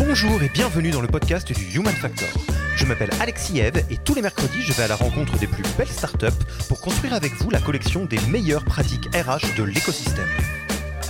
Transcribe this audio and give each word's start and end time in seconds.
Bonjour 0.00 0.42
et 0.42 0.48
bienvenue 0.48 0.92
dans 0.92 1.02
le 1.02 1.08
podcast 1.08 1.52
du 1.52 1.76
Human 1.76 1.92
Factor. 1.92 2.30
Je 2.74 2.86
m'appelle 2.86 3.10
Alexis 3.20 3.58
Eve 3.58 3.84
et 3.90 3.98
tous 3.98 4.14
les 4.14 4.22
mercredis, 4.22 4.62
je 4.62 4.72
vais 4.72 4.84
à 4.84 4.88
la 4.88 4.96
rencontre 4.96 5.36
des 5.36 5.46
plus 5.46 5.62
belles 5.76 5.88
startups 5.88 6.26
pour 6.68 6.80
construire 6.80 7.12
avec 7.12 7.34
vous 7.34 7.50
la 7.50 7.60
collection 7.60 8.06
des 8.06 8.18
meilleures 8.30 8.64
pratiques 8.64 9.14
RH 9.14 9.58
de 9.58 9.62
l'écosystème. 9.62 10.26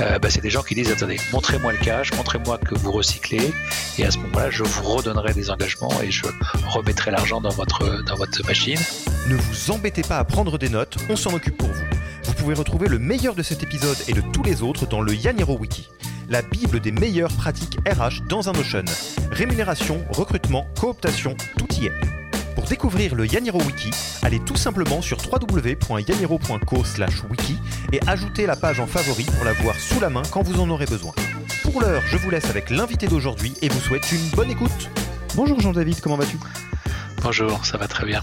Euh, 0.01 0.19
bah, 0.19 0.29
c'est 0.29 0.41
des 0.41 0.51
gens 0.51 0.63
qui 0.63 0.75
disent 0.75 0.91
attendez, 0.91 1.21
montrez-moi 1.33 1.71
le 1.71 1.79
cash, 1.79 2.13
montrez-moi 2.15 2.59
que 2.59 2.75
vous 2.75 2.91
recyclez, 2.91 3.53
et 3.97 4.05
à 4.05 4.11
ce 4.11 4.19
moment-là, 4.19 4.51
je 4.51 4.65
vous 4.65 4.83
redonnerai 4.83 5.35
des 5.35 5.51
engagements 5.51 6.03
et 6.03 6.11
je 6.11 6.27
remettrai 6.67 7.13
l'argent 7.13 7.41
dans 7.41 7.51
votre, 7.51 8.03
dans 8.03 8.17
votre 8.17 8.45
machine. 8.45 8.81
Ne 9.29 9.37
vous 9.37 9.71
embêtez 9.71 10.03
pas 10.03 10.19
à 10.19 10.25
prendre 10.25 10.59
des 10.59 10.69
notes, 10.69 10.97
on 11.09 11.15
s'en 11.15 11.33
occupe 11.33 11.59
pour 11.59 11.69
vous. 11.69 12.00
Vous 12.41 12.47
pouvez 12.47 12.59
retrouver 12.59 12.89
le 12.89 12.99
meilleur 12.99 13.35
de 13.35 13.43
cet 13.43 13.63
épisode 13.63 13.99
et 14.09 14.15
de 14.15 14.23
tous 14.23 14.43
les 14.43 14.63
autres 14.63 14.87
dans 14.87 15.03
le 15.03 15.15
Yaniro 15.15 15.59
Wiki, 15.59 15.91
la 16.31 16.41
bible 16.41 16.81
des 16.81 16.91
meilleures 16.91 17.35
pratiques 17.35 17.77
RH 17.87 18.27
dans 18.31 18.49
un 18.49 18.53
Ocean. 18.53 18.87
Rémunération, 19.31 20.03
recrutement, 20.09 20.67
cooptation, 20.81 21.37
tout 21.59 21.67
y 21.75 21.89
est. 21.89 21.93
Pour 22.55 22.65
découvrir 22.65 23.15
le 23.15 23.27
Yaniro 23.27 23.61
Wiki, 23.61 23.91
allez 24.23 24.41
tout 24.41 24.57
simplement 24.57 25.03
sur 25.03 25.19
www.yaniro.co/wiki 25.19 27.59
et 27.93 28.01
ajoutez 28.07 28.47
la 28.47 28.57
page 28.57 28.81
en 28.81 28.87
favori 28.87 29.25
pour 29.25 29.45
la 29.45 29.53
voir 29.53 29.77
sous 29.77 30.01
la 30.01 30.09
main 30.09 30.23
quand 30.31 30.43
vous 30.43 30.61
en 30.61 30.71
aurez 30.71 30.87
besoin. 30.87 31.13
Pour 31.63 31.83
l'heure, 31.83 32.05
je 32.07 32.17
vous 32.17 32.31
laisse 32.31 32.49
avec 32.49 32.71
l'invité 32.71 33.07
d'aujourd'hui 33.07 33.53
et 33.61 33.69
vous 33.69 33.81
souhaite 33.81 34.11
une 34.13 34.31
bonne 34.31 34.51
écoute. 34.51 34.89
Bonjour 35.35 35.61
Jean-David, 35.61 36.01
comment 36.01 36.17
vas-tu? 36.17 36.39
Bonjour, 37.23 37.67
ça 37.67 37.77
va 37.77 37.87
très 37.87 38.07
bien. 38.07 38.23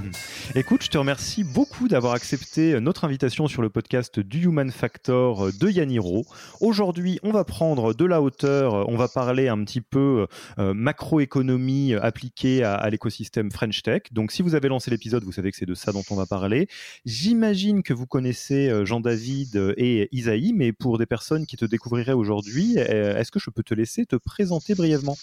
Écoute, 0.54 0.82
je 0.82 0.88
te 0.88 0.98
remercie 0.98 1.44
beaucoup 1.44 1.88
d'avoir 1.88 2.14
accepté 2.14 2.80
notre 2.80 3.04
invitation 3.04 3.46
sur 3.46 3.62
le 3.62 3.70
podcast 3.70 4.20
du 4.20 4.44
Human 4.44 4.70
Factor 4.70 5.52
de 5.52 5.68
Yaniro. 5.68 6.24
Aujourd'hui, 6.60 7.18
on 7.22 7.30
va 7.30 7.44
prendre 7.44 7.94
de 7.94 8.04
la 8.04 8.22
hauteur, 8.22 8.88
on 8.88 8.96
va 8.96 9.08
parler 9.08 9.48
un 9.48 9.62
petit 9.64 9.80
peu 9.80 10.26
euh, 10.58 10.74
macroéconomie 10.74 11.94
appliquée 11.94 12.62
à, 12.62 12.74
à 12.74 12.90
l'écosystème 12.90 13.50
French 13.50 13.82
Tech. 13.82 14.02
Donc, 14.12 14.32
si 14.32 14.42
vous 14.42 14.54
avez 14.54 14.68
lancé 14.68 14.90
l'épisode, 14.90 15.24
vous 15.24 15.32
savez 15.32 15.50
que 15.50 15.56
c'est 15.56 15.66
de 15.66 15.74
ça 15.74 15.92
dont 15.92 16.04
on 16.10 16.16
va 16.16 16.26
parler. 16.26 16.68
J'imagine 17.04 17.82
que 17.82 17.94
vous 17.94 18.06
connaissez 18.06 18.68
euh, 18.68 18.84
Jean-David 18.84 19.74
et 19.76 20.08
Isaïe, 20.12 20.52
mais 20.52 20.72
pour 20.72 20.98
des 20.98 21.06
personnes 21.06 21.46
qui 21.46 21.56
te 21.56 21.64
découvriraient 21.64 22.12
aujourd'hui, 22.12 22.74
euh, 22.78 23.18
est-ce 23.18 23.30
que 23.30 23.40
je 23.40 23.50
peux 23.50 23.62
te 23.62 23.74
laisser 23.74 24.06
te 24.06 24.16
présenter 24.16 24.74
brièvement? 24.74 25.16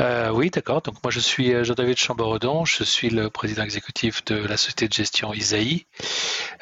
Euh, 0.00 0.30
oui, 0.30 0.50
d'accord. 0.50 0.82
Donc 0.82 1.02
moi 1.02 1.10
je 1.10 1.20
suis 1.20 1.54
euh, 1.54 1.64
Jean-David 1.64 1.96
Chamboredon, 1.96 2.64
je 2.64 2.84
suis 2.84 3.08
le 3.08 3.30
président 3.30 3.62
exécutif 3.62 4.24
de 4.26 4.36
la 4.36 4.56
société 4.56 4.88
de 4.88 4.92
gestion 4.92 5.32
Isaïe. 5.32 5.86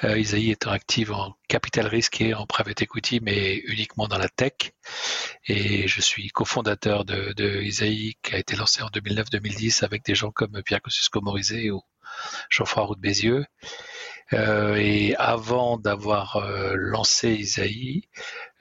Euh, 0.05 0.19
Isaïe 0.19 0.53
étant 0.53 0.71
active 0.71 1.13
en 1.13 1.35
capital 1.49 1.87
risque 1.87 2.21
et 2.21 2.35
en 2.35 2.47
private 2.47 2.83
equity, 2.83 3.21
mais 3.21 3.57
uniquement 3.67 4.07
dans 4.07 4.19
la 4.19 4.29
tech. 4.29 4.73
Et 5.47 5.89
je 5.89 6.01
suis 6.01 6.29
cofondateur 6.29 7.05
de, 7.05 7.33
de 7.33 7.61
qui 7.61 8.35
a 8.35 8.39
été 8.39 8.57
lancé 8.57 8.83
en 8.83 8.89
2009-2010 8.89 9.85
avec 9.85 10.05
des 10.05 10.15
gens 10.15 10.31
comme 10.31 10.63
Pierre 10.63 10.81
Kosciusko-Morizet 10.81 11.71
ou 11.71 11.83
Geoffroy 12.51 12.85
Roux 12.85 12.95
de 12.95 13.01
Bézieux. 13.01 13.45
Euh, 14.35 14.75
et 14.77 15.15
avant 15.17 15.79
d'avoir 15.79 16.37
euh, 16.37 16.75
lancé 16.77 17.31
Isaïe, 17.31 18.09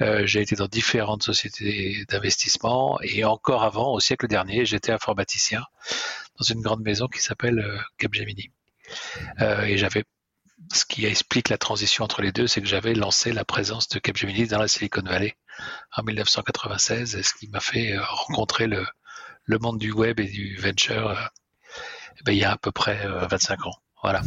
euh, 0.02 0.26
j'ai 0.26 0.42
été 0.42 0.56
dans 0.56 0.68
différentes 0.68 1.24
sociétés 1.24 2.06
d'investissement 2.10 3.00
et 3.02 3.24
encore 3.24 3.64
avant, 3.64 3.94
au 3.94 4.00
siècle 4.00 4.28
dernier, 4.28 4.66
j'étais 4.66 4.92
informaticien 4.92 5.64
dans 6.38 6.46
une 6.46 6.62
grande 6.62 6.82
maison 6.82 7.08
qui 7.08 7.22
s'appelle 7.22 7.64
Capgemini. 7.98 8.52
et 9.40 9.78
j'avais 9.78 10.04
ce 10.74 10.86
qui 10.86 11.06
explique 11.06 11.50
la 11.50 11.58
transition 11.58 12.04
entre 12.04 12.22
les 12.22 12.32
deux, 12.32 12.48
c'est 12.48 12.62
que 12.62 12.68
j'avais 12.68 12.94
lancé 12.94 13.34
la 13.34 13.46
présence 13.46 13.88
de 13.90 14.00
Capgemini 14.00 14.48
dans 14.48 14.60
la 14.60 14.68
Silicon 14.68 15.02
Valley 15.04 15.36
en 15.96 16.04
1996, 16.04 17.16
et 17.16 17.24
ce 17.24 17.34
qui 17.34 17.48
m'a 17.48 17.60
fait 17.60 17.98
rencontrer 17.98 18.68
le, 18.68 18.86
monde 19.60 19.78
du 19.78 19.92
web 19.92 20.20
et 20.20 20.28
du 20.28 20.56
venture 20.58 21.30
ben, 22.26 22.32
il 22.32 22.38
y 22.38 22.44
a 22.44 22.52
à 22.52 22.58
peu 22.58 22.72
près 22.72 23.06
25 23.30 23.66
ans. 23.66 23.76
Voilà. 24.02 24.22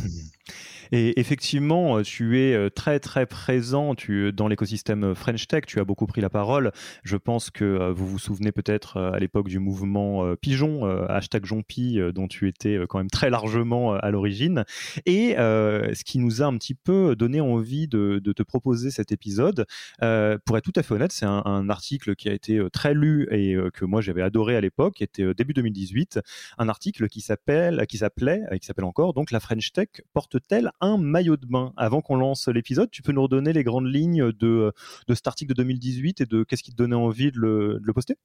Et 0.93 1.19
effectivement, 1.19 1.99
euh, 1.99 2.03
tu 2.03 2.41
es 2.41 2.55
euh, 2.55 2.71
très 2.71 3.01
très 3.01 3.27
présent 3.27 3.95
tu, 3.95 4.33
dans 4.33 4.49
l'écosystème 4.49 5.05
euh, 5.05 5.15
French 5.15 5.47
Tech. 5.47 5.65
Tu 5.67 5.81
as 5.81 5.85
beaucoup 5.85 6.07
pris 6.07 6.21
la 6.21 6.31
parole. 6.31 6.73
Je 7.03 7.17
pense 7.17 7.51
que 7.51 7.91
vous 7.91 8.07
vous 8.07 8.19
souvenez 8.19 8.53
peut-être 8.53 8.99
à 8.99 9.19
l'époque 9.19 9.49
du 9.49 9.59
mouvement 9.59 10.35
Pigeon, 10.37 10.85
hashtag 11.09 11.45
Jompi, 11.45 11.99
dont 12.15 12.29
tu 12.29 12.49
étais 12.49 12.79
quand 12.89 12.99
même 12.99 13.11
très 13.11 13.31
largement 13.31 13.95
à 13.95 14.11
l'origine. 14.11 14.65
Et 15.05 15.35
ce 15.37 16.05
qui 16.05 16.19
nous 16.19 16.43
a 16.43 16.47
un 16.47 16.57
petit 16.57 16.75
peu 16.75 17.17
donné 17.17 17.41
envie 17.41 17.89
de, 17.89 18.19
te 18.19 18.43
proposer 18.43 18.91
cet 18.91 19.13
épisode, 19.13 19.67
pour 19.99 20.57
être 20.57 20.65
tout 20.65 20.73
à 20.77 20.83
fait 20.83 20.95
honnête, 20.95 21.13
c'est 21.13 21.27
un, 21.27 21.69
article 21.69 22.15
qui 22.15 22.29
a 22.29 22.33
été 22.33 22.61
très 22.73 22.95
lu 22.95 23.27
et 23.31 23.57
que 23.73 23.85
moi 23.85 24.01
j'avais 24.01 24.23
adoré 24.23 24.57
à 24.57 24.61
l'époque, 24.61 24.95
qui 24.95 25.05
était 25.05 25.35
début 25.35 25.55
2018, 25.55 26.21
un 26.59 26.69
article 26.69 27.09
qui 27.09 27.21
s'appelle, 27.21 27.87
qui 27.89 27.99
s'appelait, 27.99 28.43
qui 28.61 28.67
s'appelle 28.67 28.85
encore, 28.85 29.15
donc 29.15 29.31
la 29.31 29.41
French 29.41 29.73
Tech 29.73 29.89
porte-t-elle 30.13 30.71
un 30.81 30.97
maillot 30.99 31.37
de 31.37 31.47
bain. 31.47 31.73
Avant 31.77 32.01
qu'on 32.01 32.17
lance 32.17 32.49
l'épisode, 32.49 32.91
tu 32.91 33.03
peux 33.03 33.13
nous 33.13 33.23
redonner 33.23 33.53
les 33.53 33.65
grandes 33.65 33.87
lignes 33.87 34.33
de, 34.33 34.73
de 35.07 35.15
cet 35.15 35.27
article 35.27 35.51
de 35.51 35.63
2018 35.63 36.21
et 36.21 36.27
de 36.27 36.45
qu'est-ce 36.45 36.63
qui 36.63 36.73
te 36.73 36.77
donnait 36.77 36.97
envie 36.97 37.33
de 37.33 37.39
le, 37.39 37.79
de 37.81 37.87
le 37.87 37.93
poster? 37.93 38.17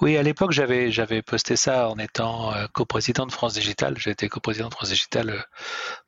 Oui, 0.00 0.16
à 0.16 0.22
l'époque, 0.22 0.52
j'avais, 0.52 0.90
j'avais 0.90 1.22
posté 1.22 1.56
ça 1.56 1.88
en 1.88 1.98
étant 1.98 2.52
euh, 2.52 2.66
coprésident 2.72 3.26
de 3.26 3.32
France 3.32 3.54
Digital. 3.54 3.96
J'ai 3.98 4.10
été 4.10 4.28
coprésident 4.28 4.68
de 4.68 4.74
France 4.74 4.90
Digital 4.90 5.30
euh, 5.30 5.40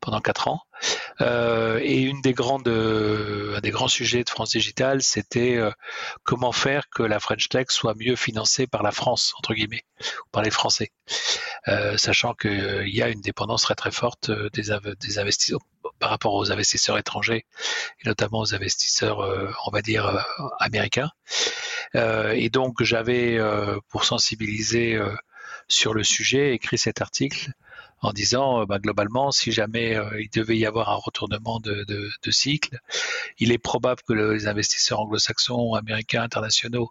pendant 0.01 0.21
quatre 0.21 0.49
ans. 0.49 0.63
Euh, 1.21 1.79
et 1.83 2.01
une 2.01 2.21
des 2.21 2.33
grandes, 2.33 2.69
un 2.69 3.61
des 3.61 3.71
grands 3.71 3.89
sujets 3.89 4.25
de 4.25 4.31
France 4.31 4.51
Digital, 4.51 5.03
c'était 5.03 5.59
comment 6.25 6.53
faire 6.53 6.89
que 6.91 7.03
la 7.03 7.21
French 7.21 7.49
Tech 7.49 7.67
soit 7.69 7.95
mieux 7.95 8.17
financée 8.17 8.67
par 8.67 8.83
la 8.83 8.93
France, 8.93 9.35
entre 9.39 9.55
guillemets, 9.55 9.85
ou 10.01 10.29
par 10.33 10.43
les 10.43 10.51
Français. 10.51 10.91
sachant 11.97 12.35
qu'il 12.35 12.89
y 12.89 13.03
a 13.03 13.09
une 13.09 13.21
dépendance 13.21 13.63
très 13.63 13.75
très 13.75 13.93
forte 13.93 14.31
des, 14.53 14.71
investisseurs 15.19 15.61
par 16.03 16.11
rapport 16.11 16.35
aux 16.35 16.51
investisseurs 16.51 16.99
étrangers 16.99 17.47
et 18.01 18.09
notamment 18.09 18.41
aux 18.41 18.55
investisseurs, 18.55 19.21
euh, 19.21 19.51
on 19.67 19.71
va 19.71 19.83
dire, 19.83 20.07
euh, 20.07 20.21
américains. 20.59 21.11
Euh, 21.95 22.33
et 22.33 22.49
donc 22.49 22.83
j'avais, 22.83 23.39
pour 23.89 24.05
sensibiliser 24.05 24.99
sur 25.69 25.95
le 25.95 26.03
sujet, 26.03 26.55
écrit 26.55 26.79
cet 26.79 27.01
article 27.01 27.53
en 28.03 28.13
disant 28.13 28.65
bah, 28.67 28.79
globalement, 28.79 29.31
si 29.31 29.53
jamais 29.53 29.99
il 30.19 30.29
devait 30.31 30.59
y 30.59 30.67
avoir 30.67 30.91
un 30.91 30.97
retournement 30.97 31.61
de, 31.61 31.87
cycle, 32.31 32.79
il 33.39 33.53
est 33.53 33.59
probable 33.59 34.03
que 34.07 34.13
les 34.13 34.47
investisseurs 34.47 35.01
anglo-saxons, 35.01 35.75
américains, 35.75 36.23
internationaux 36.23 36.91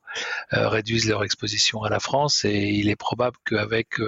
réduisent 0.52 1.08
leur 1.08 1.24
exposition 1.24 1.84
à 1.84 1.90
la 1.90 2.00
France 2.00 2.46
et 2.46 2.70
il 2.70 2.90
est 2.90 2.96
probable 2.96 3.38
qu'avec 3.46 4.00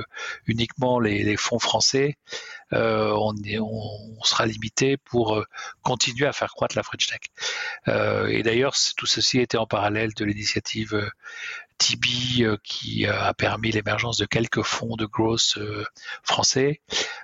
uniquement 0.48 1.00
les, 1.00 1.36
fonds 1.38 1.60
français, 1.60 2.18
euh, 2.74 3.12
on, 3.12 3.34
on, 3.60 4.24
sera 4.24 4.46
limité 4.46 4.98
pour 4.98 5.36
euh, 5.36 5.46
continuer 5.84 6.26
à 6.26 6.34
faire 6.34 6.54
croître 6.54 6.76
la 6.76 6.84
French 6.84 7.08
Tech. 7.08 7.20
Euh, 7.88 8.28
et 8.28 8.42
d'ailleurs, 8.42 8.76
tout 8.98 9.06
ceci 9.06 9.40
était 9.40 9.58
en 9.58 9.68
parallèle 9.68 10.14
de 10.14 10.26
l'initiative 10.26 11.12
Tibi 11.84 12.46
qui 12.64 13.06
a 13.06 13.34
permis 13.34 13.72
l'émergence 13.72 14.18
de 14.18 14.26
quelques 14.26 14.62
fonds 14.62 14.96
de 14.96 15.06
growth 15.06 15.60
français. 16.24 16.82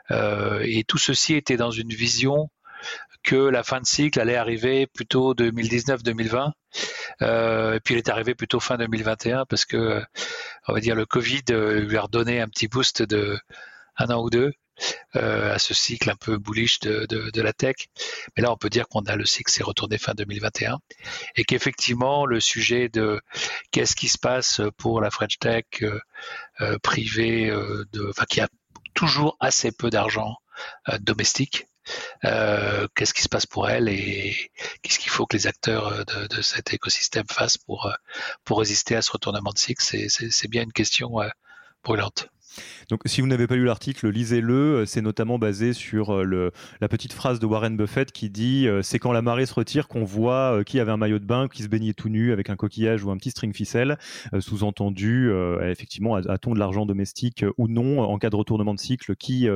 et 0.10 0.84
tout 0.86 0.98
ceci 0.98 1.36
était 1.36 1.56
dans 1.56 1.72
une 1.72 1.94
vision 1.94 2.50
que 3.24 3.36
la 3.36 3.64
fin 3.64 3.80
de 3.80 3.86
cycle 3.86 4.20
allait 4.20 4.36
arriver 4.36 4.86
plutôt 4.86 5.34
2019-2020. 5.34 6.52
et 7.22 7.80
puis 7.84 7.94
elle 7.94 8.00
est 8.00 8.10
arrivée 8.10 8.36
plutôt 8.36 8.60
fin 8.60 8.78
2021 8.78 9.46
parce 9.46 9.64
que, 9.64 10.04
on 10.68 10.74
va 10.74 10.82
dire, 10.82 10.96
le 10.96 11.06
Covid 11.06 11.44
lui 11.50 11.96
a 11.96 12.02
redonné 12.02 12.42
un 12.42 12.50
petit 12.50 12.68
boost 12.68 13.02
de 13.02 13.40
un 13.98 14.10
an 14.10 14.22
ou 14.22 14.30
deux. 14.30 14.52
À 15.14 15.60
ce 15.60 15.74
cycle 15.74 16.10
un 16.10 16.16
peu 16.16 16.38
bullish 16.38 16.80
de, 16.80 17.06
de, 17.06 17.42
la 17.42 17.54
tech. 17.54 17.76
Mais 18.36 18.44
là, 18.44 18.52
on 18.52 18.58
peut 18.58 18.70
dire 18.70 18.88
qu'on 18.88 19.02
a 19.02 19.16
le 19.16 19.26
cycle 19.26 19.52
s'est 19.52 19.64
retourné 19.64 19.98
fin 19.98 20.14
2021 20.14 20.80
et 21.36 21.44
qu'effectivement, 21.44 22.26
le 22.26 22.40
sujet 22.40 22.90
de 22.90 23.22
qu'est-ce 23.72 23.96
qui 23.96 24.10
se 24.10 24.18
passe 24.18 24.62
pour 24.78 25.02
la 25.02 25.10
French 25.10 25.40
Tech 25.40 25.66
privée, 26.84 27.50
de, 27.50 28.10
enfin, 28.10 28.26
qui 28.30 28.42
a 28.42 28.48
toujours 28.94 29.38
assez 29.40 29.72
peu 29.72 29.90
d'argent 29.90 30.36
domestique 31.00 31.66
euh, 32.26 32.88
qu'est-ce 32.96 33.14
qui 33.14 33.22
se 33.22 33.30
passe 33.30 33.46
pour 33.46 33.70
elle 33.70 33.90
et 33.90 34.52
qu'est-ce 34.81 35.00
qu'il 35.00 35.10
faut 35.10 35.26
que 35.26 35.36
les 35.36 35.48
acteurs 35.48 35.88
euh, 35.88 36.04
de, 36.04 36.42
cet 36.42 36.74
écosystème 36.74 37.26
fassent 37.30 37.58
pour, 37.58 37.88
euh, 37.88 37.94
pour 38.44 38.60
résister 38.60 38.96
à 38.96 39.02
ce 39.02 39.12
retournement 39.12 39.52
de 39.52 39.58
cycle 39.58 39.84
C'est 39.84 40.48
bien 40.48 40.64
une 40.64 40.74
question 40.74 41.12
brûlante. 41.84 42.28
Donc, 42.90 43.02
si 43.06 43.22
vous 43.22 43.28
n'avez 43.28 43.48
pas 43.48 43.56
lu 43.56 43.66
l'article, 43.66 44.10
lisez-le. 44.10 44.86
C'est 44.86 45.02
notamment 45.02 45.38
basé 45.38 45.74
sur 45.74 46.14
euh, 46.14 46.52
la 46.82 46.88
petite 46.88 47.14
phrase 47.14 47.40
de 47.40 47.46
Warren 47.46 47.78
Buffett 47.78 48.12
qui 48.12 48.30
dit 48.30 48.68
euh, 48.68 48.82
C'est 48.82 49.00
quand 49.00 49.12
la 49.12 49.22
marée 49.22 49.46
se 49.46 49.54
retire 49.54 49.88
qu'on 49.88 50.04
voit 50.04 50.58
euh, 50.58 50.64
qui 50.64 50.80
avait 50.80 50.92
un 50.92 50.98
maillot 50.98 51.20
de 51.20 51.26
bain, 51.26 51.48
qui 51.48 51.64
se 51.64 51.68
baignait 51.68 51.94
tout 51.94 52.10
nu 52.10 52.32
avec 52.32 52.50
un 52.50 52.56
coquillage 52.56 53.04
ou 53.04 53.12
un 53.12 53.18
petit 53.18 53.32
string 53.32 53.54
ficelle. 53.54 53.98
Sous-entendu, 54.40 55.32
effectivement, 55.62 56.16
a-t-on 56.16 56.54
de 56.54 56.60
l'argent 56.60 56.86
domestique 56.86 57.46
ou 57.58 57.68
non 57.68 58.00
en 58.02 58.18
cas 58.18 58.30
de 58.30 58.36
retournement 58.36 58.74
de 58.74 58.80
cycle 58.80 59.16
qui, 59.16 59.48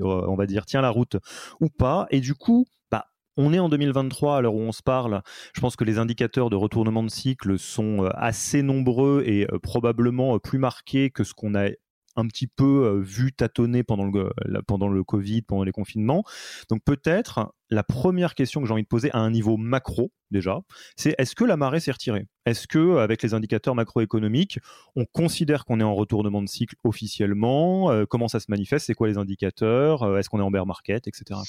on 0.00 0.34
va 0.34 0.46
dire, 0.46 0.66
tient 0.66 0.80
la 0.80 0.90
route 0.90 1.16
ou 1.60 1.68
pas? 1.68 2.06
Et 2.10 2.20
du 2.20 2.34
coup, 2.34 2.66
bah, 2.90 3.06
on 3.36 3.52
est 3.52 3.58
en 3.58 3.68
2023 3.68 4.38
à 4.38 4.40
l'heure 4.40 4.54
où 4.54 4.60
on 4.60 4.72
se 4.72 4.82
parle. 4.82 5.22
Je 5.54 5.60
pense 5.60 5.76
que 5.76 5.84
les 5.84 5.98
indicateurs 5.98 6.50
de 6.50 6.56
retournement 6.56 7.02
de 7.02 7.10
cycle 7.10 7.58
sont 7.58 8.04
assez 8.14 8.62
nombreux 8.62 9.22
et 9.26 9.46
probablement 9.62 10.38
plus 10.38 10.58
marqués 10.58 11.10
que 11.10 11.24
ce 11.24 11.34
qu'on 11.34 11.54
a 11.54 11.68
un 12.16 12.26
petit 12.26 12.46
peu 12.46 13.00
vu 13.02 13.32
tâtonner 13.32 13.82
pendant 13.82 14.04
le, 14.04 14.30
pendant 14.66 14.88
le 14.88 15.04
Covid, 15.04 15.42
pendant 15.42 15.64
les 15.64 15.72
confinements. 15.72 16.24
Donc 16.68 16.82
peut-être 16.84 17.54
la 17.70 17.82
première 17.82 18.34
question 18.34 18.60
que 18.60 18.66
j'ai 18.66 18.72
envie 18.72 18.82
de 18.82 18.88
poser 18.88 19.10
à 19.12 19.18
un 19.18 19.30
niveau 19.30 19.56
macro 19.56 20.12
déjà, 20.30 20.60
c'est 20.96 21.14
est-ce 21.18 21.34
que 21.34 21.44
la 21.44 21.56
marée 21.56 21.80
s'est 21.80 21.92
retirée? 21.92 22.26
Est-ce 22.44 22.66
que 22.66 22.98
avec 22.98 23.22
les 23.22 23.34
indicateurs 23.34 23.74
macroéconomiques, 23.74 24.58
on 24.94 25.04
considère 25.06 25.64
qu'on 25.64 25.80
est 25.80 25.84
en 25.84 25.94
retournement 25.94 26.42
de 26.42 26.48
cycle 26.48 26.76
officiellement? 26.84 28.04
Comment 28.10 28.28
ça 28.28 28.40
se 28.40 28.46
manifeste? 28.48 28.86
C'est 28.86 28.94
quoi 28.94 29.08
les 29.08 29.16
indicateurs? 29.18 30.18
Est-ce 30.18 30.28
qu'on 30.28 30.38
est 30.38 30.42
en 30.42 30.50
bear 30.50 30.66
market, 30.66 31.06
etc. 31.08 31.40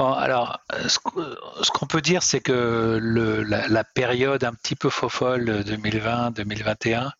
Alors, 0.00 0.60
ce 0.88 0.98
qu'on 0.98 1.86
peut 1.86 2.00
dire, 2.00 2.22
c'est 2.22 2.40
que 2.40 2.98
la, 3.00 3.84
période 3.84 4.44
un 4.44 4.54
petit 4.54 4.74
peu 4.74 4.88
fofolle 4.88 5.62
2020-2021 5.62 7.10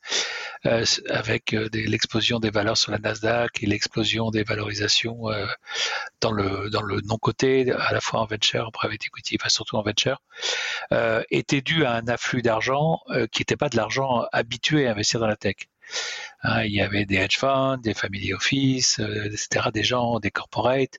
euh, 0.67 0.85
avec 1.09 1.55
euh, 1.55 1.69
l'explosion 1.73 2.38
des 2.38 2.50
valeurs 2.50 2.77
sur 2.77 2.93
la 2.93 2.99
Nasdaq 2.99 3.62
et 3.62 3.67
l'explosion 3.67 4.31
des 4.31 4.44
valorisations 4.44 5.31
euh, 5.31 5.47
dans 6.21 6.32
le 6.32 6.69
dans 6.69 6.82
le 6.82 7.00
non 7.03 7.17
coté, 7.17 7.73
à 7.73 7.93
la 7.93 8.00
fois 8.00 8.21
en 8.21 8.27
venture, 8.27 8.67
en 8.67 8.71
private 8.71 9.06
equity, 9.06 9.38
enfin 9.41 9.49
surtout 9.49 9.77
en 9.77 9.82
venture, 9.82 10.21
était 11.31 11.62
dû 11.62 11.85
à 11.85 11.93
un 11.93 12.06
afflux 12.09 12.43
d'argent 12.43 13.00
qui 13.32 13.41
n'était 13.41 13.56
pas 13.56 13.69
de 13.69 13.77
l'argent 13.77 14.27
habitué 14.32 14.87
à 14.87 14.93
investir 14.93 15.21
dans 15.21 15.27
la 15.27 15.37
tech. 15.37 15.56
Hein, 16.42 16.64
il 16.64 16.72
y 16.72 16.81
avait 16.81 17.04
des 17.04 17.16
hedge 17.16 17.37
funds, 17.38 17.76
des 17.78 17.92
family 17.92 18.32
office, 18.32 18.98
euh, 19.00 19.26
etc., 19.26 19.69
des 19.75 19.82
gens, 19.82 20.20
des 20.20 20.31
corporates, 20.31 20.98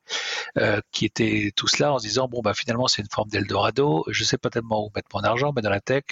euh, 0.58 0.80
qui 0.92 1.06
étaient 1.06 1.52
tous 1.56 1.80
là 1.80 1.94
en 1.94 2.00
se 2.00 2.08
disant 2.08 2.28
bon 2.28 2.42
bah 2.42 2.54
finalement 2.54 2.88
c'est 2.88 3.02
une 3.02 3.10
forme 3.12 3.30
d'Eldorado. 3.30 4.06
Je 4.08 4.24
sais 4.24 4.38
pas 4.38 4.50
tellement 4.52 4.86
où 4.86 4.92
mettre 4.96 5.08
mon 5.14 5.22
argent, 5.22 5.52
mais 5.56 5.64
dans 5.64 5.72
la 5.72 5.82
tech, 5.82 6.04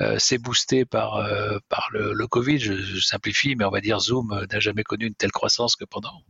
euh, 0.00 0.16
c'est 0.18 0.38
boosté 0.38 0.84
par 0.84 1.28
par 1.68 1.88
le, 1.92 2.12
le 2.12 2.26
Covid. 2.28 2.58
Je, 2.58 3.00
simplifie, 3.00 3.56
mais 3.56 3.64
on 3.64 3.70
va 3.70 3.80
dire 3.80 3.98
Zoom 4.00 4.46
n'a 4.50 4.60
jamais 4.60 4.82
connu 4.84 5.06
une 5.06 5.14
telle 5.14 5.32
croissance 5.32 5.76
que 5.76 5.84
pendant 5.84 6.22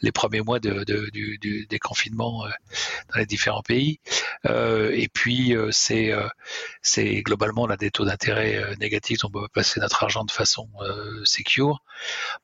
les 0.00 0.12
premiers 0.12 0.40
mois 0.40 0.60
de, 0.60 0.84
de 0.84 1.08
du, 1.10 1.38
du, 1.38 1.66
des 1.66 1.78
confinements 1.78 2.44
dans 3.12 3.18
les 3.18 3.26
différents 3.26 3.62
pays. 3.62 4.00
et 4.44 5.08
puis 5.12 5.54
c'est 5.70 6.12
c'est 6.82 7.22
globalement 7.22 7.62
on 7.62 7.76
des 7.76 7.90
taux 7.90 8.04
d'intérêt 8.04 8.74
négatifs, 8.80 9.24
on 9.24 9.30
peut 9.30 9.48
passer 9.52 9.80
notre 9.80 10.02
argent 10.02 10.24
de 10.24 10.30
façon 10.30 10.68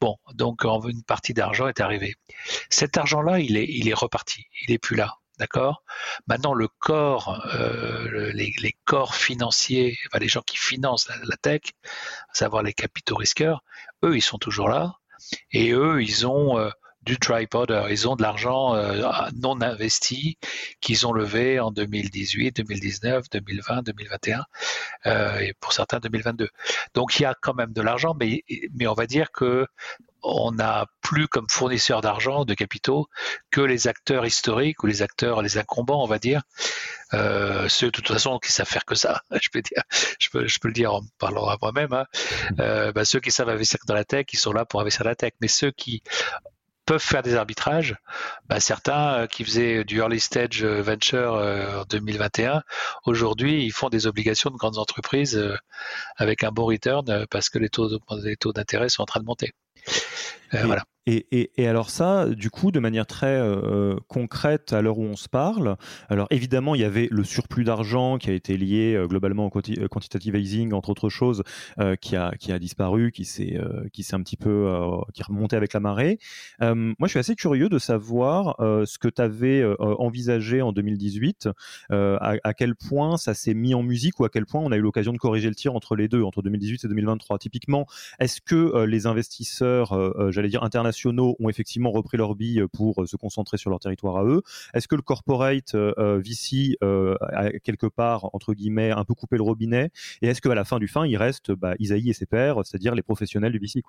Bon, 0.00 0.16
donc 0.34 0.64
une 0.64 1.02
partie 1.02 1.34
d'argent 1.34 1.68
est 1.68 1.80
arrivée. 1.80 2.14
Cet 2.70 2.96
argent-là, 2.96 3.40
il 3.40 3.56
est, 3.56 3.66
il 3.68 3.88
est 3.88 3.94
reparti. 3.94 4.46
Il 4.66 4.72
est 4.72 4.78
plus 4.78 4.96
là. 4.96 5.16
D'accord? 5.38 5.82
Maintenant, 6.26 6.54
le 6.54 6.66
corps, 6.66 7.44
euh, 7.54 8.32
les, 8.32 8.76
corps 8.84 9.14
financiers, 9.14 9.98
les 10.18 10.28
gens 10.28 10.40
qui 10.40 10.56
financent 10.56 11.08
la, 11.08 11.36
tech, 11.36 11.60
à 11.84 12.34
savoir 12.34 12.62
les 12.62 12.72
capitaux 12.72 13.16
risqueurs, 13.16 13.62
eux, 14.02 14.16
ils 14.16 14.22
sont 14.22 14.38
toujours 14.38 14.68
là. 14.70 14.94
Et 15.52 15.72
eux, 15.72 16.02
ils 16.02 16.26
ont 16.26 16.58
euh, 16.58 16.70
du 17.06 17.16
powder. 17.50 17.86
Ils 17.90 18.08
ont 18.08 18.16
de 18.16 18.22
l'argent 18.22 18.74
euh, 18.74 19.10
non 19.40 19.60
investi 19.62 20.36
qu'ils 20.80 21.06
ont 21.06 21.12
levé 21.12 21.60
en 21.60 21.70
2018, 21.70 22.56
2019, 22.56 23.24
2020, 23.30 23.82
2021 23.82 24.44
et 25.40 25.54
pour 25.60 25.72
certains 25.72 26.00
2022. 26.00 26.48
Donc 26.94 27.18
il 27.18 27.22
y 27.22 27.26
a 27.26 27.34
quand 27.40 27.54
même 27.54 27.72
de 27.72 27.80
l'argent, 27.80 28.14
mais, 28.18 28.42
mais 28.74 28.86
on 28.86 28.94
va 28.94 29.06
dire 29.06 29.30
que 29.30 29.66
on 30.28 30.50
n'a 30.50 30.86
plus 31.02 31.28
comme 31.28 31.46
fournisseur 31.48 32.00
d'argent, 32.00 32.44
de 32.44 32.54
capitaux, 32.54 33.08
que 33.52 33.60
les 33.60 33.86
acteurs 33.86 34.26
historiques 34.26 34.82
ou 34.82 34.86
les 34.86 35.02
acteurs, 35.02 35.40
les 35.40 35.56
incombants, 35.56 36.02
on 36.02 36.06
va 36.06 36.18
dire, 36.18 36.42
euh, 37.14 37.68
ceux 37.68 37.86
de 37.86 37.90
toute 37.92 38.08
façon 38.08 38.38
qui 38.40 38.50
savent 38.50 38.66
faire 38.66 38.84
que 38.84 38.96
ça. 38.96 39.22
Je 39.40 39.48
peux 39.50 39.62
dire, 39.62 39.82
je 40.18 40.28
peux, 40.30 40.48
je 40.48 40.58
peux 40.58 40.68
le 40.68 40.74
dire 40.74 40.94
en 40.94 41.02
parlant 41.18 41.46
à 41.46 41.56
moi-même. 41.62 41.92
Hein. 41.92 42.06
Euh, 42.58 42.90
bah, 42.90 43.04
ceux 43.04 43.20
qui 43.20 43.30
savent 43.30 43.48
investir 43.48 43.78
dans 43.86 43.94
la 43.94 44.04
tech, 44.04 44.26
ils 44.32 44.38
sont 44.38 44.52
là 44.52 44.64
pour 44.64 44.80
investir 44.80 45.04
dans 45.04 45.10
la 45.10 45.16
tech. 45.16 45.32
Mais 45.40 45.48
ceux 45.48 45.70
qui 45.70 46.02
peuvent 46.86 47.02
faire 47.02 47.22
des 47.22 47.34
arbitrages. 47.34 47.96
Bah, 48.48 48.60
certains 48.60 49.14
euh, 49.14 49.26
qui 49.26 49.44
faisaient 49.44 49.84
du 49.84 49.98
early 49.98 50.20
stage 50.20 50.62
euh, 50.62 50.80
venture 50.80 51.34
euh, 51.34 51.82
en 51.82 51.84
2021, 51.84 52.62
aujourd'hui, 53.04 53.64
ils 53.64 53.72
font 53.72 53.88
des 53.88 54.06
obligations 54.06 54.50
de 54.50 54.56
grandes 54.56 54.78
entreprises 54.78 55.42
avec 56.16 56.44
un 56.44 56.50
bon 56.50 56.64
return 56.66 57.26
parce 57.30 57.50
que 57.50 57.58
les 57.58 57.68
taux, 57.68 57.98
les 58.22 58.36
taux 58.36 58.52
d'intérêt 58.52 58.88
sont 58.88 59.02
en 59.02 59.06
train 59.06 59.20
de 59.20 59.26
monter. 59.26 59.52
voilà. 60.52 60.84
Et, 61.08 61.68
alors 61.68 61.90
ça, 61.90 62.26
du 62.28 62.50
coup, 62.50 62.72
de 62.72 62.80
manière 62.80 63.06
très 63.06 63.38
euh, 63.38 63.96
concrète 64.08 64.72
à 64.72 64.82
l'heure 64.82 64.98
où 64.98 65.04
on 65.04 65.14
se 65.14 65.28
parle, 65.28 65.76
alors 66.08 66.26
évidemment, 66.30 66.74
il 66.74 66.80
y 66.80 66.84
avait 66.84 67.06
le 67.12 67.22
surplus 67.22 67.62
d'argent 67.62 68.18
qui 68.18 68.28
a 68.28 68.32
été 68.32 68.56
lié 68.56 68.94
euh, 68.94 69.06
globalement 69.06 69.46
au 69.46 69.52
euh, 69.56 69.88
quantitative 69.88 70.34
easing, 70.34 70.72
entre 70.72 70.90
autres 70.90 71.08
choses, 71.08 71.44
qui, 72.00 72.16
a, 72.16 72.32
qui 72.38 72.50
a 72.50 72.58
disparu, 72.58 73.12
qui 73.12 73.24
s'est 73.24 73.58
s'est 73.94 74.14
un 74.14 74.22
petit 74.22 74.36
peu 74.36 74.68
qui 75.14 75.22
remonté 75.22 75.56
avec 75.56 75.72
la 75.72 75.80
marée. 75.80 76.18
moi, 76.60 76.94
je 77.02 77.08
suis 77.08 77.18
assez 77.18 77.34
curieux 77.34 77.68
de 77.68 77.78
savoir 77.78 78.56
ce 78.58 78.98
que 78.98 79.08
tu 79.08 79.22
avais 79.22 79.64
envisagé 79.78 80.62
en 80.62 80.72
2018, 80.72 81.48
à, 81.90 82.34
à, 82.42 82.54
quel 82.54 82.74
point 82.74 83.16
ça 83.16 83.34
s'est 83.34 83.54
mis 83.54 83.74
en 83.74 83.82
musique 83.82 84.18
ou 84.20 84.24
à 84.24 84.28
quel 84.28 84.46
point 84.46 84.60
on 84.62 84.72
a 84.72 84.76
eu 84.76 84.80
l'occasion 84.80 85.12
de 85.12 85.18
corriger 85.18 85.48
le 85.48 85.54
tir 85.54 85.74
entre 85.74 85.96
les 85.96 86.08
deux, 86.08 86.22
entre 86.22 86.42
2018 86.42 86.84
et 86.84 86.88
2023. 86.88 87.38
Typiquement, 87.38 87.86
est-ce 88.18 88.40
que 88.40 88.84
les 88.84 89.06
investisseurs, 89.06 90.32
j'allais 90.32 90.48
dire 90.48 90.62
internationaux, 90.62 90.95
ont 91.04 91.48
effectivement 91.48 91.90
repris 91.90 92.16
leur 92.16 92.34
bille 92.34 92.64
pour 92.72 93.02
euh, 93.02 93.06
se 93.06 93.16
concentrer 93.16 93.58
sur 93.58 93.70
leur 93.70 93.80
territoire 93.80 94.16
à 94.16 94.24
eux. 94.24 94.42
Est-ce 94.74 94.88
que 94.88 94.94
le 94.94 95.02
corporate 95.02 95.74
euh, 95.74 95.92
euh, 95.98 96.18
VC 96.18 96.76
a 96.80 97.50
quelque 97.60 97.86
part, 97.86 98.30
entre 98.34 98.54
guillemets, 98.54 98.90
un 98.90 99.04
peu 99.04 99.14
coupé 99.14 99.36
le 99.36 99.42
robinet? 99.42 99.90
Et 100.22 100.28
est-ce 100.28 100.40
qu'à 100.40 100.54
la 100.54 100.64
fin 100.64 100.78
du 100.78 100.88
fin, 100.88 101.06
il 101.06 101.16
reste 101.16 101.52
bah, 101.52 101.74
Isaïe 101.78 102.10
et 102.10 102.12
ses 102.12 102.26
pairs, 102.26 102.60
c'est-à-dire 102.64 102.94
les 102.94 103.02
professionnels 103.02 103.52
du 103.52 103.58
VC 103.58 103.82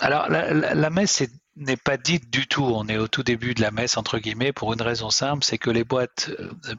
alors, 0.00 0.28
la, 0.28 0.90
messe 0.90 1.22
n'est 1.56 1.76
pas 1.76 1.96
dite 1.96 2.30
du 2.30 2.46
tout. 2.46 2.64
On 2.64 2.88
est 2.88 2.98
au 2.98 3.08
tout 3.08 3.22
début 3.22 3.54
de 3.54 3.60
la 3.60 3.70
messe, 3.70 3.96
entre 3.96 4.18
guillemets, 4.18 4.52
pour 4.52 4.72
une 4.72 4.82
raison 4.82 5.10
simple, 5.10 5.44
c'est 5.44 5.58
que 5.58 5.70
les 5.70 5.84
boîtes, 5.84 6.30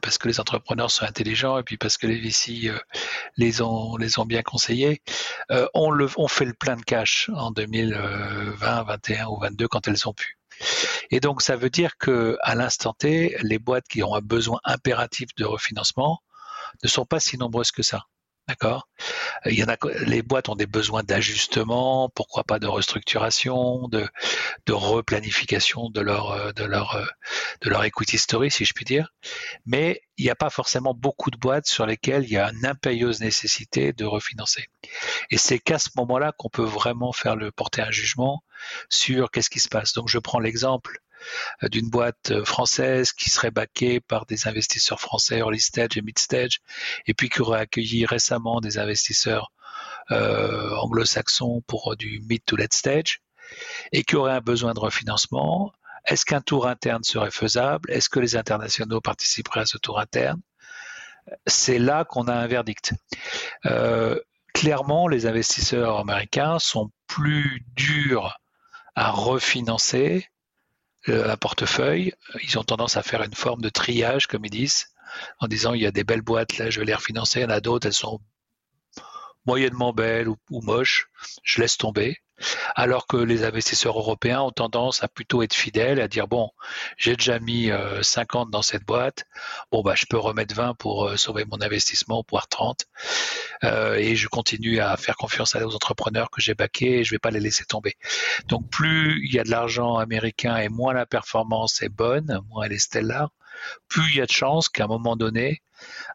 parce 0.02 0.18
que 0.18 0.28
les 0.28 0.40
entrepreneurs 0.40 0.90
sont 0.90 1.04
intelligents 1.04 1.58
et 1.58 1.62
puis 1.62 1.76
parce 1.76 1.96
que 1.96 2.06
les 2.06 2.20
VC 2.20 2.72
les, 3.36 3.62
ont, 3.62 3.96
les 3.96 4.18
ont 4.18 4.26
bien 4.26 4.42
conseillés, 4.42 5.02
on 5.74 6.28
fait 6.28 6.44
le 6.44 6.54
plein 6.54 6.76
de 6.76 6.82
cash 6.82 7.30
en 7.34 7.50
2020, 7.50 8.56
2021 8.60 9.26
ou 9.26 9.38
2022 9.40 9.68
quand 9.68 9.88
elles 9.88 10.08
ont 10.08 10.14
pu. 10.14 10.38
Et 11.10 11.20
donc, 11.20 11.42
ça 11.42 11.56
veut 11.56 11.70
dire 11.70 11.98
que 11.98 12.36
à 12.42 12.54
l'instant 12.54 12.94
T, 12.94 13.36
les 13.42 13.58
boîtes 13.58 13.86
qui 13.88 14.02
ont 14.02 14.14
un 14.14 14.20
besoin 14.20 14.60
impératif 14.64 15.28
de 15.36 15.44
refinancement 15.44 16.20
ne 16.82 16.88
sont 16.88 17.06
pas 17.06 17.20
si 17.20 17.38
nombreuses 17.38 17.70
que 17.70 17.82
ça. 17.82 18.06
D'accord. 18.48 18.88
Il 19.44 19.54
y 19.54 19.64
en 19.64 19.68
a, 19.68 19.76
les 20.06 20.22
boîtes 20.22 20.48
ont 20.48 20.54
des 20.54 20.66
besoins 20.66 21.02
d'ajustement, 21.02 22.08
pourquoi 22.14 22.44
pas 22.44 22.60
de 22.60 22.68
restructuration, 22.68 23.88
de, 23.88 24.06
de 24.66 24.72
replanification 24.72 25.90
de 25.90 26.00
leur, 26.00 26.54
de 26.54 26.64
leur, 26.64 27.04
de 27.62 27.70
leur 27.70 27.82
equity 27.82 28.18
story, 28.18 28.50
si 28.52 28.64
je 28.64 28.72
puis 28.72 28.84
dire. 28.84 29.12
Mais 29.64 30.00
il 30.16 30.24
n'y 30.24 30.30
a 30.30 30.36
pas 30.36 30.50
forcément 30.50 30.94
beaucoup 30.94 31.30
de 31.32 31.38
boîtes 31.38 31.66
sur 31.66 31.86
lesquelles 31.86 32.22
il 32.24 32.30
y 32.30 32.38
a 32.38 32.50
une 32.52 32.64
impérieuse 32.64 33.20
nécessité 33.20 33.92
de 33.92 34.04
refinancer. 34.04 34.68
Et 35.30 35.38
c'est 35.38 35.58
qu'à 35.58 35.80
ce 35.80 35.90
moment-là 35.96 36.32
qu'on 36.38 36.48
peut 36.48 36.64
vraiment 36.64 37.12
faire 37.12 37.34
le 37.34 37.50
porter 37.50 37.82
un 37.82 37.90
jugement 37.90 38.44
sur 38.88 39.30
qu'est-ce 39.32 39.50
qui 39.50 39.60
se 39.60 39.68
passe. 39.68 39.92
Donc 39.92 40.08
je 40.08 40.18
prends 40.18 40.38
l'exemple 40.38 40.98
euh, 40.98 41.05
d'une 41.62 41.90
boîte 41.90 42.30
euh, 42.30 42.44
française 42.44 43.12
qui 43.12 43.30
serait 43.30 43.50
backée 43.50 44.00
par 44.00 44.26
des 44.26 44.48
investisseurs 44.48 45.00
français 45.00 45.38
early 45.38 45.60
stage 45.60 45.96
et 45.96 46.02
mid 46.02 46.18
stage, 46.18 46.60
et 47.06 47.14
puis 47.14 47.28
qui 47.28 47.42
aurait 47.42 47.60
accueilli 47.60 48.06
récemment 48.06 48.60
des 48.60 48.78
investisseurs 48.78 49.52
euh, 50.10 50.74
anglo-saxons 50.76 51.62
pour 51.66 51.96
du 51.96 52.20
mid 52.28 52.44
to 52.44 52.56
late 52.56 52.74
stage, 52.74 53.22
et 53.92 54.02
qui 54.04 54.16
aurait 54.16 54.32
un 54.32 54.40
besoin 54.40 54.74
de 54.74 54.80
refinancement. 54.80 55.72
est-ce 56.06 56.24
qu'un 56.24 56.40
tour 56.40 56.66
interne 56.68 57.02
serait 57.02 57.30
faisable? 57.30 57.90
Est-ce 57.90 58.08
que 58.08 58.20
les 58.20 58.36
internationaux 58.36 59.00
participeraient 59.00 59.60
à 59.62 59.66
ce 59.66 59.78
tour 59.78 59.98
interne? 59.98 60.40
C'est 61.46 61.78
là 61.78 62.04
qu'on 62.04 62.28
a 62.28 62.34
un 62.34 62.46
verdict. 62.46 62.94
Euh, 63.66 64.20
clairement, 64.54 65.08
les 65.08 65.26
investisseurs 65.26 65.98
américains 65.98 66.58
sont 66.58 66.90
plus 67.06 67.64
durs 67.74 68.38
à 68.94 69.10
refinancer 69.10 70.24
euh, 70.24 70.35
un 71.08 71.36
portefeuille. 71.36 72.12
Ils 72.42 72.58
ont 72.58 72.64
tendance 72.64 72.96
à 72.96 73.02
faire 73.02 73.22
une 73.22 73.34
forme 73.34 73.62
de 73.62 73.68
triage, 73.68 74.26
comme 74.26 74.44
ils 74.44 74.50
disent, 74.50 74.88
en 75.40 75.48
disant 75.48 75.74
il 75.74 75.82
y 75.82 75.86
a 75.86 75.92
des 75.92 76.04
belles 76.04 76.22
boîtes, 76.22 76.58
là 76.58 76.70
je 76.70 76.80
vais 76.80 76.86
les 76.86 76.94
refinancer, 76.94 77.40
il 77.40 77.42
y 77.42 77.46
en 77.46 77.50
a 77.50 77.60
d'autres, 77.60 77.86
elles 77.86 77.92
sont 77.92 78.20
moyennement 79.46 79.92
belles 79.92 80.28
ou, 80.28 80.36
ou 80.50 80.60
moches, 80.62 81.08
je 81.42 81.60
laisse 81.60 81.76
tomber 81.76 82.18
alors 82.74 83.06
que 83.06 83.16
les 83.16 83.44
investisseurs 83.44 83.98
européens 83.98 84.42
ont 84.42 84.50
tendance 84.50 85.02
à 85.02 85.08
plutôt 85.08 85.42
être 85.42 85.54
fidèles, 85.54 86.00
à 86.00 86.08
dire 86.08 86.28
bon, 86.28 86.50
j'ai 86.96 87.16
déjà 87.16 87.38
mis 87.38 87.70
50 88.02 88.48
euh, 88.48 88.50
dans 88.50 88.62
cette 88.62 88.84
boîte, 88.84 89.24
bon 89.72 89.82
bah 89.82 89.94
je 89.96 90.06
peux 90.08 90.18
remettre 90.18 90.54
20 90.54 90.74
pour 90.74 91.06
euh, 91.06 91.16
sauver 91.16 91.44
mon 91.44 91.60
investissement, 91.60 92.24
voire 92.28 92.48
30, 92.48 92.86
euh, 93.64 93.94
et 93.94 94.16
je 94.16 94.28
continue 94.28 94.80
à 94.80 94.96
faire 94.96 95.16
confiance 95.16 95.54
aux 95.54 95.74
entrepreneurs 95.74 96.30
que 96.30 96.40
j'ai 96.40 96.54
baqués 96.54 96.98
et 97.00 97.04
je 97.04 97.12
vais 97.12 97.18
pas 97.18 97.30
les 97.30 97.40
laisser 97.40 97.64
tomber. 97.64 97.94
Donc 98.46 98.68
plus 98.70 99.24
il 99.24 99.34
y 99.34 99.38
a 99.38 99.44
de 99.44 99.50
l'argent 99.50 99.96
américain 99.96 100.56
et 100.56 100.68
moins 100.68 100.92
la 100.92 101.06
performance 101.06 101.82
est 101.82 101.88
bonne, 101.88 102.40
moins 102.50 102.64
elle 102.64 102.72
est 102.72 102.78
stellar, 102.78 103.30
plus 103.88 104.10
il 104.10 104.16
y 104.16 104.20
a 104.20 104.26
de 104.26 104.32
chances 104.32 104.68
qu'à 104.68 104.84
un 104.84 104.88
moment 104.88 105.16
donné, 105.16 105.62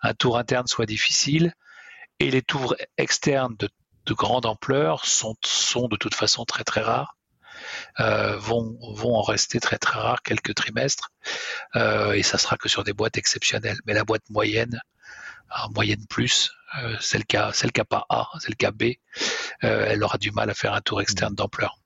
un 0.02 0.14
tour 0.14 0.38
interne 0.38 0.68
soit 0.68 0.86
difficile 0.86 1.54
et 2.20 2.30
les 2.30 2.42
tours 2.42 2.76
externes 2.98 3.56
de 3.58 3.68
de 4.06 4.14
grande 4.14 4.46
ampleur 4.46 5.06
sont, 5.06 5.36
sont 5.44 5.88
de 5.88 5.96
toute 5.96 6.16
façon 6.16 6.46
très 6.46 6.64
très 6.64 6.82
rares. 6.82 7.18
Euh, 8.00 8.38
vont, 8.38 8.78
vont 8.96 9.16
en 9.16 9.22
rester 9.22 9.60
très 9.60 9.78
très 9.78 10.00
rares 10.00 10.24
quelques 10.24 10.56
trimestres 10.56 11.12
euh, 11.76 12.14
et 12.14 12.24
ça 12.24 12.38
sera 12.38 12.58
que 12.58 12.70
sur 12.70 12.84
des 12.84 12.94
boîtes 12.94 13.18
exceptionnelles. 13.18 13.78
Mais 13.86 13.94
la 13.94 14.04
boîte 14.04 14.24
moyenne, 14.30 14.82
en 15.56 15.70
moyenne 15.72 16.06
plus, 16.08 16.52
euh, 16.82 16.96
c'est 17.00 17.18
le 17.18 17.24
cas, 17.24 17.52
c'est 17.54 17.68
le 17.68 17.72
cas 17.72 17.84
pas 17.84 18.06
A, 18.10 18.30
c'est 18.40 18.50
le 18.50 18.56
cas 18.56 18.72
B, 18.72 18.94
elle 19.60 20.04
aura 20.04 20.18
du 20.18 20.32
mal 20.32 20.50
à 20.50 20.54
faire 20.54 20.74
un 20.74 20.82
tour 20.82 21.02
externe 21.02 21.36
d'ampleur. 21.36 21.78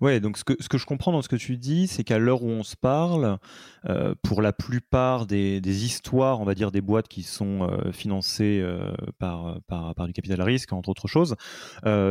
Ouais, 0.00 0.20
donc 0.20 0.38
ce 0.38 0.44
que, 0.44 0.54
ce 0.60 0.68
que 0.68 0.78
je 0.78 0.86
comprends 0.86 1.12
dans 1.12 1.22
ce 1.22 1.28
que 1.28 1.36
tu 1.36 1.56
dis, 1.56 1.86
c'est 1.86 2.04
qu'à 2.04 2.18
l'heure 2.18 2.42
où 2.42 2.48
on 2.48 2.62
se 2.62 2.76
parle, 2.76 3.38
euh, 3.86 4.14
pour 4.22 4.40
la 4.40 4.52
plupart 4.52 5.26
des, 5.26 5.60
des, 5.60 5.84
histoires, 5.84 6.40
on 6.40 6.44
va 6.44 6.54
dire 6.54 6.70
des 6.70 6.80
boîtes 6.80 7.08
qui 7.08 7.22
sont 7.22 7.68
euh, 7.68 7.92
financées 7.92 8.60
euh, 8.62 8.92
par, 9.18 9.60
par, 9.68 9.94
par, 9.94 10.06
du 10.06 10.12
capital 10.12 10.40
risque, 10.40 10.72
entre 10.72 10.88
autres 10.88 11.08
choses, 11.08 11.36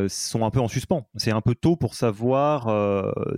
sont 0.10 0.46
un 0.46 0.52
peu 0.52 0.60
en 0.60 0.68
suspens. 0.68 1.08
C'est 1.16 1.32
un 1.32 1.42
peu 1.42 1.56
tôt 1.56 1.75
pour 1.75 1.96
savoir 1.96 2.63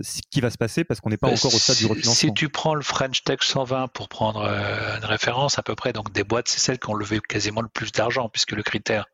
ce 0.00 0.20
qui 0.30 0.40
va 0.40 0.50
se 0.50 0.58
passer 0.58 0.84
parce 0.84 1.00
qu'on 1.00 1.10
n'est 1.10 1.16
pas 1.16 1.28
encore 1.28 1.54
au 1.54 1.58
stade 1.58 1.76
du 1.76 1.86
refinancement. 1.86 2.14
Si 2.14 2.34
tu 2.34 2.48
prends 2.48 2.74
le 2.74 2.82
French 2.82 3.24
Tech 3.24 3.38
120 3.40 3.88
pour 3.88 4.08
prendre 4.08 4.42
une 4.42 5.04
référence 5.04 5.58
à 5.58 5.62
peu 5.62 5.74
près, 5.74 5.92
donc 5.92 6.12
des 6.12 6.24
boîtes, 6.24 6.48
c'est 6.48 6.60
celles 6.60 6.78
qui 6.78 6.90
ont 6.90 6.94
levé 6.94 7.20
quasiment 7.20 7.62
le 7.62 7.68
plus 7.68 7.92
d'argent 7.92 8.28
puisque 8.28 8.52
le 8.52 8.62
critère 8.62 9.06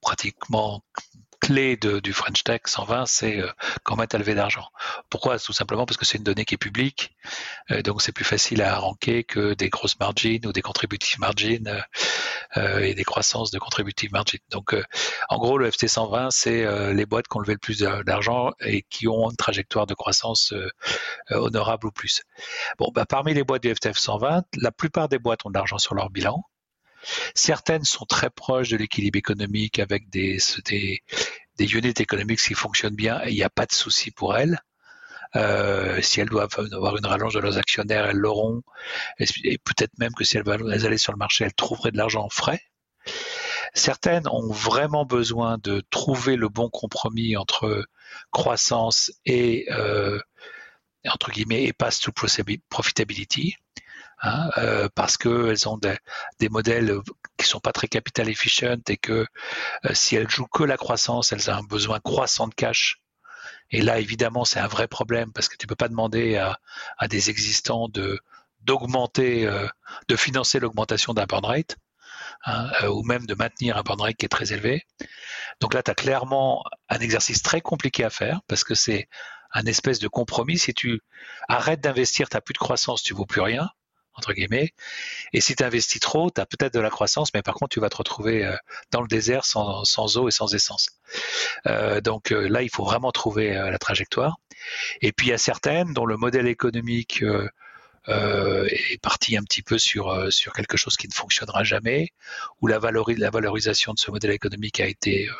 pratiquement 0.00 0.82
clé 1.40 1.76
du 1.76 2.12
French 2.12 2.44
Tech 2.44 2.62
120, 2.66 3.06
c'est 3.06 3.40
euh, 3.40 3.50
combien 3.84 4.06
tu 4.06 4.16
as 4.16 4.18
levé 4.18 4.34
d'argent. 4.34 4.68
Pourquoi? 5.10 5.38
Tout 5.38 5.52
simplement 5.52 5.86
parce 5.86 5.96
que 5.96 6.04
c'est 6.04 6.18
une 6.18 6.24
donnée 6.24 6.44
qui 6.44 6.54
est 6.54 6.58
publique, 6.58 7.14
euh, 7.70 7.82
donc 7.82 8.02
c'est 8.02 8.12
plus 8.12 8.24
facile 8.24 8.62
à 8.62 8.78
ranker 8.78 9.24
que 9.24 9.54
des 9.54 9.68
grosses 9.68 9.98
margins 9.98 10.40
ou 10.44 10.52
des 10.52 10.62
contributive 10.62 11.18
margins 11.20 11.84
euh, 12.56 12.78
et 12.80 12.94
des 12.94 13.04
croissances 13.04 13.50
de 13.50 13.58
contributive 13.58 14.12
margin. 14.12 14.38
Donc 14.50 14.74
en 15.28 15.38
gros, 15.38 15.58
le 15.58 15.70
FT 15.70 15.88
120, 15.88 16.30
c'est 16.30 16.92
les 16.92 17.06
boîtes 17.06 17.28
qui 17.28 17.36
ont 17.36 17.40
levé 17.40 17.52
le 17.52 17.58
plus 17.58 17.78
d'argent 17.78 18.50
et 18.60 18.82
qui 18.82 19.08
ont 19.08 19.30
une 19.30 19.36
trajectoire 19.36 19.86
de 19.86 19.94
croissance 19.94 20.54
honorable 21.30 21.88
ou 21.88 21.90
plus. 21.90 22.22
Bah, 22.94 23.04
parmi 23.06 23.34
les 23.34 23.44
boîtes 23.44 23.62
du 23.62 23.74
FTF 23.74 23.98
120, 23.98 24.44
la 24.58 24.72
plupart 24.72 25.08
des 25.08 25.18
boîtes 25.18 25.44
ont 25.44 25.50
de 25.50 25.54
l'argent 25.54 25.78
sur 25.78 25.94
leur 25.94 26.10
bilan. 26.10 26.42
Certaines 27.34 27.84
sont 27.84 28.04
très 28.04 28.30
proches 28.30 28.68
de 28.70 28.76
l'équilibre 28.76 29.18
économique 29.18 29.78
avec 29.78 30.08
des, 30.10 30.38
des, 30.64 31.02
des 31.56 31.74
units 31.74 31.94
économiques 31.98 32.40
qui 32.40 32.54
fonctionnent 32.54 32.96
bien 32.96 33.20
et 33.24 33.30
il 33.30 33.34
n'y 33.34 33.42
a 33.42 33.50
pas 33.50 33.66
de 33.66 33.72
souci 33.72 34.10
pour 34.10 34.36
elles. 34.36 34.60
Euh, 35.34 36.00
si 36.02 36.20
elles 36.20 36.28
doivent 36.28 36.54
avoir 36.72 36.96
une 36.96 37.06
rallonge 37.06 37.34
de 37.34 37.40
leurs 37.40 37.58
actionnaires, 37.58 38.06
elles 38.06 38.16
l'auront. 38.16 38.62
Et, 39.18 39.58
peut-être 39.58 39.92
même 39.98 40.14
que 40.14 40.24
si 40.24 40.36
elles 40.36 40.44
veulent 40.44 40.72
aller 40.72 40.98
sur 40.98 41.12
le 41.12 41.18
marché, 41.18 41.44
elles 41.44 41.54
trouveraient 41.54 41.90
de 41.90 41.98
l'argent 41.98 42.24
en 42.24 42.30
frais. 42.30 42.60
Certaines 43.74 44.26
ont 44.28 44.50
vraiment 44.50 45.04
besoin 45.04 45.58
de 45.58 45.82
trouver 45.90 46.36
le 46.36 46.48
bon 46.48 46.70
compromis 46.70 47.36
entre 47.36 47.84
croissance 48.30 49.12
et 49.26 49.66
euh, 49.70 50.18
entre 51.06 51.30
guillemets 51.30 51.64
et 51.64 51.72
pass 51.72 52.00
to 52.00 52.12
profitability. 52.12 53.56
Hein, 54.22 54.50
euh, 54.56 54.88
parce 54.94 55.18
qu'elles 55.18 55.68
ont 55.68 55.76
des, 55.76 55.96
des, 56.38 56.48
modèles 56.48 57.00
qui 57.36 57.46
sont 57.46 57.60
pas 57.60 57.72
très 57.72 57.86
capital 57.86 58.30
efficient 58.30 58.78
et 58.88 58.96
que 58.96 59.26
euh, 59.84 59.94
si 59.94 60.16
elles 60.16 60.30
jouent 60.30 60.46
que 60.46 60.64
la 60.64 60.78
croissance, 60.78 61.32
elles 61.32 61.50
ont 61.50 61.54
un 61.54 61.62
besoin 61.62 62.00
croissant 62.00 62.48
de 62.48 62.54
cash. 62.54 63.02
Et 63.70 63.82
là, 63.82 63.98
évidemment, 64.00 64.44
c'est 64.46 64.60
un 64.60 64.68
vrai 64.68 64.88
problème 64.88 65.32
parce 65.32 65.48
que 65.48 65.56
tu 65.56 65.66
peux 65.66 65.76
pas 65.76 65.88
demander 65.88 66.36
à, 66.36 66.58
à 66.98 67.08
des 67.08 67.30
existants 67.30 67.88
de 67.88 68.20
d'augmenter, 68.62 69.46
euh, 69.46 69.68
de 70.08 70.16
financer 70.16 70.58
l'augmentation 70.60 71.14
d'un 71.14 71.26
burn 71.26 71.44
rate. 71.44 71.76
Hein, 72.46 72.70
ou 72.88 73.02
même 73.02 73.26
de 73.26 73.34
maintenir 73.34 73.76
un 73.76 73.82
burn 73.82 74.00
rate 74.00 74.16
qui 74.16 74.26
est 74.26 74.28
très 74.28 74.52
élevé. 74.52 74.86
Donc 75.60 75.74
là, 75.74 75.82
tu 75.82 75.90
as 75.90 75.94
clairement 75.94 76.64
un 76.88 76.98
exercice 76.98 77.42
très 77.42 77.60
compliqué 77.60 78.04
à 78.04 78.10
faire 78.10 78.40
parce 78.48 78.64
que 78.64 78.74
c'est 78.74 79.08
un 79.52 79.64
espèce 79.66 79.98
de 80.00 80.08
compromis. 80.08 80.58
Si 80.58 80.74
tu 80.74 81.00
arrêtes 81.48 81.80
d'investir, 81.80 82.28
tu 82.28 82.36
n'as 82.36 82.40
plus 82.40 82.54
de 82.54 82.58
croissance, 82.58 83.02
tu 83.02 83.14
vaux 83.14 83.26
plus 83.26 83.40
rien 83.40 83.68
entre 84.16 84.32
guillemets. 84.32 84.72
Et 85.32 85.40
si 85.40 85.54
tu 85.54 85.62
investis 85.62 86.00
trop, 86.00 86.30
tu 86.30 86.40
as 86.40 86.46
peut-être 86.46 86.74
de 86.74 86.80
la 86.80 86.90
croissance, 86.90 87.32
mais 87.34 87.42
par 87.42 87.54
contre, 87.54 87.74
tu 87.74 87.80
vas 87.80 87.88
te 87.88 87.96
retrouver 87.96 88.44
euh, 88.44 88.56
dans 88.90 89.00
le 89.00 89.08
désert 89.08 89.44
sans, 89.44 90.16
eau 90.16 90.28
et 90.28 90.30
sans 90.30 90.54
essence. 90.54 90.90
Euh, 91.66 92.00
donc 92.00 92.32
euh, 92.32 92.48
là, 92.48 92.62
il 92.62 92.70
faut 92.70 92.84
vraiment 92.84 93.12
trouver 93.12 93.54
la 93.54 93.78
trajectoire. 93.78 94.36
Et 95.00 95.12
puis, 95.12 95.28
il 95.28 95.30
y 95.30 95.34
a 95.34 95.38
certaines 95.38 95.92
dont 95.92 96.06
le 96.06 96.16
modèle 96.16 96.46
économique 96.46 97.22
est 98.08 99.00
parti 99.02 99.36
un 99.36 99.42
petit 99.42 99.62
peu 99.62 99.78
sur, 99.78 100.08
euh, 100.08 100.30
sur 100.30 100.52
quelque 100.52 100.76
chose 100.76 100.96
qui 100.96 101.08
ne 101.08 101.12
fonctionnera 101.12 101.64
jamais, 101.64 102.10
où 102.60 102.66
la, 102.66 102.78
valorisation 102.78 103.92
de 103.94 103.98
ce 103.98 104.10
modèle 104.10 104.30
économique 104.30 104.80
a 104.80 104.86
été 104.86 105.28
euh, 105.28 105.32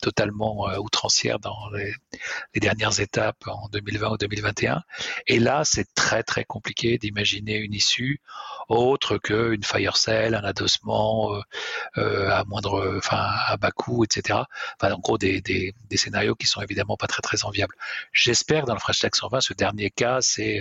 totalement 0.00 0.66
outrancière 0.78 1.38
dans 1.38 1.70
les, 1.70 1.94
dernières 2.60 3.00
étapes 3.00 3.46
en 3.46 3.68
2020 3.68 4.10
ou 4.10 4.16
2021. 4.16 4.82
Et 5.26 5.38
là, 5.38 5.62
c'est 5.64 5.86
très 5.94 6.22
très 6.22 6.44
compliqué 6.44 6.98
d'imaginer 6.98 7.56
une 7.56 7.74
issue 7.74 8.20
autre 8.68 9.16
qu'une 9.18 9.62
fire 9.62 9.96
sale, 9.96 10.34
un 10.34 10.44
adossement 10.44 11.40
euh, 11.96 12.28
à 12.30 12.44
moindre, 12.44 12.96
enfin 12.98 13.16
à 13.46 13.56
bas 13.56 13.70
coût, 13.70 14.04
etc. 14.04 14.40
Enfin, 14.80 14.92
en 14.92 14.98
gros, 14.98 15.18
des, 15.18 15.40
des, 15.40 15.74
scénarios 15.96 16.34
qui 16.34 16.46
sont 16.46 16.60
évidemment 16.60 16.96
pas 16.96 17.06
très 17.06 17.22
très 17.22 17.44
enviables. 17.44 17.74
J'espère 18.12 18.66
dans 18.66 18.74
le 18.74 18.80
Fresh 18.80 19.00
Tech 19.00 19.12
120, 19.14 19.40
ce 19.40 19.54
dernier 19.54 19.90
cas, 19.90 20.18
c'est 20.20 20.60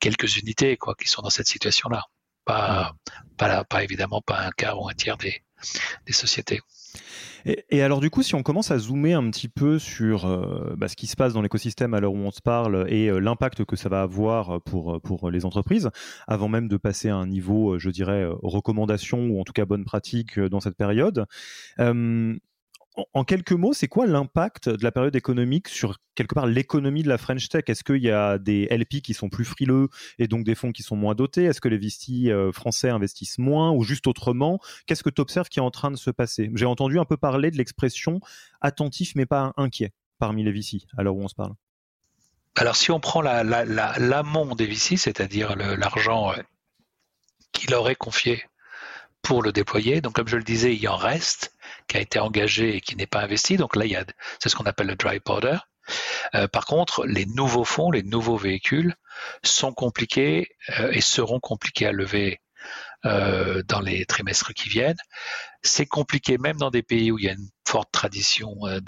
quelques 0.00 0.36
unités 0.36 0.76
quoi, 0.80 0.94
qui 1.00 1.08
sont 1.08 1.22
dans 1.22 1.30
cette 1.30 1.46
situation-là. 1.46 2.02
Pas, 2.44 2.94
pas, 3.36 3.64
pas 3.64 3.84
évidemment 3.84 4.22
pas 4.22 4.40
un 4.40 4.50
quart 4.50 4.80
ou 4.80 4.88
un 4.88 4.94
tiers 4.94 5.18
des, 5.18 5.42
des 6.06 6.12
sociétés. 6.12 6.60
Et, 7.44 7.82
alors 7.82 8.00
du 8.00 8.10
coup, 8.10 8.22
si 8.22 8.34
on 8.34 8.42
commence 8.42 8.70
à 8.70 8.78
zoomer 8.78 9.14
un 9.14 9.30
petit 9.30 9.48
peu 9.48 9.78
sur 9.78 10.26
euh, 10.26 10.74
bah, 10.76 10.88
ce 10.88 10.96
qui 10.96 11.06
se 11.06 11.16
passe 11.16 11.32
dans 11.32 11.40
l'écosystème 11.40 11.94
à 11.94 12.00
l'heure 12.00 12.12
où 12.12 12.18
on 12.18 12.30
se 12.30 12.42
parle 12.42 12.86
et 12.88 13.08
euh, 13.08 13.18
l'impact 13.18 13.64
que 13.64 13.76
ça 13.76 13.88
va 13.88 14.02
avoir 14.02 14.60
pour, 14.62 15.00
pour 15.00 15.30
les 15.30 15.44
entreprises, 15.44 15.90
avant 16.26 16.48
même 16.48 16.68
de 16.68 16.76
passer 16.76 17.08
à 17.08 17.16
un 17.16 17.26
niveau, 17.26 17.78
je 17.78 17.90
dirais, 17.90 18.26
recommandation 18.42 19.26
ou 19.26 19.40
en 19.40 19.44
tout 19.44 19.52
cas 19.52 19.64
bonne 19.64 19.84
pratique 19.84 20.38
dans 20.38 20.60
cette 20.60 20.76
période, 20.76 21.26
en, 23.14 23.24
quelques 23.24 23.52
mots, 23.52 23.72
c'est 23.72 23.88
quoi 23.88 24.06
l'impact 24.06 24.68
de 24.68 24.82
la 24.82 24.90
période 24.90 25.14
économique 25.14 25.68
sur 25.68 25.98
quelque 26.14 26.34
part 26.34 26.46
l'économie 26.46 27.02
de 27.02 27.08
la 27.08 27.18
French 27.18 27.48
Tech? 27.48 27.64
Est-ce 27.68 27.84
qu'il 27.84 28.02
y 28.02 28.10
a 28.10 28.38
des 28.38 28.66
LP 28.70 29.00
qui 29.00 29.14
sont 29.14 29.28
plus 29.28 29.44
frileux 29.44 29.88
et 30.18 30.26
donc 30.26 30.44
des 30.44 30.54
fonds 30.54 30.72
qui 30.72 30.82
sont 30.82 30.96
moins 30.96 31.14
dotés? 31.14 31.44
Est-ce 31.44 31.60
que 31.60 31.68
les 31.68 31.78
VC 31.78 32.30
euh, 32.30 32.52
français 32.52 32.90
investissent 32.90 33.38
moins 33.38 33.70
ou 33.70 33.84
juste 33.84 34.06
autrement? 34.06 34.58
Qu'est-ce 34.86 35.02
que 35.02 35.10
tu 35.10 35.20
observes 35.20 35.48
qui 35.48 35.60
est 35.60 35.62
en 35.62 35.70
train 35.70 35.90
de 35.90 35.96
se 35.96 36.10
passer? 36.10 36.50
J'ai 36.54 36.66
entendu 36.66 36.98
un 36.98 37.04
peu 37.04 37.16
parler 37.16 37.50
de 37.50 37.56
l'expression 37.56 38.20
attentif 38.60 39.12
mais 39.14 39.26
pas 39.26 39.52
inquiet 39.56 39.92
parmi 40.18 40.42
les 40.42 40.52
VC 40.52 40.84
à 40.98 41.02
l'heure 41.02 41.14
où 41.14 41.22
on 41.22 41.28
se 41.28 41.34
parle. 41.34 41.54
Alors 42.56 42.76
si 42.76 42.90
on 42.90 42.98
prend 42.98 43.22
l'amont 43.22 44.48
la, 44.48 44.54
des 44.56 44.66
VC, 44.66 44.96
c'est-à-dire 44.96 45.54
l'argent 45.56 46.32
euh, 46.32 46.42
qu'il 47.52 47.72
aurait 47.74 47.94
confié 47.94 48.44
pour 49.22 49.42
le 49.42 49.52
déployer, 49.52 50.00
donc 50.00 50.14
comme 50.14 50.28
je 50.28 50.36
le 50.36 50.42
disais, 50.42 50.74
il 50.74 50.80
y 50.80 50.88
en 50.88 50.96
reste 50.96 51.52
qui 51.88 51.96
a 51.96 52.00
été 52.00 52.18
engagé 52.18 52.76
et 52.76 52.80
qui 52.80 52.96
n'est 52.96 53.06
pas 53.06 53.20
investi. 53.20 53.56
Donc 53.56 53.76
là, 53.76 53.84
il 53.84 53.92
y 53.92 53.96
a, 53.96 54.04
c'est 54.38 54.48
ce 54.48 54.56
qu'on 54.56 54.64
appelle 54.64 54.86
le 54.86 54.96
dry 54.96 55.20
powder. 55.20 55.58
Euh, 56.34 56.46
par 56.48 56.66
contre, 56.66 57.04
les 57.06 57.26
nouveaux 57.26 57.64
fonds, 57.64 57.90
les 57.90 58.02
nouveaux 58.02 58.36
véhicules 58.36 58.94
sont 59.42 59.72
compliqués 59.72 60.48
euh, 60.78 60.90
et 60.92 61.00
seront 61.00 61.40
compliqués 61.40 61.86
à 61.86 61.92
lever 61.92 62.40
euh, 63.06 63.62
dans 63.66 63.80
les 63.80 64.04
trimestres 64.04 64.52
qui 64.52 64.68
viennent. 64.68 64.98
C'est 65.62 65.86
compliqué 65.86 66.38
même 66.38 66.56
dans 66.56 66.70
des 66.70 66.82
pays 66.82 67.10
où 67.10 67.18
il 67.18 67.24
y 67.24 67.28
a 67.28 67.32
une 67.32 67.48
forte 67.66 67.90
tradition 67.92 68.56
euh, 68.66 68.80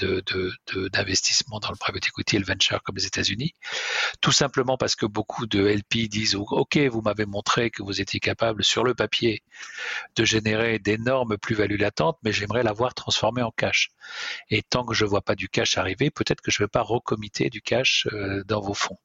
d'investissement 0.92 1.60
dans 1.60 1.70
le 1.70 1.76
private 1.76 2.08
equity 2.08 2.36
et 2.36 2.38
le 2.38 2.44
venture 2.44 2.82
comme 2.82 2.96
les 2.96 3.06
États-Unis, 3.06 3.54
tout 4.20 4.32
simplement 4.32 4.76
parce 4.76 4.96
que 4.96 5.06
beaucoup 5.06 5.46
de 5.46 5.64
LP 5.64 6.08
disent 6.08 6.34
OK, 6.34 6.76
vous 6.76 7.00
m'avez 7.00 7.24
montré 7.26 7.70
que 7.70 7.82
vous 7.82 8.00
étiez 8.00 8.20
capable 8.20 8.64
sur 8.64 8.84
le 8.84 8.94
papier 8.94 9.42
de 10.16 10.24
générer 10.24 10.78
d'énormes 10.78 11.38
plus-values 11.38 11.76
latentes, 11.76 12.18
mais 12.24 12.32
j'aimerais 12.32 12.62
l'avoir 12.62 12.94
transformé 12.94 13.42
en 13.42 13.50
cash. 13.50 13.90
Et 14.50 14.62
tant 14.62 14.84
que 14.84 14.94
je 14.94 15.04
ne 15.04 15.10
vois 15.10 15.22
pas 15.22 15.36
du 15.36 15.48
cash 15.48 15.78
arriver, 15.78 16.10
peut-être 16.10 16.40
que 16.40 16.50
je 16.50 16.62
ne 16.62 16.66
vais 16.66 16.70
pas 16.70 16.82
recomiter 16.82 17.50
du 17.50 17.62
cash 17.62 18.08
euh, 18.12 18.42
dans 18.44 18.60
vos 18.60 18.74
fonds. 18.74 18.98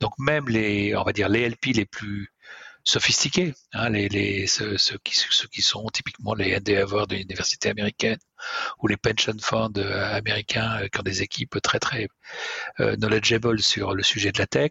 Donc 0.00 0.12
même 0.18 0.48
les, 0.48 0.94
on 0.96 1.02
va 1.02 1.12
dire 1.12 1.28
les 1.28 1.48
LP 1.48 1.74
les 1.74 1.86
plus 1.86 2.32
sophistiqués, 2.88 3.54
hein, 3.74 3.92
ceux, 4.46 4.98
qui, 5.04 5.62
sont 5.62 5.86
typiquement 5.92 6.34
les 6.34 6.56
Endeavor 6.56 7.06
de 7.06 7.16
l'université 7.16 7.68
américaine 7.68 8.18
ou 8.80 8.86
les 8.86 8.96
pension 8.96 9.34
funds 9.40 9.72
euh, 9.76 10.14
américains 10.14 10.80
euh, 10.80 10.88
qui 10.88 10.98
ont 10.98 11.02
des 11.02 11.22
équipes 11.22 11.60
très 11.60 11.78
très 11.78 12.08
euh, 12.80 12.96
knowledgeable 12.96 13.60
sur 13.60 13.94
le 13.94 14.02
sujet 14.02 14.32
de 14.32 14.38
la 14.38 14.46
tech, 14.46 14.70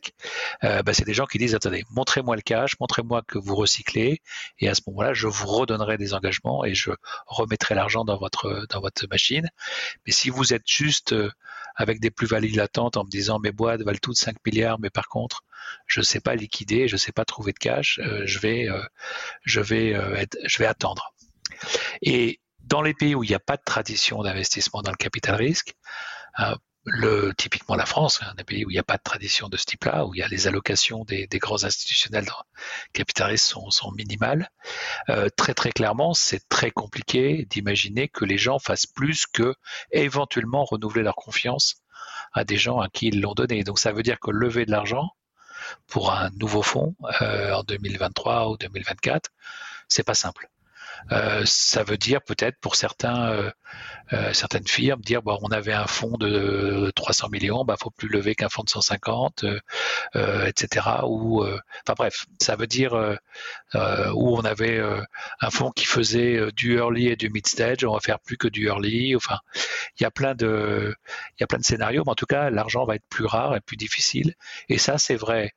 bah, 0.63 0.93
c'est 0.93 1.05
des 1.05 1.13
gens 1.13 1.25
qui 1.25 1.38
disent 1.38 1.53
attendez, 1.53 1.83
montrez-moi 1.91 2.36
le 2.36 2.41
cash, 2.41 2.71
montrez-moi 2.79 3.21
que 3.27 3.38
vous 3.38 3.55
recyclez 3.55 4.21
et 4.59 4.69
à 4.69 4.74
ce 4.74 4.81
moment-là, 4.88 5.13
je 5.13 5.27
vous 5.27 5.47
redonnerai 5.47 5.97
des 5.97 6.13
engagements 6.13 6.65
et 6.65 6.74
je 6.74 6.91
remettrai 7.27 7.75
l'argent 7.75 8.03
dans 8.03 8.17
votre 8.17 8.65
dans 8.69 8.81
votre 8.81 9.07
machine. 9.09 9.47
Mais 10.05 10.12
si 10.12 10.29
vous 10.29 10.53
êtes 10.53 10.67
juste 10.67 11.13
avec 11.76 12.00
des 12.00 12.12
plus-values 12.12 12.50
latentes 12.50 12.98
en 12.98 13.04
me 13.04 13.10
disant 13.10 13.40
mes 13.40 13.52
boîtes 13.52 13.82
valent 13.82 14.00
toutes 14.02 14.18
5 14.18 14.38
milliards, 14.46 14.80
mais 14.80 14.90
par 14.90 15.08
contre 15.08 15.44
je 15.86 16.00
ne 16.00 16.06
sais 16.06 16.20
pas 16.20 16.36
liquider, 16.36 16.88
je 16.88 16.96
ne 16.96 16.98
sais 16.98 17.12
pas 17.12 17.26
trouver 17.26 17.52
de 17.52 17.60
cash, 17.60 18.00
je 18.26 18.40
vais 18.40 18.68
je 19.44 19.60
vais 19.60 19.94
je 20.46 20.58
vais 20.60 20.66
attendre. 20.66 21.14
Et 22.02 22.40
dans 22.68 22.82
les 22.82 22.94
pays 22.94 23.16
où 23.16 23.24
il 23.24 23.30
n'y 23.30 23.36
a 23.36 23.40
pas 23.40 23.58
de 23.58 23.64
tradition 23.64 24.22
d'investissement 24.22 24.82
dans 24.82 24.92
le 24.92 24.98
capital 24.98 25.36
risque, 25.36 25.74
euh, 26.40 26.56
le, 26.89 27.34
typiquement 27.38 27.75
la 27.75 27.86
France, 27.86 28.22
un 28.22 28.44
pays 28.44 28.65
où 28.65 28.70
il 28.70 28.74
n'y 28.74 28.79
a 28.79 28.84
pas 28.84 28.96
de 28.96 29.03
tradition 29.03 29.50
de 29.50 29.58
ce 29.58 29.65
type-là, 29.65 30.06
où 30.06 30.15
il 30.15 30.20
y 30.20 30.24
a 30.24 30.27
les 30.27 30.48
allocations 30.48 31.03
des, 31.03 31.27
grands 31.34 31.65
institutionnels 31.65 32.25
dans 32.25 32.38
le 32.38 32.94
capital 32.94 33.27
risque 33.27 33.56
sont, 33.70 33.91
minimales, 33.91 34.50
euh, 35.10 35.27
très 35.36 35.53
très 35.53 35.72
clairement, 35.72 36.13
c'est 36.13 36.48
très 36.48 36.72
compliqué 36.72 37.46
d'imaginer 37.50 38.08
que 38.08 38.24
les 38.24 38.38
gens 38.38 38.58
fassent 38.58 38.86
plus 38.86 39.27
que 39.27 39.53
éventuellement 39.91 40.63
renouveler 40.63 41.03
leur 41.03 41.15
confiance 41.15 41.75
à 42.34 42.46
des 42.46 42.58
gens 42.58 42.79
à 42.79 42.88
qui 42.88 43.08
ils 43.08 43.20
l'ont 43.20 43.34
donné. 43.34 43.63
Donc 43.63 43.79
ça 43.79 43.91
veut 43.91 44.03
dire 44.03 44.20
que 44.20 44.32
lever 44.32 44.65
de 44.65 44.72
l'argent 44.72 45.10
pour 45.88 46.13
un 46.13 46.29
nouveau 46.32 46.62
fonds 46.62 46.96
euh, 47.22 47.53
en 47.53 47.63
2023 47.63 48.50
ou 48.50 48.58
2024, 48.58 49.29
c'est 49.89 50.03
pas 50.03 50.13
simple. 50.13 50.50
Euh, 51.12 51.44
ça 51.46 51.84
veut 51.84 51.98
dire 51.98 52.22
peut-être 52.22 52.58
pour 52.60 52.75
certains, 52.75 53.30
euh, 53.32 53.51
euh, 54.13 54.34
certaines 54.34 54.68
firmes 54.68 55.01
dire 55.01 55.22
bon, 55.22 55.38
on 55.42 55.50
avait 55.50 55.74
un 55.74 55.88
fonds 55.88 56.18
de 56.18 56.92
300 56.96 57.30
millions, 57.30 57.63
bah 57.66 57.75
faut 57.80 57.92
plus 57.92 58.10
lever 58.10 58.36
qu'un 58.36 58.50
fonds 58.50 58.63
de 58.63 58.70
150, 58.70 59.46
etc. 60.16 60.88
Ou 61.06 61.44
enfin 61.44 61.94
bref, 61.98 62.25
ça 62.42 62.56
veut 62.56 62.68
dire 62.68 62.94
où 63.74 64.38
on 64.38 64.42
avait 64.42 64.82
un 65.42 65.50
fonds 65.50 65.72
qui 65.72 65.86
faisait 65.86 66.51
du 66.54 66.77
early 66.77 67.08
et 67.08 67.16
du 67.16 67.30
mid 67.30 67.48
stage, 67.48 67.84
on 67.84 67.94
va 67.94 68.00
faire 68.00 68.20
plus 68.20 68.38
que 68.38 68.48
du 68.48 68.68
early. 68.68 69.16
Enfin, 69.16 69.39
il 70.00 70.04
y 70.04 70.06
a 70.06 70.12
plein 70.12 70.36
de, 70.36 70.96
il 71.38 71.42
y 71.42 71.44
a 71.44 71.48
plein 71.48 71.60
de 71.60 71.66
scénarios, 71.66 72.04
mais 72.06 72.12
en 72.12 72.16
tout 72.16 72.25
cas, 72.25 72.50
l'argent 72.50 72.86
va 72.86 72.96
être 72.96 73.08
plus 73.10 73.25
rare 73.25 73.56
et 73.56 73.62
plus 73.62 73.77
difficile. 73.77 74.36
Et 74.70 74.77
ça, 74.77 74.98
c'est 74.98 75.16
vrai 75.16 75.51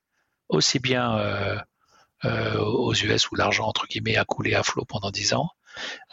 aussi 0.49 0.81
bien 0.81 1.63
aux 2.25 2.95
US 2.95 3.31
où 3.31 3.35
l'argent 3.35 3.67
entre 3.67 3.87
guillemets 3.87 4.17
a 4.17 4.25
coulé 4.25 4.55
à 4.55 4.63
flot 4.63 4.85
pendant 4.85 5.11
dix 5.11 5.33
ans, 5.35 5.51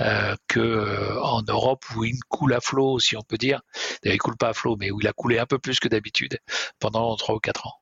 euh, 0.02 0.36
que 0.48 0.60
euh, 0.60 1.22
en 1.22 1.42
Europe 1.42 1.84
où 1.96 2.04
il 2.04 2.20
coule 2.30 2.54
à 2.54 2.60
flot, 2.60 3.00
si 3.00 3.18
on 3.18 3.22
peut 3.22 3.38
dire. 3.38 3.62
D'ailleurs, 4.04 4.16
il 4.16 4.20
coule 4.20 4.38
pas 4.38 4.50
à 4.50 4.54
flot, 4.54 4.76
mais 4.78 4.92
où 4.92 5.00
il 5.02 5.08
a 5.08 5.14
coulé 5.14 5.40
un 5.40 5.46
peu 5.46 5.58
plus 5.58 5.80
que 5.80 5.88
d'habitude 5.88 6.38
pendant 6.80 7.16
trois 7.16 7.36
ou 7.36 7.40
quatre 7.40 7.68
ans. 7.68 7.74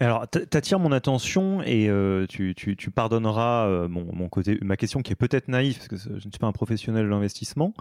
Alors, 0.00 0.28
t'attires 0.28 0.78
mon 0.78 0.92
attention 0.92 1.60
et 1.62 1.90
tu, 2.28 2.90
pardonneras 2.94 3.88
mon, 3.88 4.28
côté, 4.28 4.56
ma 4.62 4.76
question 4.76 5.02
qui 5.02 5.10
est 5.12 5.16
peut-être 5.16 5.48
naïve 5.48 5.76
parce 5.78 5.88
que 5.88 5.96
je 5.96 6.14
ne 6.14 6.20
suis 6.20 6.38
pas 6.38 6.46
un 6.46 6.52
professionnel 6.52 7.04
de 7.04 7.10
l'investissement. 7.10 7.74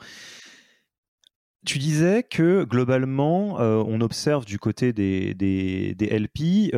Tu 1.64 1.78
disais 1.78 2.24
que 2.24 2.64
globalement, 2.64 3.58
on 3.60 4.02
observe 4.02 4.46
du 4.46 4.58
côté 4.58 4.94
des, 4.94 5.36
des, 5.36 5.94
des 5.94 6.08
LP 6.08 6.74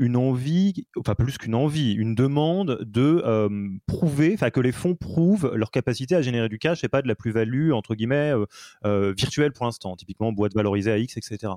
une 0.00 0.16
envie, 0.16 0.86
enfin 0.98 1.14
plus 1.14 1.36
qu'une 1.36 1.54
envie, 1.54 1.92
une 1.92 2.14
demande 2.14 2.78
de 2.80 3.22
euh, 3.22 3.68
prouver, 3.86 4.32
enfin 4.32 4.48
que 4.48 4.60
les 4.60 4.72
fonds 4.72 4.94
prouvent 4.94 5.52
leur 5.54 5.70
capacité 5.70 6.16
à 6.16 6.22
générer 6.22 6.48
du 6.48 6.58
cash 6.58 6.82
et 6.82 6.88
pas 6.88 7.02
de 7.02 7.06
la 7.06 7.14
plus-value 7.14 7.72
entre 7.72 7.94
guillemets 7.94 8.32
euh, 8.34 8.46
euh, 8.86 9.12
virtuelle 9.14 9.52
pour 9.52 9.66
l'instant, 9.66 9.96
typiquement 9.96 10.32
boîte 10.32 10.54
valorisée 10.54 10.90
à 10.90 10.96
X, 10.96 11.18
etc. 11.18 11.52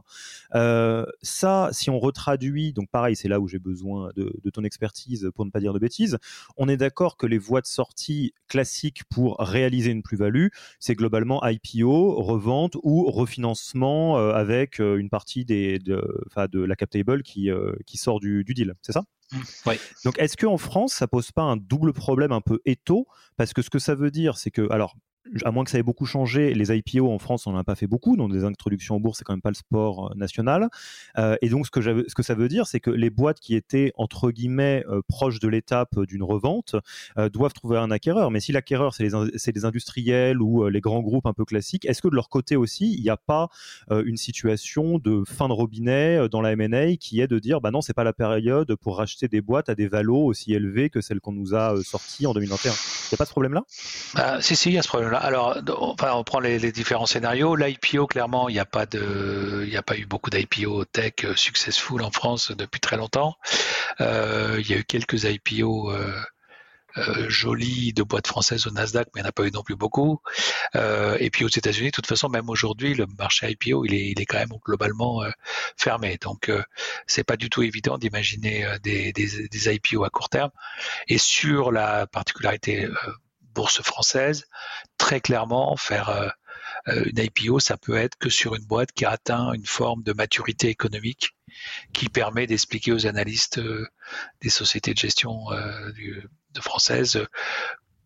ça, 1.21 1.69
si 1.71 1.89
on 1.89 1.99
retraduit, 1.99 2.73
donc 2.73 2.89
pareil, 2.89 3.15
c'est 3.15 3.29
là 3.29 3.39
où 3.39 3.47
j'ai 3.47 3.59
besoin 3.59 4.09
de, 4.17 4.35
de, 4.43 4.49
ton 4.49 4.65
expertise 4.65 5.31
pour 5.33 5.45
ne 5.45 5.49
pas 5.49 5.61
dire 5.61 5.71
de 5.71 5.79
bêtises. 5.79 6.17
On 6.57 6.67
est 6.67 6.75
d'accord 6.77 7.15
que 7.15 7.25
les 7.25 7.37
voies 7.37 7.61
de 7.61 7.65
sortie 7.65 8.33
classiques 8.49 9.05
pour 9.05 9.37
réaliser 9.39 9.91
une 9.91 10.03
plus-value, 10.03 10.47
c'est 10.79 10.95
globalement 10.95 11.41
IPO, 11.45 12.21
revente 12.21 12.75
ou 12.83 13.09
refinancement 13.09 14.17
avec 14.17 14.79
une 14.79 15.09
partie 15.09 15.45
des, 15.45 15.79
de, 15.79 16.03
de 16.51 16.59
la 16.59 16.75
cap 16.75 16.89
table 16.89 17.23
qui, 17.23 17.49
qui 17.85 17.97
sort 17.97 18.19
du 18.19 18.32
du, 18.41 18.53
deal, 18.53 18.73
c'est 18.81 18.93
ça 18.93 19.03
mmh. 19.31 19.37
Oui. 19.67 19.75
Donc, 20.05 20.17
est-ce 20.19 20.37
qu'en 20.37 20.57
France, 20.57 20.93
ça 20.93 21.07
pose 21.07 21.31
pas 21.31 21.43
un 21.43 21.57
double 21.57 21.93
problème 21.93 22.31
un 22.31 22.41
peu 22.41 22.59
étau? 22.65 23.07
Parce 23.37 23.53
que 23.53 23.61
ce 23.61 23.69
que 23.69 23.79
ça 23.79 23.95
veut 23.95 24.11
dire, 24.11 24.37
c'est 24.37 24.51
que, 24.51 24.71
alors, 24.71 24.95
à 25.45 25.51
moins 25.51 25.63
que 25.63 25.71
ça 25.71 25.79
ait 25.79 25.83
beaucoup 25.83 26.05
changé, 26.05 26.53
les 26.53 26.75
IPO 26.75 27.09
en 27.09 27.17
France, 27.17 27.47
on 27.47 27.53
n'en 27.53 27.59
a 27.59 27.63
pas 27.63 27.75
fait 27.75 27.87
beaucoup. 27.87 28.17
Donc, 28.17 28.31
des 28.31 28.43
introductions 28.43 28.95
en 28.95 28.99
bourse, 28.99 29.19
c'est 29.19 29.23
quand 29.23 29.33
même 29.33 29.41
pas 29.41 29.49
le 29.49 29.55
sport 29.55 30.11
euh, 30.11 30.15
national. 30.15 30.69
Euh, 31.17 31.37
et 31.41 31.49
donc, 31.49 31.65
ce 31.65 31.71
que, 31.71 32.23
ça 32.23 32.35
veut 32.35 32.47
dire, 32.47 32.67
c'est 32.67 32.79
que 32.79 32.89
les 32.89 33.09
boîtes 33.09 33.39
qui 33.39 33.55
étaient, 33.55 33.93
entre 33.95 34.31
guillemets, 34.31 34.83
euh, 34.89 35.01
proches 35.07 35.39
de 35.39 35.47
l'étape 35.47 35.99
d'une 36.01 36.23
revente 36.23 36.75
doivent 37.31 37.53
trouver 37.53 37.77
un 37.77 37.91
acquéreur. 37.91 38.31
Mais 38.31 38.39
si 38.39 38.51
l'acquéreur, 38.51 38.93
c'est 38.93 39.03
les, 39.03 39.65
industriels 39.65 40.41
ou 40.41 40.67
les 40.67 40.81
grands 40.81 41.01
groupes 41.01 41.25
un 41.25 41.33
peu 41.33 41.45
classiques, 41.45 41.85
est-ce 41.85 42.01
que 42.01 42.07
de 42.07 42.15
leur 42.15 42.29
côté 42.29 42.55
aussi, 42.55 42.93
il 42.93 43.01
n'y 43.01 43.09
a 43.09 43.17
pas 43.17 43.49
une 43.89 44.17
situation 44.17 44.99
de 44.99 45.23
fin 45.25 45.47
de 45.47 45.53
robinet 45.53 46.27
dans 46.29 46.41
la 46.41 46.51
M&A 46.53 46.95
qui 46.97 47.21
est 47.21 47.27
de 47.27 47.39
dire, 47.39 47.61
bah 47.61 47.71
non, 47.71 47.81
c'est 47.81 47.93
pas 47.93 48.03
la 48.03 48.13
période 48.13 48.75
pour 48.75 48.97
racheter 48.97 49.27
des 49.27 49.41
boîtes 49.41 49.69
à 49.69 49.75
des 49.75 49.87
valos 49.87 50.25
aussi 50.25 50.53
élevés 50.53 50.89
que 50.89 51.01
celles 51.01 51.19
qu'on 51.19 51.33
nous 51.33 51.55
a 51.55 51.75
sorties 51.83 52.25
en 52.27 52.33
2021 52.33 52.71
Il 52.71 52.75
n'y 53.11 53.15
a 53.15 53.17
pas 53.17 53.25
ce 53.25 53.31
problème-là? 53.31 53.63
Bah, 54.15 54.41
Si, 54.41 54.53
il 54.69 54.73
y 54.73 54.77
a 54.77 54.81
ce 54.81 54.87
problème 54.87 55.12
alors, 55.19 55.57
enfin, 55.77 56.13
on 56.13 56.23
prend 56.23 56.39
les, 56.39 56.71
différents 56.71 57.05
scénarios. 57.05 57.55
L'IPO, 57.55 58.07
clairement, 58.07 58.49
il 58.49 58.53
n'y 58.53 58.59
a 58.59 58.65
pas 58.65 58.85
pas 58.85 59.97
eu 59.97 60.05
beaucoup 60.05 60.29
d'IPO 60.29 60.85
tech 60.85 61.13
euh, 61.23 61.35
successful 61.35 62.01
en 62.01 62.11
France 62.11 62.51
depuis 62.51 62.79
très 62.79 62.97
longtemps. 62.97 63.35
Euh, 64.01 64.57
il 64.59 64.69
y 64.69 64.73
a 64.73 64.77
eu 64.77 64.83
quelques 64.83 65.23
IPO 65.23 65.91
euh, 65.91 67.29
jolies 67.29 67.91
de 67.93 68.03
boîtes 68.03 68.27
françaises 68.27 68.67
au 68.67 68.71
Nasdaq, 68.71 69.07
mais 69.13 69.19
il 69.19 69.23
n'y 69.23 69.27
en 69.27 69.29
a 69.29 69.31
pas 69.33 69.45
eu 69.45 69.51
non 69.51 69.63
plus 69.63 69.75
beaucoup. 69.75 70.21
et 70.75 71.29
puis 71.31 71.43
aux 71.43 71.49
États-Unis, 71.49 71.87
de 71.87 71.91
toute 71.95 72.07
façon, 72.07 72.29
même 72.29 72.49
aujourd'hui, 72.49 72.93
le 72.93 73.07
marché 73.17 73.49
IPO, 73.51 73.85
il 73.85 73.93
est, 73.93 74.25
quand 74.25 74.37
même 74.37 74.53
globalement 74.63 75.23
fermé. 75.75 76.17
Donc, 76.21 76.51
c'est 77.07 77.23
pas 77.23 77.35
du 77.35 77.49
tout 77.49 77.63
évident 77.63 77.97
d'imaginer 77.97 78.67
des, 78.83 79.11
des, 79.11 79.73
IPO 79.75 80.03
à 80.03 80.09
court 80.09 80.29
terme. 80.29 80.51
Et 81.07 81.17
sur 81.17 81.71
la 81.71 82.05
particularité 82.05 82.87
bourse 83.53 83.81
française, 83.81 84.45
très 84.97 85.21
clairement, 85.21 85.75
faire 85.77 86.09
euh, 86.09 86.29
euh, 86.87 87.03
une 87.05 87.19
IPO, 87.19 87.59
ça 87.59 87.77
peut 87.77 87.95
être 87.95 88.17
que 88.17 88.29
sur 88.29 88.55
une 88.55 88.65
boîte 88.65 88.91
qui 88.91 89.05
a 89.05 89.11
atteint 89.11 89.53
une 89.53 89.65
forme 89.65 90.03
de 90.03 90.13
maturité 90.13 90.69
économique 90.69 91.31
qui 91.93 92.09
permet 92.09 92.47
d'expliquer 92.47 92.91
aux 92.91 93.05
analystes 93.07 93.59
euh, 93.59 93.87
des 94.41 94.49
sociétés 94.49 94.93
de 94.93 94.99
gestion 94.99 95.45
de 95.51 96.61
françaises 96.61 97.25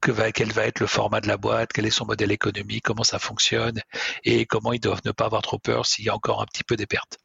que 0.01 0.11
va, 0.11 0.31
quel 0.31 0.51
va 0.51 0.65
être 0.65 0.79
le 0.79 0.87
format 0.87 1.21
de 1.21 1.27
la 1.27 1.37
boîte, 1.37 1.71
quel 1.73 1.85
est 1.85 1.91
son 1.91 2.05
modèle 2.05 2.31
économique, 2.31 2.83
comment 2.85 3.03
ça 3.03 3.19
fonctionne 3.19 3.81
et 4.23 4.45
comment 4.45 4.73
ils 4.73 4.79
doivent 4.79 5.01
ne 5.05 5.11
pas 5.11 5.25
avoir 5.25 5.41
trop 5.41 5.59
peur 5.59 5.85
s'il 5.85 6.05
y 6.05 6.09
a 6.09 6.15
encore 6.15 6.41
un 6.41 6.45
petit 6.45 6.63
peu 6.63 6.75
des 6.75 6.85
pertes. 6.85 7.17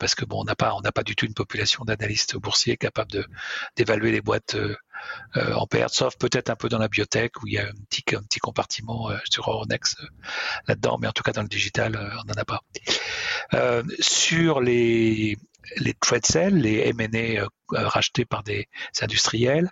parce 0.00 0.14
que 0.14 0.24
bon, 0.24 0.40
on 0.42 0.44
n'a 0.44 0.56
pas, 0.56 0.74
on 0.74 0.80
n'a 0.80 0.92
pas 0.92 1.02
du 1.02 1.16
tout 1.16 1.26
une 1.26 1.34
population 1.34 1.84
d'analystes 1.84 2.36
boursiers 2.36 2.76
capables 2.76 3.26
d'évaluer 3.76 4.12
les 4.12 4.20
boîtes 4.20 4.56
euh, 5.36 5.52
en 5.54 5.66
perte, 5.66 5.94
sauf 5.94 6.16
peut-être 6.16 6.50
un 6.50 6.56
peu 6.56 6.68
dans 6.68 6.78
la 6.78 6.88
biotech 6.88 7.42
où 7.42 7.46
il 7.46 7.54
y 7.54 7.58
a 7.58 7.66
un 7.66 7.72
petit, 7.88 8.04
un 8.14 8.22
petit 8.22 8.38
compartiment 8.38 9.10
euh, 9.10 9.16
sur 9.28 9.50
Euronext 9.50 9.98
euh, 10.00 10.06
là-dedans, 10.68 10.98
mais 11.00 11.08
en 11.08 11.12
tout 11.12 11.22
cas 11.22 11.32
dans 11.32 11.42
le 11.42 11.48
digital, 11.48 11.96
on 12.22 12.24
n'en 12.24 12.40
a 12.40 12.44
pas. 12.44 12.60
sur 13.98 14.60
les, 14.60 15.36
les 15.76 15.94
trade 15.94 16.26
sales, 16.26 16.54
les 16.54 16.94
M&A 16.96 17.46
rachetés 17.70 18.24
par 18.24 18.42
des 18.42 18.68
industriels, 19.00 19.70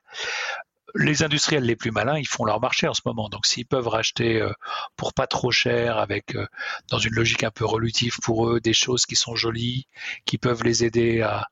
les 0.95 1.23
industriels 1.23 1.65
les 1.65 1.77
plus 1.77 1.91
malins, 1.91 2.19
ils 2.19 2.29
font 2.29 2.45
leur 2.45 2.61
marché 2.61 2.89
en 2.89 2.95
ce 2.95 3.03
moment. 3.05 3.29
Donc, 3.29 3.47
s'ils 3.47 3.67
peuvent 3.67 3.89
racheter 3.89 4.41
euh, 4.41 4.53
pour 4.97 5.15
pas 5.15 5.27
trop 5.27 5.51
cher, 5.51 5.99
avec 5.99 6.35
euh, 6.37 6.47
dans 6.91 6.99
une 6.99 7.15
logique 7.15 7.45
un 7.45 7.51
peu 7.51 7.65
relutive 7.65 8.19
pour 8.23 8.49
eux, 8.49 8.61
des 8.61 8.75
choses 8.75 9.07
qui 9.07 9.17
sont 9.17 9.35
jolies, 9.35 9.87
qui 10.25 10.39
peuvent 10.39 10.65
les 10.65 10.85
aider 10.85 11.23
à, 11.23 11.49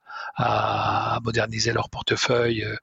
moderniser 1.24 1.72
leur 1.72 1.88
portefeuille 1.90 2.64
euh, 2.64 2.76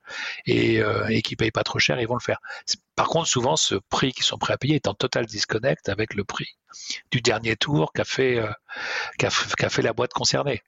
et, 0.45 0.81
et 1.09 1.21
qui 1.21 1.35
payent 1.35 1.51
pas 1.51 1.63
trop 1.63 1.79
cher, 1.79 1.99
ils 1.99 2.07
vont 2.07 2.15
le 2.15 2.19
faire. 2.21 2.39
Par 2.97 3.09
contre, 3.09 3.29
souvent, 3.29 3.55
ce 3.55 3.75
prix 3.75 4.11
qu'ils 4.11 4.25
sont 4.25 4.39
prêts 4.39 4.53
à 4.53 4.57
payer 4.57 4.75
est 4.75 4.87
en 4.87 4.95
total 4.95 5.27
disconnect 5.27 5.87
avec 5.87 6.15
le 6.15 6.23
prix 6.23 6.57
du 7.11 7.21
dernier 7.21 7.55
tour 7.55 7.93
qu'a 7.93 8.03
fait, 8.03 8.39
euh, 8.39 9.29
fait 9.29 9.81
la 9.83 9.93
boîte 9.93 10.13
concernée. 10.13 10.63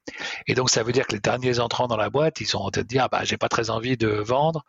Et 0.46 0.54
donc, 0.54 0.70
ça 0.70 0.84
veut 0.84 0.92
dire 0.92 1.08
que 1.08 1.13
les 1.13 1.20
derniers 1.20 1.60
entrants 1.60 1.88
dans 1.88 1.98
la 1.98 2.12
boîte, 2.12 2.39
ils 2.39 2.56
ont 2.56 2.70
peut-être 2.70 2.86
dit, 2.86 3.00
ah 3.00 3.08
bah, 3.08 3.24
j'ai 3.24 3.38
pas 3.38 3.50
très 3.50 3.72
envie 3.72 3.98
de 3.98 4.10
vendre. 4.10 4.63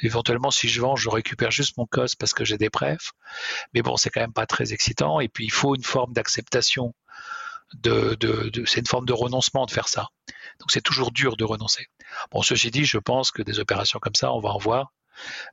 Éventuellement, 0.00 0.52
si 0.52 0.68
je 0.68 0.80
vends, 0.80 0.94
je 0.94 1.10
récupère 1.10 1.50
juste 1.50 1.76
mon 1.78 1.84
cost 1.84 2.14
parce 2.16 2.32
que 2.32 2.44
j'ai 2.44 2.58
des 2.58 2.70
prefs. 2.70 3.10
Mais 3.74 3.82
bon, 3.82 3.96
c'est 3.96 4.10
quand 4.10 4.20
même 4.20 4.32
pas 4.32 4.46
très 4.46 4.72
excitant. 4.72 5.18
Et 5.18 5.28
puis, 5.28 5.46
il 5.46 5.52
faut 5.52 5.74
une 5.74 5.82
forme 5.82 6.12
d'acceptation 6.12 6.94
de, 7.74 8.14
de, 8.14 8.64
c'est 8.66 8.80
une 8.80 8.86
forme 8.86 9.06
de 9.06 9.12
renoncement 9.12 9.66
de 9.66 9.72
faire 9.72 9.88
ça. 9.88 10.08
Donc 10.60 10.70
c'est 10.70 10.80
toujours 10.80 11.10
dur 11.10 11.36
de 11.36 11.44
renoncer. 11.44 11.86
Bon, 12.30 12.42
ceci 12.42 12.70
dit, 12.70 12.84
je 12.84 12.98
pense 12.98 13.30
que 13.32 13.42
des 13.42 13.58
opérations 13.58 13.98
comme 13.98 14.14
ça, 14.14 14.32
on 14.32 14.40
va 14.40 14.50
en 14.50 14.58
voir 14.58 14.92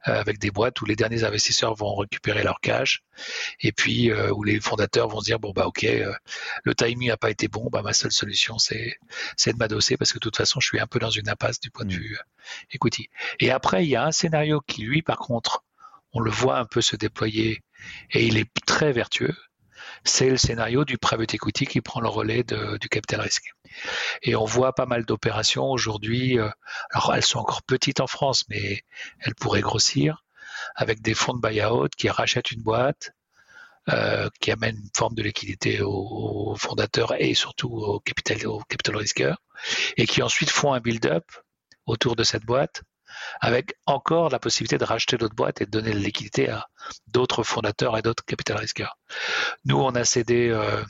avec 0.03 0.39
des 0.39 0.51
boîtes 0.51 0.81
où 0.81 0.85
les 0.85 0.95
derniers 0.95 1.23
investisseurs 1.23 1.75
vont 1.75 1.95
récupérer 1.95 2.43
leur 2.43 2.59
cash 2.59 3.03
et 3.61 3.71
puis 3.71 4.11
euh, 4.11 4.31
où 4.31 4.43
les 4.43 4.59
fondateurs 4.59 5.07
vont 5.07 5.19
se 5.19 5.25
dire 5.25 5.39
bon 5.39 5.51
bah 5.51 5.65
ok 5.65 5.83
euh, 5.83 6.13
le 6.63 6.75
timing 6.75 7.09
n'a 7.09 7.17
pas 7.17 7.29
été 7.29 7.47
bon 7.47 7.69
bah 7.71 7.81
ma 7.81 7.93
seule 7.93 8.11
solution 8.11 8.57
c'est 8.57 8.97
c'est 9.35 9.53
de 9.53 9.57
m'adosser 9.57 9.97
parce 9.97 10.11
que 10.11 10.17
de 10.17 10.23
toute 10.23 10.37
façon 10.37 10.59
je 10.59 10.67
suis 10.67 10.79
un 10.79 10.87
peu 10.87 10.99
dans 10.99 11.09
une 11.09 11.29
impasse 11.29 11.59
du 11.59 11.71
point 11.71 11.85
de 11.85 11.93
mmh. 11.93 11.99
vue 11.99 12.17
equity 12.71 13.09
et 13.39 13.51
après 13.51 13.85
il 13.85 13.89
y 13.89 13.95
a 13.95 14.05
un 14.05 14.11
scénario 14.11 14.61
qui 14.65 14.83
lui 14.83 15.01
par 15.01 15.17
contre 15.17 15.63
on 16.13 16.19
le 16.19 16.31
voit 16.31 16.57
un 16.57 16.65
peu 16.65 16.81
se 16.81 16.95
déployer 16.95 17.63
et 18.11 18.25
il 18.25 18.37
est 18.37 18.49
très 18.65 18.91
vertueux 18.91 19.35
c'est 20.03 20.29
le 20.29 20.37
scénario 20.37 20.85
du 20.85 20.97
private 20.97 21.33
equity 21.33 21.65
qui 21.65 21.81
prend 21.81 22.01
le 22.01 22.09
relais 22.09 22.43
du 22.43 22.89
capital 22.89 23.21
risque. 23.21 23.53
Et 24.23 24.35
on 24.35 24.45
voit 24.45 24.73
pas 24.73 24.85
mal 24.85 25.05
d'opérations 25.05 25.69
aujourd'hui. 25.69 26.39
Euh, 26.39 26.49
alors 26.91 27.13
elles 27.15 27.25
sont 27.25 27.39
encore 27.39 27.63
petites 27.63 27.99
en 27.99 28.07
France, 28.07 28.45
mais 28.49 28.81
elles 29.19 29.35
pourraient 29.35 29.61
grossir 29.61 30.23
avec 30.75 31.01
des 31.01 31.13
fonds 31.13 31.33
de 31.33 31.41
buy-out 31.41 31.93
qui 31.95 32.09
rachètent 32.09 32.51
une 32.51 32.61
boîte, 32.61 33.11
euh, 33.89 34.29
qui 34.41 34.51
amènent 34.51 34.77
une 34.77 34.89
forme 34.95 35.15
de 35.15 35.23
liquidité 35.23 35.81
aux, 35.81 36.55
fondateurs 36.57 37.13
et 37.21 37.33
surtout 37.33 37.69
aux 37.69 37.99
capital, 37.99 38.47
aux 38.47 38.59
capital 38.63 38.95
et 39.97 40.05
qui 40.07 40.21
ensuite 40.21 40.49
font 40.49 40.73
un 40.73 40.79
build-up 40.79 41.25
autour 41.85 42.15
de 42.15 42.23
cette 42.23 42.43
boîte 42.43 42.83
avec 43.39 43.75
encore 43.85 44.29
la 44.29 44.39
possibilité 44.39 44.77
de 44.77 44.83
racheter 44.83 45.17
d'autres 45.17 45.35
boîtes 45.35 45.61
et 45.61 45.65
de 45.65 45.71
donner 45.71 45.93
la 45.93 45.99
liquidité 45.99 46.49
à 46.49 46.67
d'autres 47.07 47.43
fondateurs 47.43 47.97
et 47.97 48.01
d'autres 48.01 48.25
capital 48.25 48.57
risqueurs. 48.57 48.97
Nous, 49.65 49.77
on 49.77 49.95
a 49.95 50.03
cédé, 50.03 50.49
euh, 50.49 50.83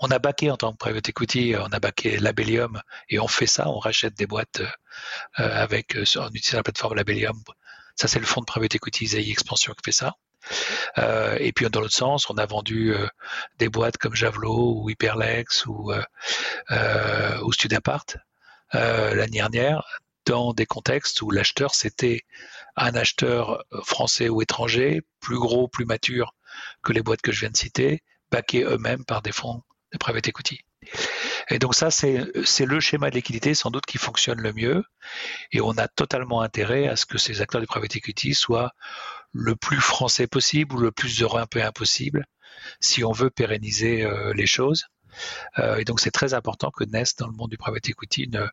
on 0.00 0.10
a 0.10 0.18
baqué 0.18 0.50
en 0.50 0.56
tant 0.56 0.72
que 0.72 0.78
private 0.78 1.08
equity, 1.08 1.54
on 1.58 1.72
a 1.72 1.80
baqué 1.80 2.18
Labellium 2.18 2.80
et 3.08 3.18
on 3.18 3.28
fait 3.28 3.46
ça, 3.46 3.68
on 3.68 3.78
rachète 3.78 4.14
des 4.14 4.26
boîtes 4.26 4.60
euh, 4.60 5.62
avec, 5.62 5.96
euh, 5.96 6.04
en 6.16 6.28
utilisant 6.28 6.58
la 6.58 6.62
plateforme 6.62 6.94
Labellium. 6.94 7.40
Ça, 7.96 8.08
c'est 8.08 8.20
le 8.20 8.26
fonds 8.26 8.40
de 8.40 8.46
private 8.46 8.74
equity 8.74 9.06
Zai 9.08 9.30
Expansion 9.30 9.72
qui 9.74 9.82
fait 9.84 9.92
ça. 9.92 10.14
et 11.40 11.52
puis 11.52 11.68
dans 11.68 11.80
l'autre 11.80 11.94
sens, 11.94 12.30
on 12.30 12.38
a 12.38 12.46
vendu 12.46 12.94
des 13.58 13.68
boîtes 13.68 13.98
comme 13.98 14.14
Javelot 14.14 14.74
ou 14.76 14.88
Hyperlex 14.88 15.66
ou, 15.66 15.92
ou 17.42 17.52
Studapart 17.52 18.04
l'année 18.72 19.38
dernière 19.38 19.82
dans 20.28 20.52
des 20.52 20.66
contextes 20.66 21.22
où 21.22 21.30
l'acheteur, 21.30 21.74
c'était 21.74 22.20
un 22.76 22.94
acheteur 22.94 23.64
euh, 23.72 23.80
français 23.82 24.28
ou 24.28 24.42
étranger, 24.42 25.02
plus 25.20 25.38
gros, 25.38 25.68
plus 25.68 25.86
mature 25.86 26.34
que 26.82 26.92
les 26.92 27.02
boîtes 27.02 27.22
que 27.22 27.32
je 27.32 27.40
viens 27.40 27.50
de 27.50 27.56
citer, 27.56 28.02
baqués 28.30 28.62
eux-mêmes 28.62 29.04
par 29.04 29.22
des 29.22 29.32
fonds 29.32 29.62
de 29.92 29.98
private 29.98 30.28
equity. 30.28 30.60
Et 31.48 31.58
donc 31.58 31.74
ça, 31.74 31.90
c'est 31.90 32.20
le 32.66 32.80
schéma 32.80 33.08
de 33.08 33.14
liquidité 33.14 33.54
sans 33.54 33.70
doute 33.70 33.86
qui 33.86 33.96
fonctionne 33.96 34.40
le 34.40 34.52
mieux. 34.52 34.84
Et 35.52 35.62
on 35.62 35.72
a 35.72 35.88
totalement 35.88 36.42
intérêt 36.42 36.88
à 36.88 36.96
ce 36.96 37.06
que 37.06 37.16
ces 37.16 37.40
acteurs 37.40 37.62
de 37.62 37.66
private 37.66 37.96
equity 37.96 38.34
soient 38.34 38.72
le 39.32 39.56
plus 39.56 39.80
français 39.80 40.26
possible 40.26 40.76
ou 40.76 40.78
le 40.78 40.92
plus 40.92 41.22
européen 41.22 41.72
possible 41.72 42.26
si 42.80 43.02
on 43.02 43.12
veut 43.12 43.30
pérenniser 43.30 44.02
euh, 44.02 44.34
les 44.34 44.46
choses. 44.46 44.84
Euh, 45.58 45.76
et 45.76 45.84
donc 45.84 46.00
c'est 46.00 46.10
très 46.10 46.34
important 46.34 46.70
que 46.70 46.84
naisse 46.84 47.16
dans 47.16 47.26
le 47.26 47.32
monde 47.32 47.50
du 47.50 47.58
private 47.58 47.88
equity 47.88 48.24
une, 48.24 48.50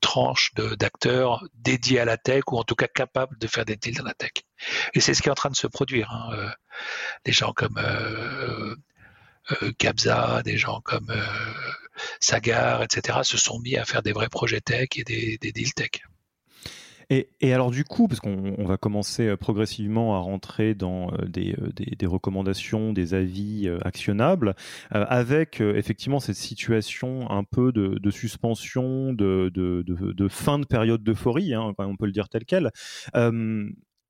tranche 0.00 0.52
d'acteurs 0.78 1.44
dédiés 1.54 2.00
à 2.00 2.04
la 2.04 2.18
tech 2.18 2.42
ou 2.48 2.58
en 2.58 2.64
tout 2.64 2.74
cas 2.74 2.88
capables 2.88 3.38
de 3.38 3.46
faire 3.46 3.64
des 3.64 3.76
deals 3.76 3.96
dans 3.96 4.04
la 4.04 4.14
tech. 4.14 4.32
Et 4.94 5.00
c'est 5.00 5.14
ce 5.14 5.22
qui 5.22 5.28
est 5.28 5.32
en 5.32 5.34
train 5.34 5.50
de 5.50 5.56
se 5.56 5.66
produire. 5.66 6.10
Hein. 6.10 6.30
Euh, 6.32 6.50
des 7.24 7.32
gens 7.32 7.52
comme 7.52 7.78
euh, 7.78 8.76
euh, 9.62 10.42
des 10.42 10.58
gens 10.58 10.80
comme 10.82 11.12
Sagar, 12.20 12.82
etc., 12.82 13.20
se 13.22 13.36
sont 13.36 13.58
mis 13.60 13.76
à 13.76 13.84
faire 13.84 14.02
des 14.02 14.12
vrais 14.12 14.28
projets 14.28 14.60
tech 14.60 14.88
et 14.96 15.04
des, 15.04 15.38
des 15.38 15.52
deals 15.52 15.74
tech. 15.74 15.90
Et, 17.10 17.52
alors 17.52 17.72
du 17.72 17.84
coup, 17.84 18.06
parce 18.06 18.20
qu'on 18.20 18.64
va 18.64 18.76
commencer 18.76 19.26
euh, 19.26 19.36
progressivement 19.36 20.14
à 20.14 20.20
rentrer 20.20 20.74
dans 20.74 21.12
euh, 21.12 21.26
euh, 21.38 21.70
des, 21.74 22.06
recommandations, 22.06 22.92
des 22.92 23.14
avis 23.14 23.68
actionnables, 23.82 24.54
avec 24.90 25.60
effectivement 25.60 26.20
cette 26.20 26.36
situation 26.36 27.30
un 27.30 27.44
peu 27.44 27.72
de, 27.72 28.10
suspension, 28.10 29.12
de, 29.12 30.28
fin 30.28 30.58
de 30.58 30.66
période 30.66 31.02
d'euphorie, 31.02 31.54
hein, 31.54 31.74
on 31.78 31.96
peut 31.96 32.06
le 32.06 32.12
dire 32.12 32.28
tel 32.28 32.44
quel 32.44 32.70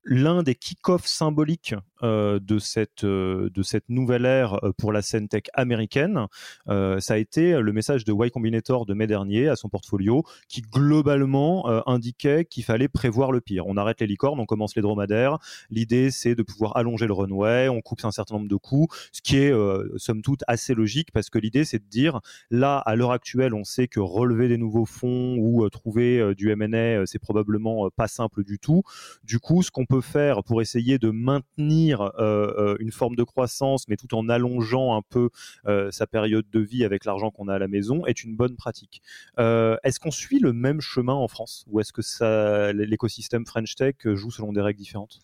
l'un 0.03 0.43
des 0.43 0.55
kick-offs 0.55 1.05
symboliques 1.05 1.75
euh, 2.03 2.39
de, 2.41 2.57
cette, 2.57 3.03
euh, 3.03 3.51
de 3.53 3.61
cette 3.61 3.87
nouvelle 3.89 4.25
ère 4.25 4.63
euh, 4.63 4.71
pour 4.75 4.91
la 4.91 5.03
scène 5.03 5.27
tech 5.27 5.43
américaine, 5.53 6.25
ça 6.67 7.13
a 7.13 7.17
été 7.17 7.59
le 7.59 7.73
message 7.73 8.05
de 8.05 8.13
Y 8.13 8.31
Combinator 8.31 8.85
de 8.85 8.93
mai 8.93 9.07
dernier 9.07 9.49
à 9.49 9.55
son 9.55 9.69
portfolio, 9.69 10.23
qui 10.47 10.61
globalement 10.61 11.67
indiquait 11.87 12.45
qu'il 12.45 12.63
fallait 12.63 12.87
prévoir 12.87 13.31
le 13.31 13.41
pire. 13.41 13.67
On 13.67 13.77
arrête 13.77 13.99
les 13.99 14.07
licornes, 14.07 14.39
on 14.39 14.45
commence 14.45 14.75
les 14.75 14.81
dromadaires. 14.81 15.37
L'idée, 15.69 16.11
c'est 16.11 16.35
de 16.35 16.43
pouvoir 16.43 16.77
allonger 16.77 17.07
le 17.07 17.13
runway, 17.13 17.69
on 17.69 17.81
coupe 17.81 18.03
un 18.03 18.11
certain 18.11 18.35
nombre 18.35 18.47
de 18.47 18.55
coûts, 18.55 18.87
ce 19.11 19.21
qui 19.21 19.37
est 19.37 19.53
somme 19.97 20.21
toute 20.21 20.43
assez 20.47 20.73
logique, 20.73 21.11
parce 21.11 21.29
que 21.29 21.39
l'idée, 21.39 21.65
c'est 21.65 21.79
de 21.79 21.89
dire, 21.89 22.21
là, 22.49 22.77
à 22.77 22.95
l'heure 22.95 23.11
actuelle, 23.11 23.53
on 23.53 23.63
sait 23.63 23.87
que 23.87 23.99
relever 23.99 24.47
des 24.47 24.57
nouveaux 24.57 24.85
fonds 24.85 25.35
ou 25.37 25.67
trouver 25.69 26.33
du 26.35 26.51
M&A, 26.51 27.05
c'est 27.05 27.19
probablement 27.19 27.89
pas 27.89 28.07
simple 28.07 28.43
du 28.43 28.59
tout. 28.59 28.83
Du 29.23 29.39
coup, 29.39 29.61
ce 29.61 29.71
peut 29.91 30.01
faire 30.01 30.43
pour 30.43 30.61
essayer 30.61 30.99
de 30.99 31.09
maintenir 31.09 32.01
euh, 32.01 32.11
euh, 32.17 32.77
une 32.79 32.91
forme 32.93 33.15
de 33.17 33.23
croissance, 33.23 33.89
mais 33.89 33.97
tout 33.97 34.15
en 34.15 34.29
allongeant 34.29 34.95
un 34.95 35.01
peu 35.01 35.29
euh, 35.67 35.91
sa 35.91 36.07
période 36.07 36.45
de 36.49 36.59
vie 36.61 36.85
avec 36.85 37.03
l'argent 37.03 37.29
qu'on 37.29 37.49
a 37.49 37.55
à 37.55 37.59
la 37.59 37.67
maison, 37.67 38.05
est 38.05 38.23
une 38.23 38.35
bonne 38.35 38.55
pratique. 38.55 39.01
est-ce 39.37 39.99
qu'on 39.99 40.11
suit 40.11 40.39
le 40.39 40.53
même 40.53 40.79
chemin 40.79 41.13
en 41.13 41.27
France? 41.27 41.65
Ou 41.67 41.81
est-ce 41.81 41.91
que 41.91 42.71
l'écosystème 42.71 43.45
French 43.45 43.75
Tech 43.75 43.95
joue 44.05 44.31
selon 44.31 44.53
des 44.53 44.61
règles 44.61 44.79
différentes? 44.79 45.19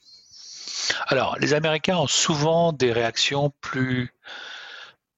Alors, 1.08 1.38
les 1.39 1.53
Américains 1.53 1.97
ont 1.97 2.08
souvent 2.08 2.73
des 2.73 2.91
réactions 2.91 3.53
plus 3.62 4.13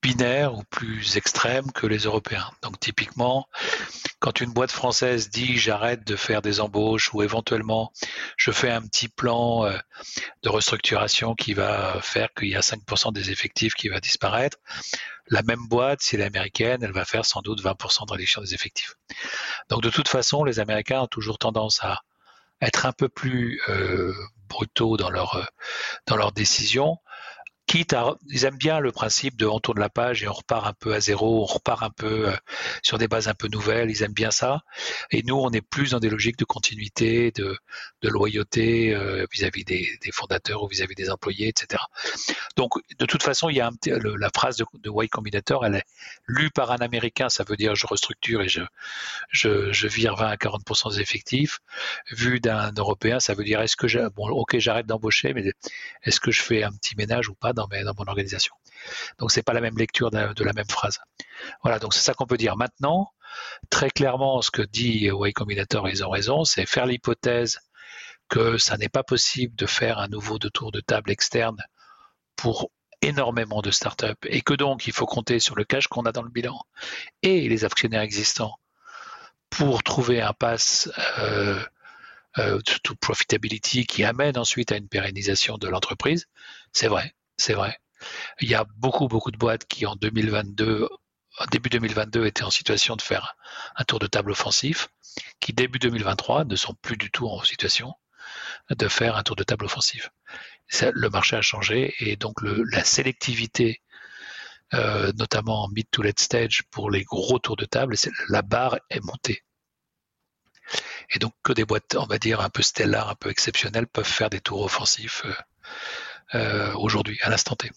binaires 0.02 0.54
ou 0.56 0.64
plus 0.70 1.18
extrêmes 1.18 1.72
que 1.72 1.88
les 1.88 2.00
Européens. 2.00 2.50
Donc 2.62 2.80
typiquement, 2.80 3.48
quand 4.20 4.42
une 4.42 4.52
boîte 4.52 4.72
française 4.72 5.30
dit 5.30 5.58
j'arrête 5.58 6.06
de 6.06 6.16
faire 6.16 6.42
des 6.42 6.62
embauches 6.62 7.14
ou 7.14 7.22
éventuellement 7.22 7.92
je 8.38 8.52
fais 8.52 8.70
un 8.70 8.82
petit 8.82 9.10
plan 9.10 9.66
euh, 9.66 9.78
de 10.44 10.50
restructuration 10.50 11.36
qui 11.36 11.54
va 11.54 12.00
faire 12.02 12.30
qu'il 12.34 12.50
y 12.50 12.56
a 12.56 12.62
5% 12.62 13.12
des 13.14 13.32
effectifs 13.32 13.74
qui 13.74 13.90
va 13.90 14.00
disparaître, 14.00 14.58
la 15.28 15.44
même 15.44 15.68
boîte, 15.68 16.02
si 16.02 16.16
elle 16.16 16.22
est 16.22 16.26
américaine, 16.26 16.82
elle 16.82 16.92
va 16.92 17.06
faire 17.06 17.26
sans 17.26 17.42
doute 17.42 17.62
20% 17.62 18.08
de 18.08 18.12
réduction 18.12 18.42
des 18.42 18.54
effectifs. 18.54 18.96
Donc 19.70 19.82
de 19.82 19.90
toute 19.90 20.08
façon, 20.08 20.44
les 20.44 20.60
Américains 20.60 21.02
ont 21.02 21.08
toujours 21.08 21.38
tendance 21.38 21.84
à 21.84 22.02
être 22.62 22.86
un 22.86 22.92
peu 22.92 23.10
plus 23.10 23.62
euh, 23.70 24.14
brutaux 24.48 24.98
dans 24.98 25.10
leur 25.10 25.36
euh, 25.36 25.44
dans 26.08 26.18
leurs 26.18 26.32
décisions 26.32 26.98
quitte 27.70 27.94
à, 27.94 28.16
ils 28.30 28.46
aiment 28.46 28.58
bien 28.58 28.80
le 28.80 28.92
principe 28.92 29.38
de 29.38 29.46
on 29.46 29.60
tourne 29.60 29.80
la 29.80 29.90
page 29.90 30.24
et 30.24 30.28
on 30.28 30.34
repart 30.34 30.66
un 30.66 30.74
peu 30.74 30.96
à 30.96 31.00
zéro, 31.00 31.44
on 31.44 31.46
repart 31.46 31.84
un 31.84 31.92
peu 31.92 32.30
euh, 32.30 32.36
sur 32.82 32.98
des 32.98 33.08
bases 33.08 33.28
un 33.28 33.36
peu 33.36 33.48
nouvelles, 33.48 33.92
ils 33.92 34.02
aiment 34.02 34.12
bien 34.12 34.32
ça. 34.32 34.64
Et 35.12 35.22
nous, 35.22 35.36
on 35.36 35.52
est 35.52 35.62
plus 35.62 35.92
dans 35.92 36.00
des 36.00 36.10
logiques 36.10 36.40
de 36.40 36.46
continuité, 36.46 37.32
de, 37.32 37.60
loyauté 38.02 38.96
euh, 38.96 39.28
vis-à-vis 39.32 39.66
des, 39.66 40.00
fondateurs 40.12 40.64
ou 40.64 40.68
vis-à-vis 40.68 40.96
des 40.96 41.12
employés, 41.12 41.48
etc. 41.48 41.84
Donc, 42.56 42.74
de 42.98 43.06
toute 43.06 43.22
façon, 43.22 43.50
il 43.50 43.58
y 43.58 43.62
a 43.62 43.70
la 43.86 44.30
phrase 44.34 44.58
de, 44.58 44.66
de 44.74 44.90
Y 44.90 45.08
Combinator, 45.10 45.64
elle 45.64 45.76
est 45.76 45.86
lue 46.26 46.50
par 46.50 46.72
un 46.72 46.78
Américain, 46.78 47.30
ça 47.30 47.44
veut 47.44 47.56
dire 47.56 47.76
je 47.76 47.86
restructure 47.86 48.42
et 48.42 48.50
je, 48.50 48.62
je, 49.30 49.88
vire 49.88 50.16
20 50.16 50.28
à 50.28 50.36
40% 50.38 50.96
des 50.96 51.02
effectifs. 51.02 51.60
Vu 52.12 52.40
d'un 52.40 52.72
Européen, 52.72 53.20
ça 53.20 53.36
veut 53.36 53.44
dire 53.44 53.62
est-ce 53.62 53.76
que 53.76 54.10
bon, 54.10 54.28
ok, 54.30 54.58
j'arrête 54.58 54.88
d'embaucher, 54.88 55.36
mais 55.36 55.54
est-ce 56.02 56.20
que 56.20 56.32
je 56.32 56.42
fais 56.42 56.64
un 56.64 56.72
petit 56.72 56.96
ménage 56.96 57.30
ou 57.30 57.36
pas 57.36 57.54
dans, 57.68 57.94
mon 57.98 58.08
organisation. 58.08 58.54
Donc 59.18 59.32
c'est 59.32 59.44
pas 59.44 59.54
la 59.54 59.62
même 59.62 59.78
lecture 59.78 60.12
de, 60.12 60.44
la 60.44 60.54
même 60.54 60.70
phrase. 60.70 61.00
Voilà, 61.64 61.80
donc 61.80 61.94
c'est 61.94 62.02
ça 62.02 62.14
qu'on 62.14 62.26
peut 62.26 62.38
dire. 62.38 62.58
Maintenant, 62.58 63.12
très 63.70 63.90
clairement, 63.90 64.42
ce 64.42 64.52
que 64.52 64.62
dit 64.62 65.10
Y 65.12 65.34
Combinator, 65.34 65.88
ils 65.90 66.04
ont 66.04 66.10
raison, 66.10 66.44
c'est 66.44 66.66
faire 66.66 66.86
l'hypothèse 66.86 67.60
que 68.30 68.58
ça 68.58 68.78
n'est 68.78 68.90
pas 68.90 69.04
possible 69.04 69.56
de 69.56 69.66
faire 69.66 70.00
un 70.00 70.08
nouveau 70.08 70.38
tour 70.38 70.72
de 70.72 70.82
table 70.82 71.12
externe 71.12 71.58
pour 72.36 72.72
énormément 73.02 73.62
de 73.62 73.72
startups 73.72 74.28
et 74.28 74.42
que 74.42 74.54
donc 74.54 74.88
il 74.88 74.94
faut 74.94 75.06
compter 75.06 75.40
sur 75.40 75.56
le 75.56 75.64
cash 75.64 75.88
qu'on 75.88 76.04
a 76.04 76.12
dans 76.12 76.22
le 76.22 76.30
bilan 76.30 76.60
et 77.24 77.48
les 77.48 77.66
actionnaires 77.66 78.02
existants 78.02 78.60
pour 79.50 79.84
trouver 79.84 80.22
un 80.22 80.34
pass 80.34 80.92
euh, 81.20 81.60
euh, 82.38 82.62
to 82.84 82.96
profitability 82.96 83.86
qui 83.86 84.04
amène 84.04 84.38
ensuite 84.38 84.72
à 84.72 84.78
une 84.78 84.88
pérennisation 84.88 85.58
de 85.58 85.68
l'entreprise, 85.68 86.28
c'est 86.72 86.88
vrai, 86.88 87.16
c'est 87.40 87.54
vrai. 87.54 87.80
Il 88.42 88.50
y 88.50 88.56
a 88.56 88.66
beaucoup, 88.78 89.08
beaucoup 89.08 89.32
de 89.32 89.38
boîtes 89.38 89.66
qui 89.66 89.86
en 89.86 89.96
2022, 89.96 90.90
début 91.52 91.70
2022, 91.70 92.26
étaient 92.26 92.44
en 92.44 92.50
situation 92.50 92.96
de 92.96 93.02
faire 93.02 93.36
un 93.76 93.84
tour 93.84 94.00
de 94.00 94.08
table 94.08 94.32
offensif, 94.32 94.90
qui 95.40 95.54
début 95.54 95.80
2023 95.80 96.46
ne 96.46 96.56
sont 96.56 96.76
plus 96.76 96.98
du 96.98 97.12
tout 97.12 97.28
en 97.28 97.44
situation 97.44 97.94
de 98.70 98.88
faire 98.88 99.16
un 99.16 99.24
tour 99.24 99.36
de 99.36 99.44
table 99.44 99.66
offensif. 99.66 100.10
le 100.82 101.10
marché 101.10 101.36
a 101.36 101.42
changé 101.42 101.96
et 102.00 102.16
donc 102.16 102.36
la 102.42 102.84
sélectivité, 102.84 103.82
euh, 104.74 105.12
notamment 105.18 105.64
en 105.64 105.70
mid 105.70 105.90
to 105.90 106.04
late 106.04 106.20
stage 106.20 106.64
pour 106.72 106.92
les 106.92 107.04
gros 107.04 107.40
tours 107.40 107.58
de 107.58 107.66
table, 107.66 107.96
la 108.28 108.42
barre 108.42 108.78
est 108.90 109.04
montée. 109.04 109.44
Et 111.10 111.20
donc 111.20 111.34
que 111.44 111.54
des 111.54 111.66
boîtes, 111.66 111.96
on 111.96 112.06
va 112.06 112.20
dire, 112.20 112.42
un 112.42 112.50
peu 112.50 112.62
stellar, 112.62 113.10
un 113.10 113.16
peu 113.16 113.30
exceptionnelles, 113.30 113.88
peuvent 113.88 114.06
faire 114.06 114.30
des 114.30 114.42
tours 114.42 114.62
offensifs 114.62 115.24
euh, 115.26 115.34
euh, 116.36 116.74
aujourd'hui, 116.76 117.20
à 117.22 117.30
l'instant 117.30 117.56
T. 117.56 117.72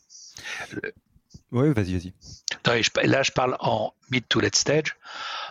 Oui, 1.50 1.72
vas-y, 1.72 1.98
vas-y. 1.98 2.12
Là, 3.06 3.22
je 3.22 3.32
parle 3.32 3.56
en 3.60 3.94
mid 4.10 4.26
to 4.28 4.40
late 4.40 4.56
stage. 4.56 4.96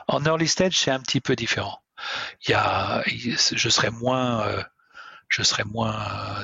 En 0.08 0.26
early 0.26 0.48
stage, 0.48 0.80
c'est 0.80 0.92
un 0.92 1.00
petit 1.00 1.22
peu 1.22 1.36
différent. 1.36 1.82
Il 2.48 2.52
y 2.52 2.54
a, 2.54 3.04
je 3.06 3.70
serais 3.70 3.92
moins, 3.92 4.66
je 5.28 5.44
serais 5.44 5.64
moins 5.64 6.44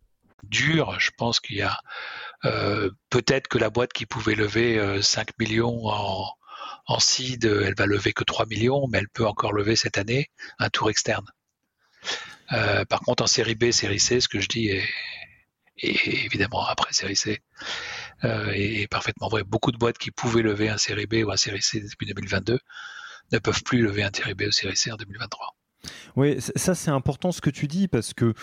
dur. 0.43 0.99
Je 0.99 1.11
pense 1.17 1.39
qu'il 1.39 1.57
y 1.57 1.61
a 1.61 1.77
euh, 2.45 2.89
peut-être 3.09 3.47
que 3.47 3.57
la 3.57 3.69
boîte 3.69 3.93
qui 3.93 4.05
pouvait 4.05 4.35
lever 4.35 5.01
5 5.01 5.29
euh, 5.29 5.33
millions 5.39 5.85
en, 5.85 6.27
en 6.87 6.99
seed, 6.99 7.45
elle 7.45 7.75
va 7.75 7.85
lever 7.85 8.13
que 8.13 8.23
3 8.23 8.45
millions, 8.47 8.87
mais 8.87 8.99
elle 8.99 9.09
peut 9.09 9.25
encore 9.25 9.53
lever 9.53 9.75
cette 9.75 9.97
année 9.97 10.29
un 10.59 10.69
tour 10.69 10.89
externe. 10.89 11.25
Euh, 12.51 12.83
par 12.85 12.99
contre, 13.01 13.23
en 13.23 13.27
série 13.27 13.55
B, 13.55 13.71
série 13.71 13.99
C, 13.99 14.19
ce 14.19 14.27
que 14.27 14.39
je 14.39 14.47
dis 14.47 14.67
est, 14.67 14.83
évidemment 15.77 16.65
après 16.65 16.93
série 16.93 17.15
C 17.15 17.41
est, 18.23 18.87
parfaitement 18.91 19.29
vrai. 19.29 19.43
Beaucoup 19.43 19.71
de 19.71 19.77
boîtes 19.77 19.97
qui 19.97 20.11
pouvaient 20.11 20.43
lever 20.43 20.69
un 20.69 20.77
série 20.77 21.07
B 21.07 21.25
ou 21.25 21.31
un 21.31 21.37
série 21.37 21.61
C 21.61 21.79
depuis 21.79 22.05
2022 22.07 22.59
ne 23.31 23.39
peuvent 23.39 23.63
plus 23.63 23.81
lever 23.81 24.03
un 24.03 24.11
série 24.13 24.35
B 24.35 24.43
ou 24.47 24.51
série 24.51 24.75
C 24.75 24.91
en 24.91 24.97
2023. 24.97 25.55
Oui, 26.15 26.39
ça 26.39 26.75
c'est 26.75 26.91
important 26.91 27.31
ce 27.31 27.41
que 27.41 27.49
tu 27.49 27.67
dis 27.67 27.87
parce 27.87 28.13
que 28.13 28.33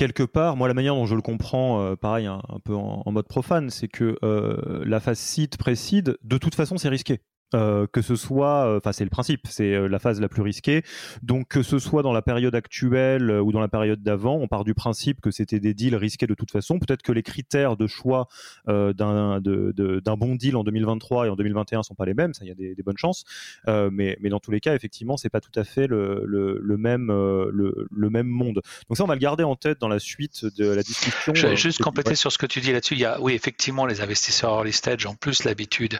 quelque 0.00 0.22
part, 0.22 0.56
moi 0.56 0.66
la 0.66 0.72
manière 0.72 0.94
dont 0.94 1.04
je 1.04 1.14
le 1.14 1.20
comprends, 1.20 1.82
euh, 1.82 1.94
pareil, 1.94 2.24
un, 2.24 2.40
peu 2.64 2.74
en, 2.74 3.12
mode 3.12 3.28
profane, 3.28 3.68
c'est 3.68 3.86
que 3.86 4.16
euh, 4.22 4.82
la 4.86 4.98
phase 4.98 5.18
site 5.18 5.58
précide, 5.58 6.16
de 6.22 6.38
toute 6.38 6.54
façon 6.54 6.78
c'est 6.78 6.88
risqué. 6.88 7.20
Euh, 7.54 7.86
que 7.90 8.00
ce 8.00 8.14
soit, 8.14 8.66
euh, 8.66 8.78
enfin 8.78 8.92
c'est 8.92 9.02
le 9.02 9.10
principe, 9.10 9.48
c'est 9.48 9.74
euh, 9.74 9.88
la 9.88 9.98
phase 9.98 10.20
la 10.20 10.28
plus 10.28 10.42
risquée. 10.42 10.82
Donc 11.22 11.48
que 11.48 11.62
ce 11.62 11.78
soit 11.80 12.02
dans 12.02 12.12
la 12.12 12.22
période 12.22 12.54
actuelle 12.54 13.30
ou 13.30 13.50
dans 13.50 13.60
la 13.60 13.68
période 13.68 14.02
d'avant, 14.02 14.36
on 14.36 14.46
part 14.46 14.62
du 14.64 14.74
principe 14.74 15.20
que 15.20 15.30
c'était 15.30 15.58
des 15.58 15.74
deals 15.74 15.96
risqués 15.96 16.28
de 16.28 16.34
toute 16.34 16.50
façon. 16.50 16.78
Peut-être 16.78 17.02
que 17.02 17.12
les 17.12 17.22
critères 17.22 17.76
de 17.76 17.86
choix 17.86 18.28
d'un 18.66 19.40
d'un 19.40 20.16
bon 20.16 20.34
deal 20.36 20.56
en 20.56 20.64
2023 20.64 21.26
et 21.26 21.28
en 21.30 21.36
2021 21.36 21.82
sont 21.82 21.94
pas 21.94 22.04
les 22.04 22.14
mêmes, 22.14 22.34
ça 22.34 22.44
il 22.44 22.48
y 22.48 22.52
a 22.52 22.54
des, 22.54 22.82
bonnes 22.82 22.98
chances. 22.98 23.24
mais, 23.66 24.16
mais 24.20 24.28
dans 24.28 24.40
tous 24.40 24.50
les 24.50 24.60
cas, 24.60 24.74
effectivement, 24.74 25.16
c'est 25.16 25.28
pas 25.28 25.40
tout 25.40 25.50
à 25.58 25.64
fait 25.64 25.86
le, 25.86 26.24
le, 26.26 26.76
même 26.76 27.08
le, 27.08 27.88
le, 27.90 28.10
même 28.10 28.26
monde. 28.26 28.62
Donc 28.88 28.96
ça, 28.96 29.04
on 29.04 29.06
va 29.06 29.14
le 29.14 29.20
garder 29.20 29.44
en 29.44 29.56
tête 29.56 29.80
dans 29.80 29.88
la 29.88 29.98
suite 29.98 30.44
de 30.44 30.68
la 30.68 30.82
discussion. 30.82 31.34
Je 31.34 31.46
vais 31.48 31.56
juste 31.56 31.82
compléter 31.82 32.14
sur 32.14 32.32
ce 32.32 32.38
que 32.38 32.46
tu 32.46 32.60
dis 32.60 32.72
là-dessus. 32.72 32.94
Il 32.94 33.00
y 33.00 33.04
a, 33.04 33.20
oui, 33.20 33.34
effectivement, 33.34 33.86
les 33.86 34.00
investisseurs 34.00 34.52
early 34.52 34.72
stage 34.72 35.06
ont 35.06 35.14
plus 35.14 35.44
l'habitude 35.44 35.98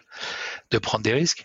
de 0.71 0.79
prendre 0.79 1.05
des 1.05 1.13
risques 1.13 1.40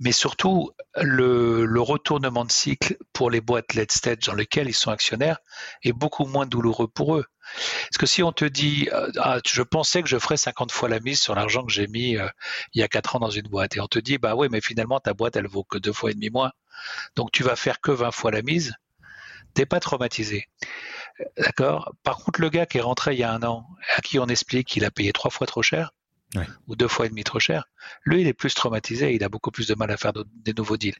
mais 0.00 0.12
surtout 0.12 0.70
le, 0.96 1.80
retournement 1.80 2.44
de 2.44 2.52
cycle 2.52 2.96
pour 3.12 3.30
les 3.30 3.40
boîtes 3.40 3.74
late 3.74 3.92
stage 3.92 4.18
dans 4.26 4.34
lesquelles 4.34 4.68
ils 4.68 4.74
sont 4.74 4.90
actionnaires 4.90 5.38
est 5.82 5.92
beaucoup 5.92 6.26
moins 6.26 6.46
douloureux 6.46 6.88
pour 6.88 7.16
eux. 7.16 7.24
Parce 7.54 7.98
que 7.98 8.06
si 8.06 8.22
on 8.22 8.32
te 8.32 8.44
dit, 8.44 8.88
euh, 8.92 9.10
ah, 9.18 9.38
je 9.46 9.62
pensais 9.62 10.02
que 10.02 10.08
je 10.08 10.18
ferais 10.18 10.36
50 10.36 10.72
fois 10.72 10.88
la 10.88 11.00
mise 11.00 11.20
sur 11.20 11.34
l'argent 11.34 11.64
que 11.64 11.72
j'ai 11.72 11.86
mis 11.86 12.16
euh, 12.16 12.28
il 12.74 12.80
y 12.80 12.82
a 12.82 12.88
4 12.88 13.16
ans 13.16 13.20
dans 13.20 13.30
une 13.30 13.46
boîte, 13.46 13.76
et 13.76 13.80
on 13.80 13.86
te 13.86 13.98
dit, 13.98 14.18
bah 14.18 14.34
oui, 14.34 14.48
mais 14.50 14.60
finalement 14.60 14.98
ta 14.98 15.14
boîte 15.14 15.36
elle 15.36 15.46
vaut 15.46 15.64
que 15.64 15.78
deux 15.78 15.92
fois 15.92 16.10
et 16.10 16.14
demi 16.14 16.30
moins, 16.30 16.50
donc 17.14 17.30
tu 17.32 17.42
vas 17.44 17.56
faire 17.56 17.80
que 17.80 17.92
20 17.92 18.10
fois 18.10 18.32
la 18.32 18.42
mise, 18.42 18.74
t'es 19.54 19.66
pas 19.66 19.80
traumatisé. 19.80 20.48
D'accord? 21.38 21.92
Par 22.02 22.18
contre, 22.18 22.40
le 22.40 22.50
gars 22.50 22.66
qui 22.66 22.78
est 22.78 22.82
rentré 22.82 23.14
il 23.14 23.20
y 23.20 23.22
a 23.22 23.32
un 23.32 23.42
an, 23.42 23.66
à 23.96 24.00
qui 24.00 24.18
on 24.18 24.26
explique 24.26 24.68
qu'il 24.68 24.84
a 24.84 24.90
payé 24.90 25.12
trois 25.12 25.30
fois 25.30 25.46
trop 25.46 25.62
cher, 25.62 25.92
ou 26.66 26.76
deux 26.76 26.88
fois 26.88 27.06
et 27.06 27.08
demi 27.08 27.24
trop 27.24 27.40
cher, 27.40 27.64
lui, 28.04 28.20
il 28.20 28.26
est 28.26 28.34
plus 28.34 28.54
traumatisé, 28.54 29.14
il 29.14 29.24
a 29.24 29.28
beaucoup 29.28 29.50
plus 29.50 29.66
de 29.66 29.74
mal 29.74 29.90
à 29.90 29.96
faire 29.96 30.12
des 30.12 30.52
nouveaux 30.52 30.76
deals. 30.76 30.98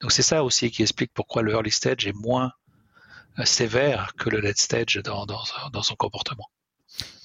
Donc 0.00 0.12
c'est 0.12 0.22
ça 0.22 0.44
aussi 0.44 0.70
qui 0.70 0.82
explique 0.82 1.12
pourquoi 1.12 1.42
le 1.42 1.52
early 1.52 1.70
stage 1.70 2.06
est 2.06 2.12
moins 2.12 2.52
euh, 3.38 3.44
sévère 3.44 4.12
que 4.18 4.30
le 4.30 4.40
late 4.40 4.58
stage 4.58 5.00
dans, 5.04 5.26
dans, 5.26 5.82
son 5.82 5.94
comportement. 5.96 6.48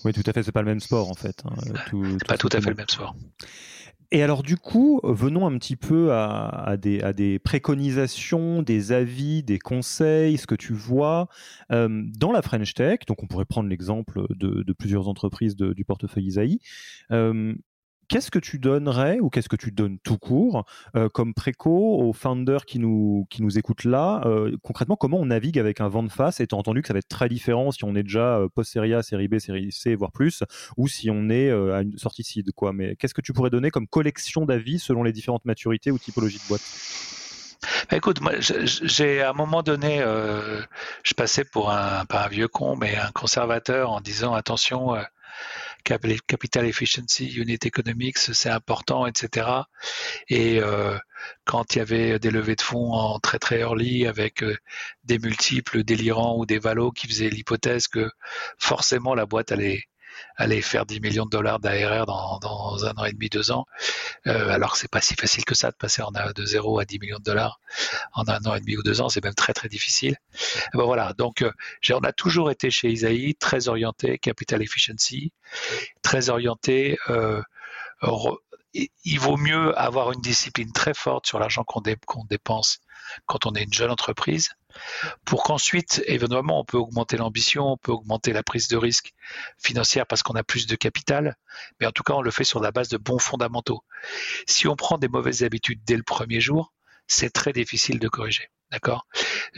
Oui, 0.03 0.13
tout 0.13 0.23
à 0.25 0.34
fait, 0.34 0.43
c'est 0.43 0.51
pas 0.51 0.62
le 0.62 0.67
même 0.67 0.79
sport 0.79 1.10
en 1.10 1.15
fait. 1.15 1.43
Hein, 1.45 1.56
c'est 1.62 2.27
pas 2.27 2.38
tout 2.38 2.49
à 2.51 2.62
fait 2.62 2.69
le 2.69 2.75
même 2.75 2.89
sport. 2.89 3.15
Et 4.13 4.21
alors 4.21 4.43
du 4.43 4.58
coup, 4.58 4.99
venons 5.04 5.47
un 5.47 5.58
petit 5.58 5.76
peu 5.76 6.13
à, 6.13 6.78
des, 6.78 7.39
préconisations, 7.39 8.62
des 8.62 8.91
avis, 8.91 9.41
des 9.41 9.58
conseils, 9.58 10.38
ce 10.38 10.45
que 10.45 10.54
tu 10.54 10.71
vois 10.71 11.30
euh, 11.71 12.04
dans 12.19 12.32
la 12.32 12.43
French 12.43 12.76
Tech. 12.76 12.99
Donc 13.08 13.23
on 13.23 13.28
pourrait 13.28 13.45
prendre 13.45 13.69
l'exemple 13.69 14.28
de, 14.30 14.71
plusieurs 14.73 15.08
entreprises 15.08 15.56
du 15.56 15.84
portefeuille 15.84 16.28
Isaïe. 16.28 16.60
Euh, 17.12 17.56
qu'est-ce 18.13 18.30
que 18.30 18.38
tu 18.38 18.60
donnerais 18.60 19.19
ou 19.19 19.32
qu'est-ce 19.32 19.49
que 19.49 19.56
tu 19.56 19.71
donnes 19.71 19.97
tout 19.97 20.19
court 20.19 20.65
euh, 20.95 21.10
comme 21.10 21.34
préco 21.34 21.97
aux 21.99 22.13
founders 22.13 22.65
qui 22.65 22.78
nous, 22.78 23.26
qui 23.32 23.41
nous 23.41 23.58
écoutent 23.58 23.86
là 23.86 24.21
euh, 24.26 24.56
Concrètement, 24.62 24.95
comment 24.95 25.17
on 25.17 25.26
navigue 25.26 25.58
avec 25.58 25.82
un 25.82 25.88
vent 25.88 26.04
de 26.04 26.12
face 26.12 26.39
Étant 26.39 26.60
entendu 26.60 26.84
que 26.84 26.88
ça 26.88 26.93
va 26.93 26.99
être 26.99 27.08
très 27.08 27.28
différent 27.28 27.71
si 27.71 27.84
on 27.86 27.95
est 27.95 28.04
déjà 28.04 28.38
euh, 28.38 28.49
post-série 28.54 28.93
A, 28.93 29.02
série 29.02 29.28
B, 29.28 29.39
série 29.39 29.71
C, 29.71 29.95
voire 29.95 30.12
plus, 30.12 30.43
ou 30.78 30.88
si 30.88 31.10
on 31.10 31.32
est 31.32 31.49
à 31.49 31.82
une 31.82 31.97
sortie 31.97 32.23
seed. 32.23 32.52
Quoi. 32.52 32.71
Mais 32.71 32.95
qu'est-ce 32.97 33.15
que 33.15 33.21
tu 33.21 33.34
pourrais 33.34 33.49
donner 33.49 33.71
comme 33.71 33.88
collection 33.88 34.45
d'avis 34.45 34.78
selon 34.78 35.02
les 35.02 35.12
différentes 35.12 35.45
maturités 35.45 35.89
ou 35.89 35.97
typologies 35.97 36.38
de 36.38 36.47
boîtes? 36.47 36.62
Bah, 37.89 37.97
écoute, 37.97 38.21
moi, 38.21 38.34
j'ai 38.39 39.21
à 39.21 39.32
un 39.32 39.34
moment 39.34 39.63
donné, 39.63 40.04
je 41.04 41.13
passais 41.15 41.45
pour 41.45 41.71
un 41.71 42.06
pas 42.06 42.26
un 42.26 42.28
vieux 42.28 42.47
con, 42.47 42.76
mais 42.76 42.95
un 42.95 43.10
conservateur 43.12 43.89
en 43.89 44.02
disant 44.02 44.36
attention, 44.36 44.95
capital 45.84 46.65
efficiency, 46.65 47.28
unit 47.36 47.60
economics, 47.65 48.17
c'est 48.17 48.50
important, 48.50 49.06
etc. 49.06 49.48
Et 50.30 50.60
euh, 50.60 50.98
quand 51.46 51.76
il 51.76 51.80
y 51.80 51.82
avait 51.82 52.19
des 52.19 52.32
levées 52.32 52.56
de 52.56 52.62
fonds 52.62 52.93
en 52.93 53.19
très 53.19 53.39
très 53.39 53.60
early 53.60 54.08
avec 54.08 54.43
euh, 54.43 54.56
des 55.04 55.19
multiples 55.19 55.84
délirants 55.84 56.38
ou 56.38 56.46
des 56.46 56.60
valos 56.60 56.91
qui 56.91 57.08
faisaient 57.08 57.30
l'hypothèse 57.30 57.88
que 57.88 58.10
forcément 58.58 59.15
la 59.15 59.26
boîte 59.26 59.52
allait 59.52 59.84
aller 60.36 60.62
faire 60.62 60.86
10 60.86 60.99
millions 60.99 61.26
de 61.26 61.30
dollars 61.30 61.60
d'ARR 61.60 62.06
dans, 62.06 62.86
un 62.86 62.93
an 62.93 63.06
et 63.06 63.13
demi, 63.13 63.30
deux 63.30 63.52
ans, 63.52 63.65
euh, 64.28 64.49
alors 64.49 64.76
c'est 64.76 64.89
pas 64.89 65.02
si 65.02 65.15
facile 65.15 65.45
que 65.45 65.56
ça 65.56 65.71
de 65.71 65.76
passer 65.76 66.02
de 66.36 66.45
0 66.45 66.80
à 66.80 66.86
10 66.86 66.99
millions 66.99 67.19
de 67.19 67.23
dollars 67.23 67.60
en 68.13 68.28
un 68.28 68.43
an 68.45 68.56
et 68.56 68.60
demi 68.60 68.78
ou 68.78 68.84
deux 68.84 69.02
ans, 69.02 69.10
c'est 69.10 69.23
même 69.23 69.36
très 69.36 69.54
très 69.54 69.69
difficile. 69.69 70.17
Et 70.73 70.78
ben 70.78 70.84
voilà, 70.84 71.13
donc 71.13 71.41
euh, 71.41 71.52
on 71.91 71.99
a 71.99 72.12
toujours 72.12 72.52
été 72.52 72.69
chez 72.69 72.89
Isaïe 72.89 73.36
très 73.36 73.67
orienté 73.67 74.17
capital 74.17 74.62
efficiency, 74.62 75.32
très 76.02 76.30
orienté 76.30 76.97
euh, 77.10 77.41
il 78.73 79.19
vaut 79.19 79.38
mieux 79.38 79.78
avoir 79.78 80.12
une 80.12 80.21
discipline 80.21 80.71
très 80.71 80.93
forte 80.93 81.28
sur 81.28 81.39
l'argent 81.39 81.63
qu'on 81.63 81.82
dépense 81.82 82.80
quand 83.26 83.45
on 83.45 83.54
est 83.54 83.63
une 83.63 83.73
jeune 83.73 83.91
entreprise, 83.91 84.49
pour 85.26 85.44
qu'ensuite, 85.44 86.04
éventuellement, 86.08 86.60
on 86.60 86.66
peut 86.66 86.78
augmenter 86.78 87.18
l'ambition, 87.18 87.72
on 87.74 87.78
peut 87.78 87.92
augmenter 87.92 88.34
la 88.34 88.44
prise 88.44 88.68
de 88.68 88.78
risque 88.78 89.14
financière 89.58 90.06
parce 90.06 90.24
qu'on 90.24 90.36
a 90.36 90.44
plus 90.44 90.68
de 90.68 90.76
capital, 90.76 91.38
mais 91.80 91.88
en 91.88 91.92
tout 91.92 92.04
cas, 92.04 92.14
on 92.14 92.22
le 92.22 92.32
fait 92.32 92.44
sur 92.44 92.60
la 92.60 92.72
base 92.72 92.90
de 92.90 92.98
bons 92.98 93.20
fondamentaux. 93.20 93.84
Si 94.48 94.68
on 94.68 94.76
prend 94.76 94.98
des 94.98 95.08
mauvaises 95.08 95.44
habitudes 95.44 95.82
dès 95.86 95.98
le 95.98 96.04
premier 96.04 96.42
jour, 96.42 96.74
c'est 97.08 97.30
très 97.30 97.54
difficile 97.54 98.00
de 98.00 98.08
corriger. 98.08 98.50
D'accord? 98.72 99.06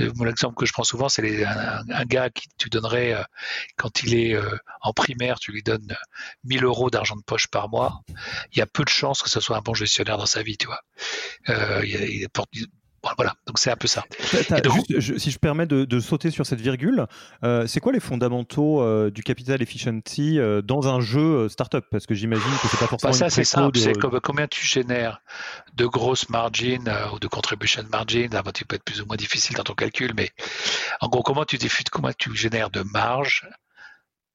Euh, 0.01 0.12
Mon 0.15 0.28
exemple 0.28 0.56
que 0.56 0.65
je 0.65 0.73
prends 0.73 0.84
souvent, 0.84 1.08
c'est 1.08 1.45
un, 1.45 2.06
gars 2.06 2.30
qui 2.30 2.49
tu 2.58 2.69
donnerais, 2.69 3.13
euh, 3.13 3.23
quand 3.78 4.04
il 4.04 4.13
est 4.13 4.36
euh, 4.36 4.58
en 4.82 4.91
primaire, 4.91 5.39
tu 5.39 5.54
lui 5.54 5.63
donnes 5.63 5.95
1000 6.43 6.65
euros 6.65 6.89
d'argent 6.89 7.15
de 7.15 7.23
poche 7.23 7.47
par 7.47 7.69
mois. 7.69 8.01
Il 8.51 8.60
y 8.60 8.62
a 8.62 8.65
peu 8.65 8.84
de 8.84 8.89
chances 8.89 9.23
que 9.23 9.30
ce 9.30 9.39
soit 9.39 9.56
un 9.56 9.62
bon 9.62 9.73
gestionnaire 9.73 10.17
dans 10.17 10.25
sa 10.25 10.43
vie, 10.43 10.58
tu 10.58 10.67
vois. 10.67 10.82
il, 11.47 12.28
voilà, 13.17 13.35
donc 13.45 13.59
c'est 13.59 13.71
un 13.71 13.75
peu 13.75 13.87
ça. 13.87 14.03
si 15.19 15.31
je 15.31 15.37
permets 15.37 15.65
de, 15.65 15.99
sauter 15.99 16.31
sur 16.31 16.45
cette 16.45 16.61
virgule, 16.61 17.05
euh, 17.43 17.67
c'est 17.67 17.79
quoi 17.79 17.91
les 17.91 17.99
fondamentaux 17.99 18.81
euh, 18.81 19.11
du 19.11 19.23
capital 19.23 19.61
efficiency 19.61 20.39
euh, 20.39 20.61
dans 20.61 20.87
un 20.87 20.99
jeu 20.99 21.47
startup? 21.49 21.85
Parce 21.91 22.05
que 22.05 22.15
j'imagine 22.15 22.51
que 22.61 22.67
c'est 22.67 22.79
pas 22.79 22.87
forcément. 22.87 23.11
Bah 23.11 23.17
ça, 23.17 23.29
c'est 23.29 23.43
simple. 23.43 23.77
C'est 23.77 23.93
combien 24.23 24.47
tu 24.47 24.65
génères 24.65 25.21
de 25.75 25.85
grosses 25.85 26.29
margins 26.29 26.91
ou 27.13 27.19
de 27.19 27.27
contribution 27.27 27.83
margin. 27.91 28.29
Là, 28.31 28.43
tu 28.53 28.65
peux 28.65 28.75
être 28.75 28.83
plus 28.83 29.01
ou 29.01 29.05
moins 29.05 29.17
difficile 29.17 29.55
dans 29.55 29.63
ton 29.63 29.75
calcul, 29.75 30.13
mais 30.15 30.31
en 31.01 31.07
gros, 31.07 31.23
comment 31.23 31.45
tu 31.45 31.57
diffuses, 31.57 31.85
comment 31.91 32.11
tu 32.17 32.35
génères 32.35 32.69
de 32.69 32.81
marge 32.81 33.47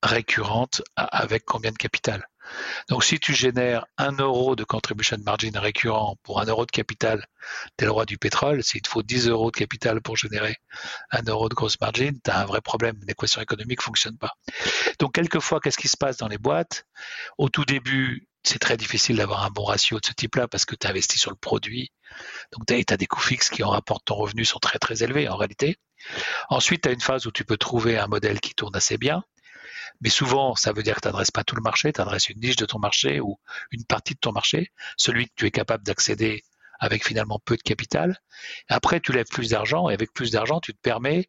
récurrente 0.02 0.82
avec 0.96 1.44
combien 1.44 1.72
de 1.72 1.76
capital? 1.76 2.29
Donc 2.88 3.04
si 3.04 3.18
tu 3.18 3.34
génères 3.34 3.86
un 3.98 4.12
euro 4.12 4.56
de 4.56 4.64
contribution 4.64 5.16
margin 5.24 5.56
récurrent 5.56 6.16
pour 6.22 6.40
un 6.40 6.44
euro 6.44 6.66
de 6.66 6.70
capital, 6.70 7.26
tu 7.76 7.84
es 7.84 7.86
le 7.86 7.92
roi 7.92 8.06
du 8.06 8.18
pétrole. 8.18 8.62
S'il 8.62 8.82
te 8.82 8.88
faut 8.88 9.02
10 9.02 9.28
euros 9.28 9.50
de 9.50 9.56
capital 9.56 10.00
pour 10.00 10.16
générer 10.16 10.56
un 11.10 11.22
euro 11.22 11.48
de 11.48 11.54
grosse 11.54 11.80
margin, 11.80 12.18
tu 12.24 12.30
un 12.30 12.44
vrai 12.44 12.60
problème. 12.60 12.96
L'équation 13.06 13.40
économique 13.40 13.80
ne 13.80 13.84
fonctionne 13.84 14.18
pas. 14.18 14.32
Donc 14.98 15.14
quelquefois, 15.14 15.60
qu'est-ce 15.60 15.78
qui 15.78 15.88
se 15.88 15.96
passe 15.96 16.18
dans 16.18 16.28
les 16.28 16.38
boîtes? 16.38 16.84
Au 17.38 17.48
tout 17.48 17.64
début, 17.64 18.28
c'est 18.42 18.58
très 18.58 18.76
difficile 18.76 19.16
d'avoir 19.16 19.44
un 19.44 19.50
bon 19.50 19.64
ratio 19.64 20.00
de 20.00 20.06
ce 20.06 20.12
type-là 20.12 20.48
parce 20.48 20.64
que 20.64 20.74
tu 20.74 20.86
investis 20.86 21.20
sur 21.20 21.30
le 21.30 21.36
produit. 21.36 21.92
Donc 22.52 22.66
tu 22.66 22.96
des 22.96 23.06
coûts 23.06 23.20
fixes 23.20 23.50
qui 23.50 23.62
en 23.62 23.70
rapportent 23.70 24.06
ton 24.06 24.14
revenu 24.14 24.44
sont 24.44 24.58
très 24.58 24.78
très 24.78 25.02
élevés 25.02 25.28
en 25.28 25.36
réalité. 25.36 25.76
Ensuite, 26.48 26.82
tu 26.82 26.88
as 26.88 26.92
une 26.92 27.00
phase 27.00 27.26
où 27.26 27.30
tu 27.30 27.44
peux 27.44 27.58
trouver 27.58 27.98
un 27.98 28.06
modèle 28.06 28.40
qui 28.40 28.54
tourne 28.54 28.74
assez 28.74 28.96
bien. 28.96 29.22
Mais 30.00 30.10
souvent, 30.10 30.54
ça 30.54 30.72
veut 30.72 30.82
dire 30.82 30.96
que 30.96 31.00
tu 31.02 31.08
n'adresses 31.08 31.30
pas 31.30 31.44
tout 31.44 31.56
le 31.56 31.62
marché, 31.62 31.92
tu 31.92 32.00
adresses 32.00 32.28
une 32.28 32.40
niche 32.40 32.56
de 32.56 32.66
ton 32.66 32.78
marché 32.78 33.20
ou 33.20 33.38
une 33.70 33.84
partie 33.84 34.14
de 34.14 34.20
ton 34.20 34.32
marché, 34.32 34.72
celui 34.96 35.26
que 35.26 35.32
tu 35.36 35.46
es 35.46 35.50
capable 35.50 35.84
d'accéder 35.84 36.42
avec 36.80 37.06
finalement 37.06 37.38
peu 37.44 37.56
de 37.56 37.62
capital. 37.62 38.18
Après, 38.68 39.00
tu 39.00 39.12
lèves 39.12 39.28
plus 39.30 39.50
d'argent 39.50 39.90
et 39.90 39.94
avec 39.94 40.12
plus 40.12 40.30
d'argent, 40.30 40.60
tu 40.60 40.72
te 40.72 40.80
permets 40.80 41.28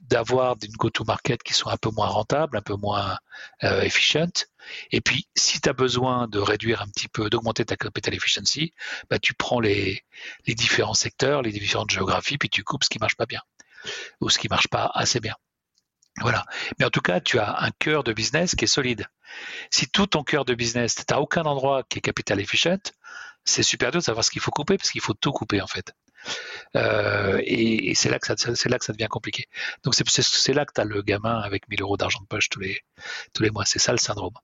d'avoir 0.00 0.56
une 0.62 0.72
go-to-market 0.72 1.42
qui 1.42 1.54
soit 1.54 1.72
un 1.72 1.76
peu 1.76 1.90
moins 1.90 2.08
rentable, 2.08 2.56
un 2.56 2.62
peu 2.62 2.74
moins 2.74 3.16
euh. 3.62 3.88
Et 4.90 5.00
puis, 5.00 5.28
si 5.36 5.60
tu 5.60 5.68
as 5.68 5.72
besoin 5.72 6.26
de 6.26 6.40
réduire 6.40 6.82
un 6.82 6.88
petit 6.88 7.08
peu, 7.08 7.30
d'augmenter 7.30 7.64
ta 7.64 7.76
capital 7.76 8.14
efficiency, 8.14 8.74
bah, 9.08 9.18
tu 9.20 9.34
prends 9.34 9.60
les, 9.60 10.04
les 10.46 10.54
différents 10.54 10.94
secteurs, 10.94 11.42
les 11.42 11.52
différentes 11.52 11.90
géographies, 11.90 12.38
puis 12.38 12.50
tu 12.50 12.64
coupes 12.64 12.84
ce 12.84 12.90
qui 12.90 12.98
marche 12.98 13.16
pas 13.16 13.26
bien 13.26 13.42
ou 14.20 14.30
ce 14.30 14.38
qui 14.38 14.48
marche 14.48 14.68
pas 14.68 14.90
assez 14.94 15.20
bien. 15.20 15.34
Voilà. 16.20 16.44
Mais 16.78 16.84
en 16.84 16.90
tout 16.90 17.00
cas, 17.00 17.20
tu 17.20 17.38
as 17.38 17.62
un 17.62 17.70
cœur 17.70 18.04
de 18.04 18.12
business 18.12 18.54
qui 18.54 18.64
est 18.64 18.68
solide. 18.68 19.06
Si 19.70 19.88
tout 19.88 20.06
ton 20.06 20.22
cœur 20.24 20.44
de 20.44 20.54
business, 20.54 20.94
tu 20.94 21.04
n'as 21.10 21.18
aucun 21.18 21.42
endroit 21.42 21.82
qui 21.84 21.98
est 21.98 22.02
capital 22.02 22.38
efficient, 22.40 22.78
c'est 23.44 23.62
super 23.62 23.90
dur 23.90 24.00
de 24.00 24.04
savoir 24.04 24.24
ce 24.24 24.30
qu'il 24.30 24.42
faut 24.42 24.50
couper 24.50 24.76
parce 24.76 24.90
qu'il 24.90 25.00
faut 25.00 25.14
tout 25.14 25.32
couper 25.32 25.60
en 25.60 25.66
fait. 25.66 25.94
Euh, 26.76 27.40
et, 27.44 27.94
c'est 27.94 28.08
là 28.08 28.18
que 28.18 28.26
ça, 28.26 28.34
là 28.68 28.78
que 28.78 28.84
ça 28.84 28.92
devient 28.92 29.08
compliqué. 29.08 29.48
Donc 29.84 29.94
c'est, 29.94 30.54
là 30.54 30.64
que 30.64 30.72
tu 30.72 30.80
as 30.80 30.84
le 30.84 31.02
gamin 31.02 31.40
avec 31.40 31.68
1000 31.68 31.82
euros 31.82 31.96
d'argent 31.96 32.20
de 32.20 32.26
poche 32.26 32.48
tous 32.48 32.60
les, 32.60 32.80
tous 33.32 33.42
les 33.42 33.50
mois. 33.50 33.64
C'est 33.64 33.78
ça 33.78 33.92
le 33.92 33.98
syndrome. 33.98 34.34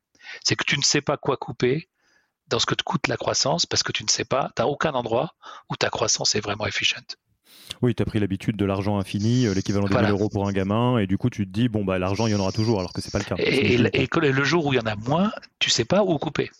C'est 0.45 0.57
que 0.57 0.65
tu 0.65 0.77
ne 0.77 0.83
sais 0.83 1.01
pas 1.01 1.17
quoi 1.17 1.37
couper 1.37 1.89
dans 2.49 2.59
ce 2.59 2.67
que 2.67 2.75
te 2.75 2.83
coûte 2.83 3.09
la 3.09 3.17
croissance 3.17 3.67
parce 3.67 3.83
que 3.83 3.93
tu 3.93 4.05
ne 4.05 4.09
sais 4.09 4.25
pas, 4.25 4.51
tu 4.57 4.63
n'as 4.63 4.69
aucun 4.69 4.93
endroit 4.93 5.35
où 5.71 5.77
ta 5.77 5.91
croissance 5.91 6.35
est 6.35 6.41
vraiment 6.41 6.67
efficient. 6.67 7.05
Oui, 7.83 7.95
tu 7.95 8.03
as 8.03 8.07
pris 8.07 8.21
l'habitude 8.21 8.57
de 8.57 8.65
l'argent 8.65 8.99
infini, 8.99 9.47
euh, 9.47 9.55
l'équivalent 9.55 9.87
de 9.87 9.95
1000 9.95 10.11
euros 10.11 10.29
pour 10.29 10.47
un 10.47 10.53
gamin, 10.53 10.99
et 10.99 11.07
du 11.07 11.19
coup 11.19 11.31
tu 11.31 11.47
te 11.47 11.51
dis, 11.51 11.69
bon, 11.69 11.85
bah, 11.85 11.99
l'argent, 11.99 12.27
il 12.27 12.33
y 12.33 12.35
en 12.35 12.41
aura 12.41 12.53
toujours, 12.53 12.81
alors 12.81 12.93
que 12.93 13.01
c'est 13.01 13.13
pas 13.13 13.19
le 13.19 13.25
cas. 13.25 13.37
Et, 13.39 13.77
le 13.77 14.45
jour 14.45 14.67
où 14.67 14.73
il 14.73 14.77
y 14.77 14.81
en 14.81 14.87
a 14.87 14.97
moins, 14.97 15.33
tu 15.59 15.71
sais 15.71 15.85
pas 15.85 16.03
où 16.03 16.17
couper. 16.19 16.51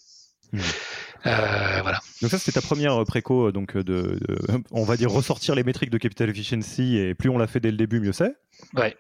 Mmh. 0.53 0.59
Euh, 1.27 1.81
voilà. 1.83 1.99
Donc 2.23 2.31
ça 2.31 2.39
c'était 2.39 2.61
ta 2.61 2.65
première 2.65 2.95
euh, 2.95 3.05
préco 3.05 3.51
donc 3.51 3.77
de, 3.77 4.19
on 4.71 4.85
va 4.85 4.97
dire 4.97 5.11
ressortir 5.11 5.57
les 5.57 5.65
métriques 5.65 5.91
de 5.91 5.99
capital 5.99 6.31
efficiency 6.31 6.97
et 6.97 7.15
plus 7.15 7.29
on 7.29 7.39
l'a 7.39 7.49
fait 7.49 7.59
dès 7.59 7.73
le 7.73 7.77
début 7.77 7.99
mieux 7.99 8.13
c'est. 8.13 8.37
Ouais. 8.75 8.97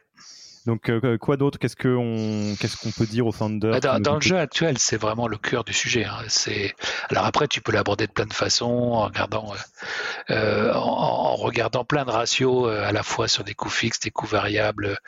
Donc, 0.68 0.90
euh, 0.90 1.16
quoi 1.16 1.38
d'autre? 1.38 1.58
Qu'est-ce 1.58 1.76
qu'on 1.76 2.54
qu'est-ce 2.60 2.76
qu'on 2.76 2.90
peut 2.90 3.06
dire 3.06 3.26
aux 3.26 3.32
founders 3.32 3.80
bah, 3.80 3.98
Dans, 4.00 4.16
le 4.16 4.20
jeu 4.20 4.36
actuel, 4.36 4.76
c'est 4.76 4.98
vraiment 4.98 5.26
le 5.26 5.38
cœur 5.38 5.64
du 5.64 5.72
sujet. 5.72 6.04
Hein. 6.04 6.18
C'est 6.28 6.74
alors 7.08 7.24
après, 7.24 7.48
tu 7.48 7.62
peux 7.62 7.72
l'aborder 7.72 8.06
de 8.06 8.12
plein 8.12 8.26
de 8.26 8.34
façons, 8.34 8.66
en 8.66 9.06
regardant, 9.06 9.50
euh, 9.54 10.34
euh, 10.34 10.74
en, 10.74 11.36
regardant 11.36 11.86
plein 11.86 12.04
de 12.04 12.10
ratios 12.10 12.68
à 12.68 12.92
la 12.92 13.02
fois 13.02 13.28
sur 13.28 13.44
des 13.44 13.54
coûts 13.54 13.70
fixes, 13.70 14.00
des 14.00 14.10
coûts 14.10 14.26
variables, 14.26 14.98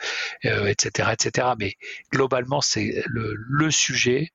etc., 0.43 1.09
etc. 1.13 1.49
Mais 1.59 1.75
globalement, 2.11 2.61
c'est 2.61 3.03
le, 3.05 3.35
le 3.37 3.69
sujet, 3.69 4.31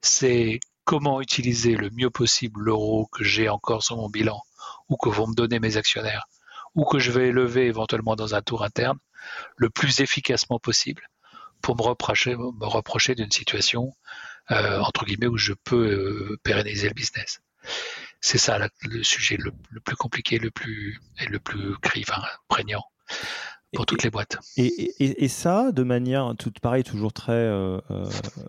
c'est 0.00 0.60
comment 0.84 1.20
utiliser 1.20 1.74
le 1.74 1.90
mieux 1.90 2.10
possible 2.10 2.60
l'euro 2.60 3.08
que 3.10 3.24
j'ai 3.24 3.48
encore 3.48 3.82
sur 3.82 3.96
mon 3.96 4.08
bilan 4.08 4.40
ou 4.88 4.96
que 4.96 5.08
vont 5.08 5.26
me 5.26 5.34
donner 5.34 5.58
mes 5.58 5.76
actionnaires 5.76 6.28
ou 6.76 6.84
que 6.84 7.00
je 7.00 7.10
vais 7.10 7.30
élever 7.30 7.66
éventuellement 7.66 8.14
dans 8.14 8.36
un 8.36 8.42
tour 8.42 8.62
interne 8.62 8.98
le 9.56 9.70
plus 9.70 10.00
efficacement 10.00 10.58
possible 10.58 11.08
pour 11.60 11.76
me 11.76 11.82
reprocher, 11.82 12.34
me 12.36 12.66
reprocher 12.66 13.14
d'une 13.14 13.30
situation 13.30 13.94
euh, 14.50 14.80
entre 14.80 15.04
guillemets 15.04 15.28
où 15.28 15.38
je 15.38 15.52
peux 15.52 15.86
euh, 15.86 16.38
pérenniser 16.42 16.88
le 16.88 16.94
business. 16.94 17.40
C'est 18.20 18.38
ça 18.38 18.58
le 18.82 19.02
sujet 19.02 19.36
le, 19.36 19.52
plus 19.80 19.96
compliqué, 19.96 20.38
le 20.38 20.50
plus 20.50 21.00
et 21.20 21.26
le 21.26 21.38
plus 21.38 21.76
enfin, 22.00 22.22
prégnant 22.48 22.84
pour 23.72 23.86
toutes 23.86 24.02
les 24.02 24.10
boîtes. 24.10 24.38
Et, 24.56 25.28
ça, 25.28 25.72
de 25.72 25.82
manière 25.82 26.34
tout 26.38 26.52
pareil, 26.60 26.82
toujours 26.82 27.12
très 27.12 27.32
euh, 27.32 27.80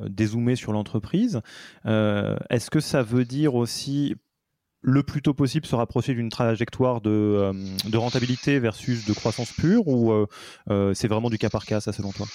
dézoomé 0.01 0.55
sur 0.55 0.73
l'entreprise. 0.73 1.41
Est-ce 1.85 2.69
que 2.71 2.79
ça 2.79 3.03
veut 3.03 3.25
dire 3.25 3.55
aussi 3.55 4.15
le 4.83 5.01
plus 5.01 5.21
tôt 5.21 5.33
possible 5.33 5.65
se 5.65 5.75
rapprocher 5.75 6.13
d'une 6.13 6.29
trajectoire 6.29 7.01
de, 7.01 7.09
euh, 7.09 7.97
rentabilité 7.97 8.59
versus 8.59 9.05
de 9.05 9.13
croissance 9.13 9.51
pure 9.51 9.87
ou 9.87 10.11
euh, 10.11 10.27
euh, 10.69 10.93
c'est 10.93 11.07
vraiment 11.07 11.29
du 11.29 11.37
cas 11.37 11.49
par 11.49 11.65
cas 11.65 11.79
ça 11.79 11.93
selon 11.93 12.11
toi? 12.11 12.27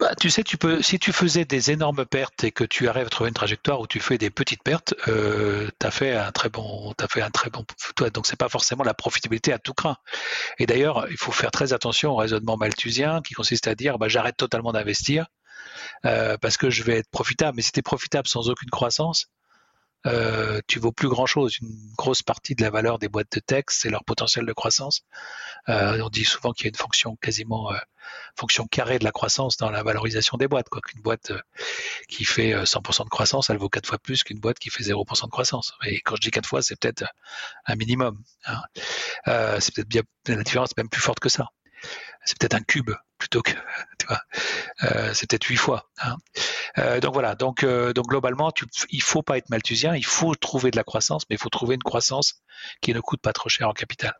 Bah, 0.00 0.14
tu 0.20 0.30
sais, 0.30 0.44
tu 0.44 0.56
peux, 0.58 0.80
si 0.80 1.00
tu 1.00 1.12
faisais 1.12 1.44
des 1.44 1.72
énormes 1.72 2.06
pertes 2.06 2.44
et 2.44 2.52
que 2.52 2.62
tu 2.62 2.88
arrives 2.88 3.06
à 3.06 3.10
trouver 3.10 3.28
une 3.28 3.34
trajectoire 3.34 3.80
où 3.80 3.88
tu 3.88 3.98
fais 3.98 4.16
des 4.16 4.30
petites 4.30 4.62
pertes, 4.62 4.94
euh, 5.08 5.68
tu 5.80 5.86
as 5.86 5.90
fait 5.90 6.14
un 6.14 6.30
très 6.30 6.48
bon, 6.48 6.94
as 7.00 7.08
fait 7.08 7.22
un 7.22 7.30
très 7.30 7.50
bon. 7.50 7.64
Donc 8.14 8.26
c'est 8.26 8.38
pas 8.38 8.48
forcément 8.48 8.84
la 8.84 8.94
profitabilité 8.94 9.52
à 9.52 9.58
tout 9.58 9.74
craint. 9.74 9.96
Et 10.58 10.66
d'ailleurs, 10.66 11.06
il 11.10 11.16
faut 11.16 11.32
faire 11.32 11.50
très 11.50 11.72
attention 11.72 12.12
au 12.12 12.16
raisonnement 12.16 12.56
malthusien 12.56 13.22
qui 13.22 13.34
consiste 13.34 13.66
à 13.66 13.74
dire, 13.74 13.98
bah, 13.98 14.06
j'arrête 14.06 14.36
totalement 14.36 14.72
d'investir 14.72 15.26
parce 16.02 16.56
que 16.56 16.70
je 16.70 16.84
vais 16.84 16.98
être 16.98 17.10
profitable. 17.10 17.56
Mais 17.56 17.62
si 17.62 17.72
tu 17.72 17.80
es 17.80 17.82
profitable 17.82 18.28
sans 18.28 18.48
aucune 18.50 18.70
croissance, 18.70 19.26
euh, 20.06 20.60
tu 20.66 20.78
vaux 20.78 20.92
plus 20.92 21.08
grand 21.08 21.26
chose. 21.26 21.58
Une 21.60 21.92
grosse 21.96 22.22
partie 22.22 22.54
de 22.54 22.62
la 22.62 22.70
valeur 22.70 22.98
des 22.98 23.08
boîtes 23.08 23.32
de 23.32 23.40
texte, 23.40 23.80
c'est 23.82 23.90
leur 23.90 24.04
potentiel 24.04 24.46
de 24.46 24.52
croissance. 24.52 25.02
Euh, 25.68 26.00
on 26.02 26.08
dit 26.08 26.24
souvent 26.24 26.52
qu'il 26.52 26.64
y 26.64 26.68
a 26.68 26.70
une 26.70 26.76
fonction 26.76 27.16
quasiment 27.16 27.72
euh, 27.72 27.76
fonction 28.36 28.66
carrée 28.66 28.98
de 28.98 29.04
la 29.04 29.12
croissance 29.12 29.56
dans 29.56 29.70
la 29.70 29.82
valorisation 29.82 30.38
des 30.38 30.48
boîtes. 30.48 30.68
Quoi 30.68 30.80
qu'une 30.80 31.02
boîte 31.02 31.32
euh, 31.32 31.40
qui 32.08 32.24
fait 32.24 32.52
100% 32.52 33.04
de 33.04 33.08
croissance, 33.10 33.50
elle 33.50 33.58
vaut 33.58 33.68
quatre 33.68 33.86
fois 33.88 33.98
plus 33.98 34.22
qu'une 34.22 34.40
boîte 34.40 34.58
qui 34.58 34.70
fait 34.70 34.84
0% 34.84 35.24
de 35.24 35.30
croissance. 35.30 35.74
Et 35.84 36.00
quand 36.00 36.16
je 36.16 36.20
dis 36.20 36.30
quatre 36.30 36.48
fois, 36.48 36.62
c'est 36.62 36.78
peut-être 36.78 37.04
un 37.66 37.76
minimum. 37.76 38.22
Hein. 38.46 38.62
c'est 39.60 39.74
peut-être 39.74 39.88
bien 39.88 40.02
la 40.26 40.42
différence 40.42 40.70
est 40.70 40.78
même 40.78 40.90
plus 40.90 41.00
forte 41.00 41.20
que 41.20 41.28
ça 41.28 41.48
c'est 42.24 42.38
peut-être 42.38 42.54
un 42.54 42.62
cube 42.62 42.90
plutôt 43.18 43.42
que, 43.42 43.52
tu 43.98 44.06
vois, 44.06 44.20
euh, 44.84 45.12
c'est 45.14 45.28
peut-être 45.28 45.44
huit 45.44 45.56
fois. 45.56 45.90
Hein. 46.00 46.16
Euh, 46.78 47.00
donc 47.00 47.12
voilà, 47.12 47.34
donc, 47.34 47.64
euh, 47.64 47.92
donc 47.92 48.06
globalement, 48.06 48.52
il 48.90 49.02
faut 49.02 49.22
pas 49.22 49.38
être 49.38 49.50
malthusien, 49.50 49.94
il 49.94 50.04
faut 50.04 50.34
trouver 50.34 50.70
de 50.70 50.76
la 50.76 50.84
croissance, 50.84 51.24
mais 51.28 51.36
il 51.36 51.38
faut 51.38 51.48
trouver 51.48 51.74
une 51.74 51.82
croissance 51.82 52.42
qui 52.80 52.94
ne 52.94 53.00
coûte 53.00 53.20
pas 53.20 53.32
trop 53.32 53.48
cher 53.48 53.68
en 53.68 53.72
capital. 53.72 54.14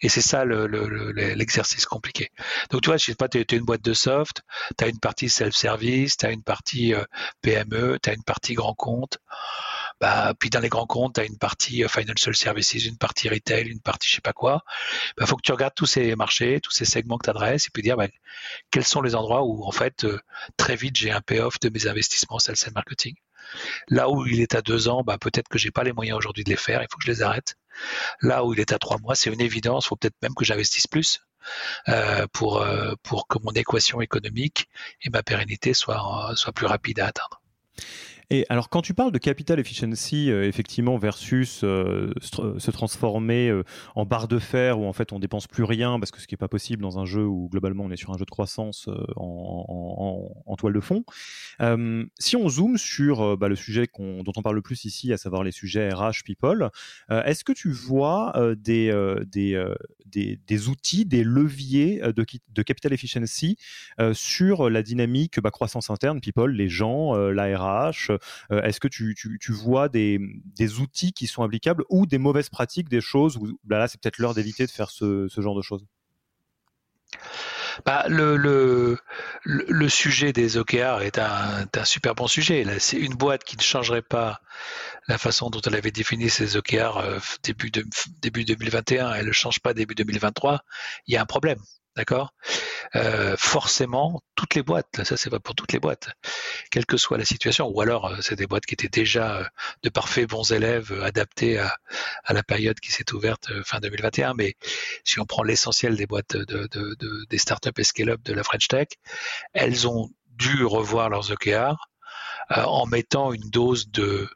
Et 0.00 0.08
c'est 0.08 0.22
ça 0.22 0.44
l'exercice 0.44 1.86
compliqué. 1.86 2.30
Donc 2.70 2.82
tu 2.82 2.88
vois, 2.88 2.96
je 2.96 3.04
sais 3.04 3.14
pas, 3.14 3.28
tu 3.28 3.38
es, 3.38 3.44
une 3.52 3.64
boîte 3.64 3.82
de 3.82 3.94
soft, 3.94 4.42
tu 4.76 4.84
as 4.84 4.88
une 4.88 4.98
partie 4.98 5.28
self-service, 5.28 6.16
tu 6.16 6.26
as 6.26 6.32
une 6.32 6.42
partie 6.42 6.94
PME, 7.42 7.98
tu 8.02 8.10
as 8.10 8.14
une 8.14 8.24
partie 8.24 8.54
grand 8.54 8.74
compte. 8.74 9.18
Bah, 10.02 10.34
puis 10.36 10.50
dans 10.50 10.58
les 10.58 10.68
grands 10.68 10.84
comptes, 10.84 11.14
tu 11.14 11.20
as 11.20 11.24
une 11.24 11.38
partie 11.38 11.84
euh, 11.84 11.88
financial 11.88 12.34
services, 12.34 12.72
une 12.72 12.98
partie 12.98 13.28
retail, 13.28 13.68
une 13.68 13.78
partie 13.78 14.08
je 14.08 14.16
sais 14.16 14.20
pas 14.20 14.32
quoi. 14.32 14.64
Il 15.10 15.12
bah, 15.18 15.26
faut 15.26 15.36
que 15.36 15.42
tu 15.42 15.52
regardes 15.52 15.76
tous 15.76 15.86
ces 15.86 16.16
marchés, 16.16 16.58
tous 16.60 16.72
ces 16.72 16.84
segments 16.84 17.18
que 17.18 17.26
tu 17.26 17.30
adresses 17.30 17.68
et 17.68 17.70
puis 17.72 17.84
dire 17.84 17.96
bah, 17.96 18.08
quels 18.72 18.84
sont 18.84 19.00
les 19.00 19.14
endroits 19.14 19.44
où 19.44 19.64
en 19.64 19.70
fait 19.70 20.02
euh, 20.02 20.18
très 20.56 20.74
vite 20.74 20.96
j'ai 20.96 21.12
un 21.12 21.20
payoff 21.20 21.60
de 21.60 21.68
mes 21.68 21.86
investissements 21.86 22.40
sales 22.40 22.56
and 22.66 22.72
marketing. 22.74 23.14
Là 23.90 24.10
où 24.10 24.26
il 24.26 24.40
est 24.40 24.56
à 24.56 24.60
deux 24.60 24.88
ans, 24.88 25.04
peut-être 25.04 25.48
que 25.48 25.56
j'ai 25.58 25.70
pas 25.70 25.84
les 25.84 25.92
moyens 25.92 26.18
aujourd'hui 26.18 26.42
de 26.42 26.50
les 26.50 26.56
faire, 26.56 26.82
il 26.82 26.88
faut 26.90 26.98
que 26.98 27.04
je 27.04 27.12
les 27.12 27.22
arrête. 27.22 27.54
Là 28.22 28.44
où 28.44 28.54
il 28.54 28.58
est 28.58 28.72
à 28.72 28.80
trois 28.80 28.98
mois, 28.98 29.14
c'est 29.14 29.32
une 29.32 29.40
évidence, 29.40 29.84
il 29.84 29.88
faut 29.90 29.96
peut-être 29.96 30.20
même 30.20 30.34
que 30.34 30.44
j'investisse 30.44 30.88
plus. 30.88 31.20
Euh, 31.88 32.26
pour, 32.32 32.64
pour 33.02 33.28
que 33.28 33.38
mon 33.42 33.52
équation 33.52 34.00
économique 34.00 34.68
et 35.02 35.10
ma 35.10 35.22
pérennité 35.22 35.74
soient, 35.74 36.32
soient 36.34 36.52
plus 36.52 36.66
rapides 36.66 37.00
à 37.00 37.06
atteindre. 37.06 37.40
Et 38.30 38.46
alors, 38.48 38.68
quand 38.68 38.82
tu 38.82 38.94
parles 38.94 39.12
de 39.12 39.18
capital 39.18 39.60
efficiency, 39.60 40.30
euh, 40.30 40.46
effectivement, 40.46 40.96
versus 40.96 41.62
euh, 41.64 42.12
se 42.20 42.70
transformer 42.70 43.48
euh, 43.48 43.64
en 43.94 44.06
barre 44.06 44.28
de 44.28 44.38
fer 44.38 44.78
où 44.78 44.86
en 44.86 44.92
fait 44.92 45.12
on 45.12 45.18
dépense 45.18 45.46
plus 45.46 45.64
rien, 45.64 45.98
parce 45.98 46.10
que 46.10 46.20
ce 46.20 46.26
qui 46.26 46.34
n'est 46.34 46.38
pas 46.38 46.48
possible 46.48 46.82
dans 46.82 46.98
un 46.98 47.04
jeu 47.04 47.24
où 47.24 47.48
globalement 47.50 47.84
on 47.84 47.90
est 47.90 47.96
sur 47.96 48.10
un 48.10 48.18
jeu 48.18 48.24
de 48.24 48.30
croissance 48.30 48.88
en, 49.16 50.56
toile 50.58 50.74
de 50.74 50.80
fond. 50.80 51.04
si 52.18 52.36
on 52.36 52.48
zoome 52.48 52.78
sur 52.78 53.36
bah, 53.36 53.48
le 53.48 53.56
sujet 53.56 53.88
dont 53.98 54.32
on 54.36 54.42
parle 54.42 54.56
le 54.56 54.62
plus 54.62 54.84
ici, 54.84 55.12
à 55.12 55.16
savoir 55.16 55.42
les 55.42 55.50
sujets 55.50 55.90
RH 55.90 56.22
People, 56.24 56.70
est-ce 57.10 57.42
que 57.42 57.52
tu 57.52 57.70
vois 57.72 58.32
des, 58.56 58.92
des, 59.26 60.36
des, 60.46 60.68
outils, 60.68 61.04
des 61.04 61.24
leviers 61.24 62.00
de, 62.00 62.62
capital 62.62 62.92
efficiency 62.92 63.56
sur 64.12 64.70
la 64.70 64.82
dynamique 64.82 65.40
bah, 65.40 65.50
croissance 65.50 65.90
interne, 65.90 66.20
People, 66.20 66.52
les 66.52 66.68
gens, 66.68 67.14
la 67.16 67.58
RH 67.58 68.11
euh, 68.11 68.11
est-ce 68.50 68.80
que 68.80 68.88
tu, 68.88 69.52
vois 69.52 69.88
des, 69.88 70.18
outils 70.80 71.12
qui 71.12 71.26
sont 71.26 71.42
applicables 71.42 71.84
ou 71.88 72.06
des 72.06 72.18
mauvaises 72.18 72.48
pratiques, 72.48 72.88
des 72.88 73.00
choses 73.00 73.36
où 73.36 73.58
bah 73.64 73.78
là, 73.78 73.88
c'est 73.88 74.00
peut-être 74.00 74.18
l'heure 74.18 74.34
d'éviter 74.34 74.66
de 74.66 74.70
faire 74.70 74.90
ce, 74.90 75.28
genre 75.36 75.56
de 75.56 75.62
choses? 75.62 75.84
Bah, 77.84 78.04
le, 78.08 78.98
sujet 79.88 80.32
des 80.32 80.56
OKR 80.56 81.02
est 81.02 81.18
un, 81.18 81.66
super 81.84 82.14
bon 82.14 82.26
sujet. 82.26 82.64
C'est 82.78 82.98
une 82.98 83.14
boîte 83.14 83.44
qui 83.44 83.56
ne 83.56 83.62
changerait 83.62 84.02
pas 84.02 84.40
la 85.08 85.18
façon 85.18 85.50
dont 85.50 85.60
elle 85.60 85.74
avait 85.74 85.90
défini 85.90 86.30
ses 86.30 86.56
OKR 86.56 86.98
euh, 86.98 87.18
début, 87.42 87.72
début 88.20 88.44
2021, 88.44 89.14
elle 89.14 89.26
ne 89.26 89.32
change 89.32 89.58
pas 89.58 89.74
début 89.74 89.96
2023, 89.96 90.60
il 91.08 91.14
y 91.14 91.16
a 91.16 91.22
un 91.22 91.26
problème. 91.26 91.58
D'accord? 91.96 92.32
Euh, 92.94 93.36
Forcément, 93.38 94.22
toutes 94.34 94.54
les 94.54 94.62
boîtes, 94.62 95.04
ça 95.04 95.16
c'est 95.16 95.30
pas 95.30 95.40
pour 95.40 95.54
toutes 95.54 95.72
les 95.72 95.78
boîtes, 95.78 96.08
quelle 96.70 96.86
que 96.86 96.96
soit 96.96 97.18
la 97.18 97.24
situation, 97.24 97.68
ou 97.68 97.80
alors 97.80 98.06
euh, 98.06 98.16
c'est 98.20 98.36
des 98.36 98.46
boîtes 98.46 98.64
qui 98.64 98.74
étaient 98.74 98.88
déjà 98.88 99.36
euh, 99.38 99.44
de 99.82 99.88
parfaits 99.90 100.28
bons 100.28 100.52
élèves 100.52 100.92
adaptés 101.02 101.58
à, 101.58 101.76
la 102.30 102.42
période 102.42 102.80
qui 102.80 102.92
s'est 102.92 103.12
ouverte 103.12 103.50
fin 103.64 103.78
2021, 103.80 104.34
mais 104.34 104.54
si 105.04 105.20
on 105.20 105.26
prend 105.26 105.42
l'essentiel 105.42 105.96
des 105.96 106.06
boîtes 106.06 106.36
de, 106.36 107.26
des 107.28 107.38
startups 107.38 107.70
et 107.76 107.84
scale-up 107.84 108.22
de 108.22 108.32
la 108.32 108.42
French 108.42 108.68
Tech, 108.68 108.88
elles 109.52 109.86
ont 109.86 110.10
dû 110.28 110.64
revoir 110.64 111.10
leurs 111.10 111.30
OKR 111.30 111.76
en 112.48 112.86
mettant 112.86 113.32
une 113.32 113.50
dose 113.50 113.90
de 113.90 114.28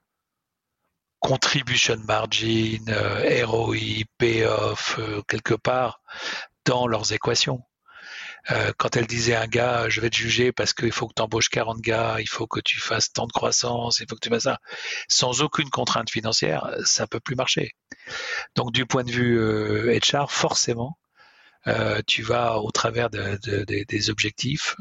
contribution 1.20 1.96
margin, 2.06 2.84
ROI, 3.44 4.04
payoff, 4.18 5.00
quelque 5.26 5.54
part 5.54 6.00
dans 6.66 6.86
leurs 6.86 7.12
équations. 7.12 7.62
Euh, 8.50 8.72
quand 8.76 8.96
elle 8.96 9.06
disait 9.06 9.34
à 9.34 9.42
un 9.42 9.46
gars, 9.46 9.88
je 9.88 10.00
vais 10.00 10.10
te 10.10 10.16
juger 10.16 10.52
parce 10.52 10.72
qu'il 10.72 10.92
faut 10.92 11.08
que 11.08 11.14
tu 11.16 11.22
embauches 11.22 11.48
40 11.48 11.80
gars, 11.80 12.16
il 12.20 12.28
faut 12.28 12.46
que 12.46 12.60
tu 12.60 12.78
fasses 12.78 13.12
tant 13.12 13.26
de 13.26 13.32
croissance, 13.32 13.98
il 13.98 14.06
faut 14.08 14.14
que 14.14 14.20
tu 14.20 14.28
fasses 14.28 14.44
ça, 14.44 14.58
sans 15.08 15.42
aucune 15.42 15.70
contrainte 15.70 16.10
financière, 16.10 16.70
ça 16.84 17.06
peut 17.08 17.18
plus 17.18 17.34
marcher. 17.34 17.72
Donc 18.54 18.72
du 18.72 18.86
point 18.86 19.02
de 19.02 19.10
vue 19.10 19.38
euh, 19.38 19.98
HR, 19.98 20.30
forcément, 20.30 20.96
euh, 21.66 22.00
tu 22.06 22.22
vas 22.22 22.60
au 22.60 22.70
travers 22.70 23.10
des 23.10 24.10
objectifs, 24.10 24.76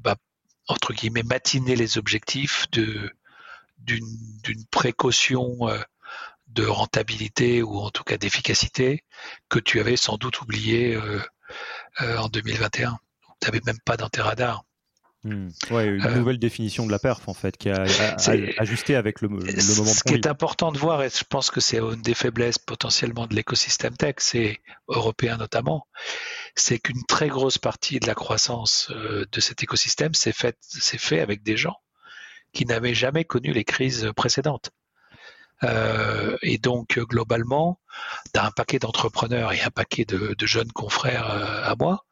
bah, 0.00 0.16
entre 0.66 0.92
guillemets, 0.92 1.22
matiner 1.22 1.76
les 1.76 1.98
objectifs 1.98 2.66
d'une 3.78 4.64
précaution 4.72 5.68
de 6.54 6.64
rentabilité 6.64 7.62
ou 7.62 7.78
en 7.78 7.90
tout 7.90 8.04
cas 8.04 8.16
d'efficacité 8.16 9.04
que 9.48 9.58
tu 9.58 9.80
avais 9.80 9.96
sans 9.96 10.16
doute 10.16 10.40
oublié 10.40 10.94
euh, 10.94 11.20
euh, 12.00 12.16
en 12.18 12.28
2021. 12.28 12.98
Tu 13.40 13.48
n'avais 13.48 13.60
même 13.66 13.80
pas 13.84 13.96
dans 13.96 14.08
tes 14.08 14.22
radars. 14.22 14.64
Ouais, 15.70 15.86
une 15.86 16.04
euh, 16.04 16.16
nouvelle 16.16 16.38
définition 16.38 16.84
de 16.84 16.90
la 16.90 16.98
perf 16.98 17.26
en 17.30 17.32
fait 17.32 17.56
qui 17.56 17.70
a, 17.70 17.86
ajusté 18.58 18.94
avec 18.94 19.22
le, 19.22 19.30
moment. 19.30 19.46
Ce 19.46 20.04
qui 20.04 20.12
est 20.12 20.26
important 20.26 20.70
de 20.70 20.76
voir, 20.76 21.02
et 21.02 21.08
je 21.08 21.24
pense 21.26 21.50
que 21.50 21.60
c'est 21.60 21.78
une 21.78 22.02
des 22.02 22.12
faiblesses 22.12 22.58
potentiellement 22.58 23.26
de 23.26 23.34
l'écosystème 23.34 23.96
tech, 23.96 24.16
c'est 24.18 24.60
européen 24.86 25.38
notamment, 25.38 25.86
c'est 26.54 26.78
qu'une 26.78 27.02
très 27.04 27.28
grosse 27.28 27.56
partie 27.56 28.00
de 28.00 28.06
la 28.06 28.14
croissance 28.14 28.92
de 28.92 29.40
cet 29.40 29.62
écosystème 29.62 30.12
s'est 30.12 30.32
fait, 30.32 30.58
fait 30.60 31.20
avec 31.20 31.42
des 31.42 31.56
gens 31.56 31.76
qui 32.52 32.66
n'avaient 32.66 32.94
jamais 32.94 33.24
connu 33.24 33.54
les 33.54 33.64
crises 33.64 34.10
précédentes. 34.14 34.72
Euh, 35.62 36.36
et 36.42 36.58
donc, 36.58 36.98
globalement, 36.98 37.80
tu 38.32 38.40
as 38.40 38.46
un 38.46 38.50
paquet 38.50 38.78
d'entrepreneurs 38.78 39.52
et 39.52 39.62
un 39.62 39.70
paquet 39.70 40.04
de, 40.04 40.34
jeunes 40.46 40.72
confrères 40.72 41.30
euh, 41.30 41.62
à 41.64 41.74
moi 41.78 42.04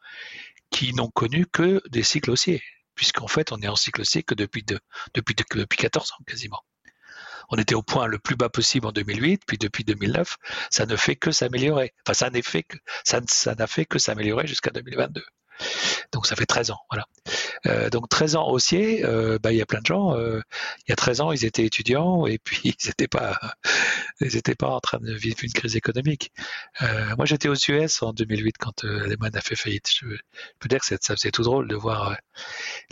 qui 0.70 0.94
n'ont 0.94 1.10
connu 1.10 1.46
que 1.46 1.82
des 1.90 2.02
cycles 2.02 2.30
haussiers, 2.30 2.62
puisqu'en 2.94 3.28
fait, 3.28 3.52
on 3.52 3.58
est 3.58 3.68
en 3.68 3.76
cycle 3.76 4.00
haussier 4.00 4.22
que 4.22 4.34
depuis, 4.34 4.64
depuis, 5.14 5.34
depuis 5.34 5.78
14 5.78 6.12
ans 6.12 6.24
quasiment. 6.26 6.62
On 7.50 7.56
était 7.56 7.74
au 7.74 7.82
point 7.82 8.06
le 8.06 8.18
plus 8.18 8.36
bas 8.36 8.48
possible 8.48 8.86
en 8.86 8.92
2008, 8.92 9.42
puis 9.46 9.58
depuis 9.58 9.84
2009, 9.84 10.38
ça 10.70 10.86
ne 10.86 10.96
fait 10.96 11.16
que 11.16 11.32
s'améliorer. 11.32 11.92
Enfin, 12.06 12.14
ça 12.14 12.30
n'a 12.30 12.40
fait 12.42 12.62
que 12.62 12.78
ça, 13.04 13.20
ça 13.28 13.54
n'a 13.54 13.66
fait 13.66 13.84
que 13.84 13.98
s'améliorer 13.98 14.46
jusqu'à 14.46 14.70
2022. 14.70 15.22
Donc 16.12 16.26
ça 16.26 16.36
fait 16.36 16.46
13 16.46 16.70
ans, 16.70 16.80
voilà. 16.90 17.06
Euh, 17.66 17.90
donc 17.90 18.08
13 18.08 18.36
ans 18.36 18.48
haussier, 18.48 19.04
euh, 19.04 19.38
bah, 19.40 19.52
il 19.52 19.58
y 19.58 19.62
a 19.62 19.66
plein 19.66 19.80
de 19.80 19.86
gens. 19.86 20.16
Euh, 20.16 20.40
il 20.86 20.90
y 20.90 20.92
a 20.92 20.96
13 20.96 21.20
ans, 21.20 21.32
ils 21.32 21.44
étapeux 21.44 21.66
étudiants 21.66 22.26
et 22.26 22.38
puis 22.38 22.60
ils 22.64 22.86
n'étaient 22.86 23.08
pas, 23.08 23.38
étaient 24.20 24.54
pas 24.54 24.70
en 24.70 24.80
train 24.80 24.98
de 24.98 25.12
vivre 25.12 25.36
une 25.42 25.52
crise 25.52 25.76
économique. 25.76 26.32
moi, 27.16 27.24
j'étais 27.24 27.48
aux 27.48 27.54
US 27.68 28.02
en 28.02 28.12
2008 28.12 28.56
quand 28.58 28.84
Lehman 28.84 29.34
a 29.34 29.40
fait 29.40 29.56
faillite. 29.56 29.88
Je, 29.94 30.06
peux 30.58 30.68
dire 30.68 30.80
que 30.80 30.86
ça 30.86 31.16
faisait 31.16 31.30
tout 31.30 31.42
drôle 31.42 31.68
de 31.68 31.76
voir 31.76 32.16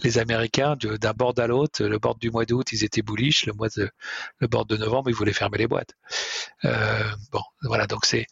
les 0.03 0.19
Américains 0.19 0.77
d'un 0.77 1.13
bord 1.13 1.35
à 1.39 1.47
l'autre. 1.47 1.85
Le 1.85 1.99
bord 1.99 2.17
du 2.17 2.31
mois 2.31 2.45
d'août, 2.45 2.73
ils 2.73 2.85
étaient 2.85 3.03
bullish. 3.03 3.47
Le 3.47 3.53
mois 3.53 3.69
de, 3.77 3.91
le 4.39 4.47
bord 4.47 4.67
de 4.67 4.77
novembre, 4.77 5.11
ils 5.11 5.15
voulaient 5.15 5.33
fermer 5.33 5.59
les 5.59 5.67
boîtes. 5.67 5.95
bon, 6.65 7.43
voilà. 7.63 7.87
Donc 7.87 8.07
c'est 8.07 8.27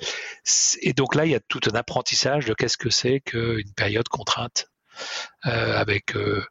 et 0.81 0.93
donc 0.93 1.15
là, 1.15 1.27
il 1.27 1.33
y 1.33 1.35
a 1.35 1.41
tout 1.41 1.61
un 1.71 1.75
apprentissage 1.75 2.47
de 2.47 2.55
qu'est-ce 2.55 2.77
que 2.77 2.91
c'est 2.91 3.21
qu'une 3.21 3.73
période 3.77 4.09
euh, 5.47 5.79
avec 5.79 6.17
euh, 6.17 6.45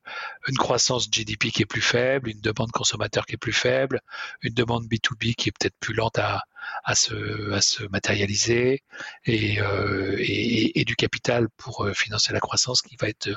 une 0.47 0.55
croissance 0.55 1.09
GDP 1.11 1.51
qui 1.51 1.63
est 1.63 1.65
plus 1.65 1.82
faible, 1.82 2.30
une 2.30 2.39
demande 2.39 2.71
consommateur 2.71 3.25
qui 3.25 3.34
est 3.36 3.38
plus 3.38 3.53
faible, 3.53 3.99
une 4.41 4.53
demande 4.53 4.86
B2B 4.86 5.36
qui 5.36 5.49
est 5.49 5.51
peut-être 5.51 5.75
plus 5.82 5.93
lente 5.93 6.17
à, 6.17 6.43
se, 6.95 7.88
matérialiser 7.89 8.84
et, 9.25 9.61
euh, 9.61 10.15
et, 10.19 10.80
et, 10.80 10.86
du 10.86 10.95
capital 10.95 11.49
pour 11.57 11.89
financer 11.93 12.32
la 12.32 12.39
croissance 12.39 12.82
qui 12.82 12.95
va 12.95 13.09
être 13.09 13.30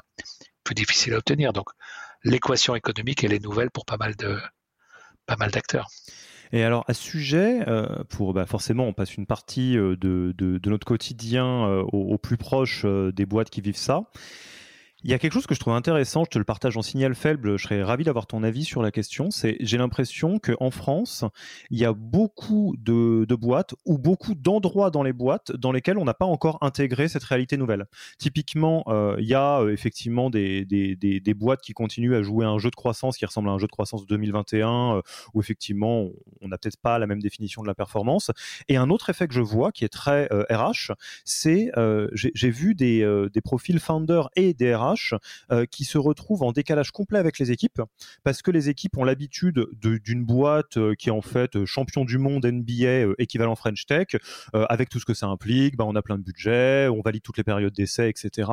plus 0.62 0.74
difficile 0.74 1.14
à 1.14 1.18
obtenir. 1.18 1.52
Donc 1.52 1.68
l'équation 2.22 2.76
économique, 2.76 3.24
elle 3.24 3.32
est 3.32 3.42
nouvelle 3.42 3.70
pour 3.72 3.84
pas 3.84 3.96
mal 3.96 4.14
d'acteurs. 5.50 5.88
Et 6.52 6.64
alors 6.64 6.84
à 6.88 6.94
ce 6.94 7.02
sujet, 7.02 7.60
pour 8.08 8.34
bah, 8.34 8.46
forcément, 8.46 8.86
on 8.86 8.92
passe 8.92 9.16
une 9.16 9.26
partie 9.26 9.74
de, 9.74 9.94
de, 9.96 10.34
de 10.34 10.70
notre 10.70 10.86
quotidien 10.86 11.66
au, 11.92 12.12
au, 12.12 12.18
plus 12.18 12.36
proche 12.36 12.84
des 12.84 13.26
boîtes 13.26 13.50
qui 13.50 13.60
vivent 13.60 13.76
ça. 13.76 14.04
Il 15.02 15.10
y 15.10 15.14
a 15.14 15.18
quelque 15.18 15.32
chose 15.32 15.46
que 15.46 15.54
je 15.54 15.60
trouve 15.60 15.72
intéressant, 15.72 16.24
je 16.24 16.30
te 16.30 16.38
le 16.38 16.44
partage 16.44 16.76
en 16.76 16.82
signal 16.82 17.14
faible, 17.14 17.56
je 17.56 17.64
serais 17.64 17.82
ravi 17.82 18.04
d'avoir 18.04 18.26
ton 18.26 18.42
avis 18.42 18.64
sur 18.64 18.82
la 18.82 18.90
question. 18.90 19.30
C'est, 19.30 19.56
j'ai 19.60 19.78
l'impression 19.78 20.38
qu'en 20.38 20.70
France, 20.70 21.24
il 21.70 21.78
y 21.78 21.86
a 21.86 21.94
beaucoup 21.94 22.74
de, 22.78 23.24
de 23.24 23.34
boîtes 23.34 23.74
ou 23.86 23.96
beaucoup 23.96 24.34
d'endroits 24.34 24.90
dans 24.90 25.02
les 25.02 25.14
boîtes 25.14 25.52
dans 25.52 25.72
lesquels 25.72 25.96
on 25.96 26.04
n'a 26.04 26.12
pas 26.12 26.26
encore 26.26 26.58
intégré 26.60 27.08
cette 27.08 27.24
réalité 27.24 27.56
nouvelle. 27.56 27.86
Typiquement, 28.18 28.84
euh, 28.88 29.16
il 29.18 29.26
y 29.26 29.32
a 29.32 29.60
euh, 29.60 29.72
effectivement 29.72 30.28
des, 30.28 30.66
des, 30.66 30.96
des, 30.96 31.18
des, 31.18 31.34
boîtes 31.34 31.62
qui 31.62 31.72
continuent 31.72 32.14
à 32.14 32.22
jouer 32.22 32.44
un 32.44 32.58
jeu 32.58 32.68
de 32.68 32.76
croissance 32.76 33.16
qui 33.16 33.24
ressemble 33.24 33.48
à 33.48 33.52
un 33.52 33.58
jeu 33.58 33.68
de 33.68 33.72
croissance 33.72 34.06
2021, 34.06 34.96
euh, 34.96 35.02
où 35.32 35.40
effectivement 35.40 36.08
on 36.42 36.48
n'a 36.48 36.58
peut-être 36.58 36.80
pas 36.80 36.98
la 36.98 37.06
même 37.06 37.22
définition 37.22 37.62
de 37.62 37.66
la 37.66 37.74
performance. 37.74 38.32
Et 38.68 38.76
un 38.76 38.90
autre 38.90 39.08
effet 39.08 39.28
que 39.28 39.34
je 39.34 39.40
vois 39.40 39.72
qui 39.72 39.86
est 39.86 39.88
très 39.88 40.28
RH, 40.50 40.92
c'est 41.24 41.70
j'ai 42.12 42.50
vu 42.50 42.74
des, 42.74 43.28
des 43.32 43.40
profils 43.40 43.78
founder 43.78 44.22
et 44.36 44.52
des 44.52 44.74
RH 44.74 44.89
euh, 45.50 45.66
qui 45.66 45.84
se 45.84 45.98
retrouvent 45.98 46.42
en 46.42 46.52
décalage 46.52 46.90
complet 46.90 47.18
avec 47.18 47.38
les 47.38 47.50
équipes 47.52 47.82
parce 48.24 48.42
que 48.42 48.50
les 48.50 48.68
équipes 48.68 48.96
ont 48.96 49.04
l'habitude 49.04 49.66
d'une 49.82 50.24
boîte 50.24 50.76
euh, 50.76 50.94
qui 50.94 51.08
est 51.08 51.12
en 51.12 51.20
fait 51.20 51.56
euh, 51.56 51.66
champion 51.66 52.04
du 52.04 52.18
monde 52.18 52.46
NBA 52.46 53.14
équivalent 53.18 53.54
French 53.56 53.86
Tech 53.86 54.16
avec 54.52 54.88
tout 54.88 54.98
ce 54.98 55.04
que 55.04 55.14
ça 55.14 55.26
implique. 55.26 55.76
Bah, 55.76 55.84
on 55.86 55.94
a 55.94 56.02
plein 56.02 56.18
de 56.18 56.22
budget, 56.22 56.88
on 56.88 57.00
valide 57.00 57.22
toutes 57.22 57.36
les 57.36 57.44
périodes 57.44 57.72
d'essai, 57.72 58.08
etc. 58.08 58.50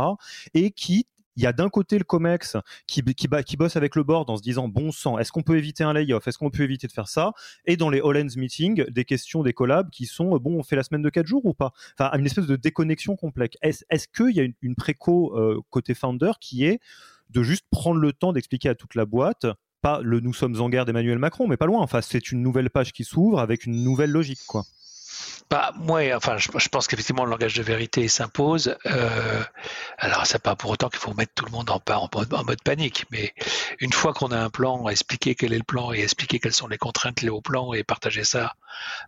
Et 0.53 0.71
qui 0.71 1.07
il 1.37 1.43
y 1.43 1.45
a 1.45 1.53
d'un 1.53 1.69
côté 1.69 1.97
le 1.97 2.03
COMEX 2.03 2.57
qui, 2.87 3.03
qui, 3.03 3.57
bosse 3.57 3.75
avec 3.75 3.95
le 3.95 4.03
board 4.03 4.29
en 4.29 4.37
se 4.37 4.41
disant 4.41 4.67
bon 4.67 4.91
sang, 4.91 5.17
est-ce 5.19 5.31
qu'on 5.31 5.43
peut 5.43 5.57
éviter 5.57 5.83
un 5.83 5.93
layoff? 5.93 6.27
Est-ce 6.27 6.37
qu'on 6.37 6.49
peut 6.49 6.63
éviter 6.63 6.87
de 6.87 6.91
faire 6.91 7.07
ça? 7.07 7.33
Et 7.65 7.77
dans 7.77 7.89
les 7.89 8.01
All 8.01 8.27
Meeting, 8.35 8.83
des 8.89 9.05
questions, 9.05 9.43
des 9.43 9.53
collabs 9.53 9.89
qui 9.91 10.07
sont 10.07 10.35
bon, 10.37 10.57
on 10.57 10.63
fait 10.63 10.75
la 10.75 10.83
semaine 10.83 11.03
de 11.03 11.09
4 11.09 11.25
jours 11.25 11.45
ou 11.45 11.53
pas? 11.53 11.71
Enfin, 11.97 12.11
une 12.17 12.25
espèce 12.25 12.47
de 12.47 12.55
déconnexion 12.55 13.15
complexe. 13.15 13.55
Est-ce 13.61 13.85
est 13.89 14.11
qu'il 14.11 14.35
y 14.35 14.39
a 14.39 14.47
une, 14.61 14.75
préco 14.75 15.37
euh, 15.37 15.61
côté 15.69 15.93
founder 15.93 16.31
qui 16.41 16.65
est 16.65 16.79
de 17.29 17.43
juste 17.43 17.65
prendre 17.69 17.99
le 17.99 18.13
temps 18.13 18.33
d'expliquer 18.33 18.69
à 18.69 18.75
toute 18.75 18.95
la 18.95 19.05
boîte 19.05 19.45
pas 19.81 20.01
le 20.01 20.19
nous 20.19 20.33
sommes 20.33 20.59
en 20.59 20.69
guerre 20.69 20.85
d'Emmanuel 20.85 21.19
Macron, 21.19 21.47
mais 21.47 21.55
pas 21.55 21.67
loin. 21.67 21.81
Enfin, 21.81 22.01
c'est 22.01 22.31
une 22.31 22.41
nouvelle 22.41 22.71
page 22.71 22.93
qui 22.93 23.03
s'ouvre 23.03 23.39
avec 23.39 23.65
une 23.65 23.83
nouvelle 23.83 24.09
logique, 24.09 24.41
quoi. 24.47 24.63
Moi, 25.75 26.01
enfin, 26.15 26.37
je, 26.37 26.69
pense 26.69 26.87
qu'effectivement, 26.87 27.23
le 27.23 27.31
langage 27.31 27.53
de 27.53 27.63
vérité 27.63 28.07
s'impose. 28.07 28.75
Euh, 28.85 29.43
alors, 29.97 30.25
c'est 30.25 30.41
pas 30.41 30.55
pour 30.55 30.71
autant 30.71 30.89
qu'il 30.89 30.99
faut 30.99 31.13
mettre 31.13 31.33
tout 31.35 31.45
le 31.45 31.51
monde 31.51 31.69
en, 31.69 31.81
en, 31.89 32.09
en 32.13 32.43
mode 32.43 32.61
panique, 32.63 33.05
mais 33.11 33.33
une 33.79 33.93
fois 33.93 34.13
qu'on 34.13 34.31
a 34.31 34.37
un 34.37 34.49
plan, 34.49 34.87
expliquer 34.89 35.35
quel 35.35 35.53
est 35.53 35.57
le 35.57 35.63
plan 35.63 35.93
et 35.93 36.01
expliquer 36.01 36.39
quelles 36.39 36.53
sont 36.53 36.67
les 36.67 36.77
contraintes 36.77 37.21
liées 37.21 37.29
au 37.29 37.41
plan 37.41 37.73
et 37.73 37.83
partager 37.83 38.23
ça 38.23 38.55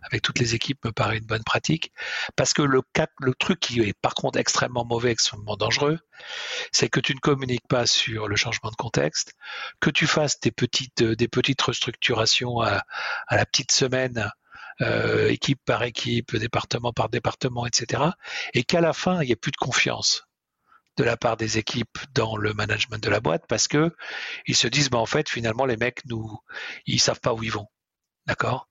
avec 0.02 0.22
toutes 0.22 0.38
les 0.38 0.54
équipes 0.54 0.84
me 0.84 0.92
paraît 0.92 1.18
une 1.18 1.26
bonne 1.26 1.44
pratique. 1.44 1.92
Parce 2.36 2.54
que 2.54 2.62
le, 2.62 2.82
truc 3.38 3.60
qui 3.60 3.80
est 3.80 3.92
par 4.00 4.14
contre 4.14 4.38
extrêmement 4.38 4.84
mauvais, 4.84 5.10
extrêmement 5.10 5.56
dangereux, 5.56 5.98
c'est 6.72 6.88
que 6.88 7.00
tu 7.00 7.14
ne 7.14 7.20
communiques 7.20 7.68
pas 7.68 7.86
sur 7.86 8.28
le 8.28 8.36
changement 8.36 8.70
de 8.70 8.76
contexte, 8.76 9.34
que 9.80 9.90
tu 9.90 10.06
fasses 10.06 10.40
des 10.40 10.50
petites, 10.50 11.02
restructurations 11.62 12.60
à 12.60 12.82
la 13.30 13.46
petite 13.46 13.72
semaine 13.72 14.30
euh, 14.80 15.28
équipe 15.28 15.60
par 15.64 15.82
équipe, 15.82 16.36
département 16.36 16.92
par 16.92 17.08
département, 17.08 17.66
etc. 17.66 18.02
Et 18.54 18.64
qu'à 18.64 18.80
la 18.80 18.92
fin, 18.92 19.22
il 19.22 19.26
n'y 19.26 19.32
ait 19.32 19.36
plus 19.36 19.52
de 19.52 19.56
confiance 19.56 20.24
de 20.96 21.04
la 21.04 21.16
part 21.16 21.36
des 21.36 21.58
équipes 21.58 21.98
dans 22.14 22.36
le 22.36 22.52
management 22.52 23.02
de 23.02 23.08
la 23.08 23.20
boîte 23.20 23.44
parce 23.48 23.68
que 23.68 23.94
ils 24.46 24.56
se 24.56 24.68
disent, 24.68 24.90
bah, 24.90 24.98
en 24.98 25.06
fait, 25.06 25.28
finalement, 25.28 25.64
les 25.64 25.76
mecs, 25.76 26.04
nous, 26.06 26.38
ils 26.86 27.00
savent 27.00 27.20
pas 27.20 27.32
où 27.32 27.42
ils 27.42 27.52
vont. 27.52 27.68
D'accord? 28.26 28.68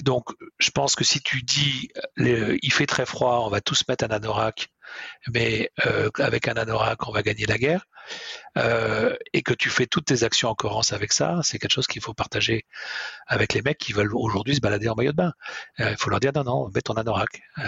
Donc, 0.00 0.30
je 0.58 0.70
pense 0.70 0.94
que 0.94 1.04
si 1.04 1.20
tu 1.20 1.42
dis, 1.42 1.88
il 2.16 2.72
fait 2.72 2.86
très 2.86 3.06
froid, 3.06 3.42
on 3.44 3.50
va 3.50 3.60
tous 3.60 3.84
mettre 3.88 4.04
un 4.04 4.08
anorak, 4.08 4.68
mais 5.32 5.70
euh, 5.86 6.10
avec 6.18 6.48
un 6.48 6.54
anorak, 6.54 7.06
on 7.06 7.12
va 7.12 7.22
gagner 7.22 7.46
la 7.46 7.58
guerre, 7.58 7.84
euh, 8.56 9.14
et 9.32 9.42
que 9.42 9.52
tu 9.52 9.70
fais 9.70 9.86
toutes 9.86 10.06
tes 10.06 10.22
actions 10.24 10.48
en 10.48 10.54
cohérence 10.54 10.92
avec 10.92 11.12
ça, 11.12 11.40
c'est 11.42 11.58
quelque 11.58 11.72
chose 11.72 11.86
qu'il 11.86 12.02
faut 12.02 12.14
partager 12.14 12.64
avec 13.26 13.52
les 13.54 13.62
mecs 13.62 13.78
qui 13.78 13.92
veulent 13.92 14.14
aujourd'hui 14.14 14.56
se 14.56 14.60
balader 14.60 14.88
en 14.88 14.94
maillot 14.94 15.12
de 15.12 15.16
bain. 15.16 15.32
Euh, 15.80 15.90
il 15.90 15.96
faut 15.96 16.10
leur 16.10 16.20
dire 16.20 16.32
non, 16.34 16.44
non, 16.44 16.70
mets 16.74 16.80
ton 16.80 16.94
anorak. 16.94 17.40
On 17.58 17.62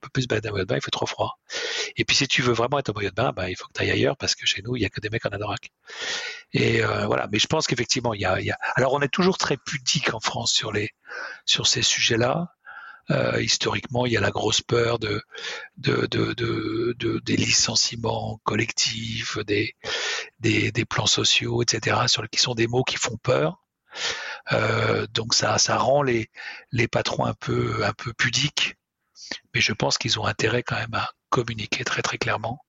peut 0.00 0.08
plus 0.12 0.22
se 0.22 0.28
balader 0.28 0.48
en 0.48 0.52
maillot 0.52 0.64
de 0.64 0.68
bain, 0.68 0.76
il 0.76 0.82
fait 0.82 0.90
trop 0.90 1.06
froid. 1.06 1.38
Et 1.96 2.04
puis 2.04 2.16
si 2.16 2.26
tu 2.26 2.42
veux 2.42 2.52
vraiment 2.52 2.78
être 2.78 2.90
en 2.90 2.94
maillot 2.94 3.10
de 3.10 3.14
bain, 3.14 3.32
bah, 3.32 3.50
il 3.50 3.56
faut 3.56 3.66
que 3.66 3.72
tu 3.74 3.82
ailles 3.82 3.92
ailleurs 3.92 4.16
parce 4.16 4.34
que 4.34 4.46
chez 4.46 4.62
nous, 4.62 4.76
il 4.76 4.80
n'y 4.80 4.86
a 4.86 4.90
que 4.90 5.00
des 5.00 5.10
mecs 5.10 5.26
en 5.26 5.30
anorak. 5.30 5.70
Et 6.52 6.80
voilà, 6.80 7.28
mais 7.30 7.38
je 7.38 7.46
pense 7.46 7.66
qu'effectivement, 7.66 8.14
y 8.14 8.24
a... 8.24 8.38
Alors 8.74 8.94
on 8.94 9.00
est 9.00 9.12
toujours 9.12 9.38
très 9.38 9.56
pudique 9.56 10.14
en 10.14 10.20
France 10.20 10.52
sur, 10.52 10.72
les, 10.72 10.90
sur 11.44 11.66
ces 11.66 11.82
sujets-là. 11.82 12.48
Euh, 13.10 13.40
historiquement, 13.40 14.04
il 14.06 14.12
y 14.12 14.16
a 14.16 14.20
la 14.20 14.30
grosse 14.30 14.60
peur 14.60 14.98
de, 14.98 15.22
de, 15.76 16.06
de, 16.06 16.34
de, 16.34 17.18
des 17.20 17.36
licenciements 17.36 18.38
collectifs, 18.44 19.38
des, 19.38 19.74
des, 20.40 20.72
des, 20.72 20.84
plans 20.84 21.06
sociaux, 21.06 21.62
etc., 21.62 21.96
sur, 22.06 22.28
qui 22.28 22.38
sont 22.38 22.54
des 22.54 22.66
mots 22.66 22.84
qui 22.84 22.96
font 22.96 23.16
peur. 23.16 23.64
Euh, 24.52 25.06
donc 25.14 25.34
ça, 25.34 25.58
ça 25.58 25.78
rend 25.78 26.02
les, 26.02 26.30
les 26.70 26.88
patrons 26.88 27.24
un 27.24 27.34
peu, 27.34 27.84
un 27.84 27.92
peu 27.94 28.12
pudiques, 28.12 28.76
mais 29.54 29.60
je 29.60 29.72
pense 29.72 29.98
qu'ils 29.98 30.18
ont 30.20 30.26
intérêt 30.26 30.62
quand 30.62 30.76
même 30.76 30.94
à 30.94 31.10
communiquer 31.30 31.84
très 31.84 32.02
très 32.02 32.18
clairement 32.18 32.60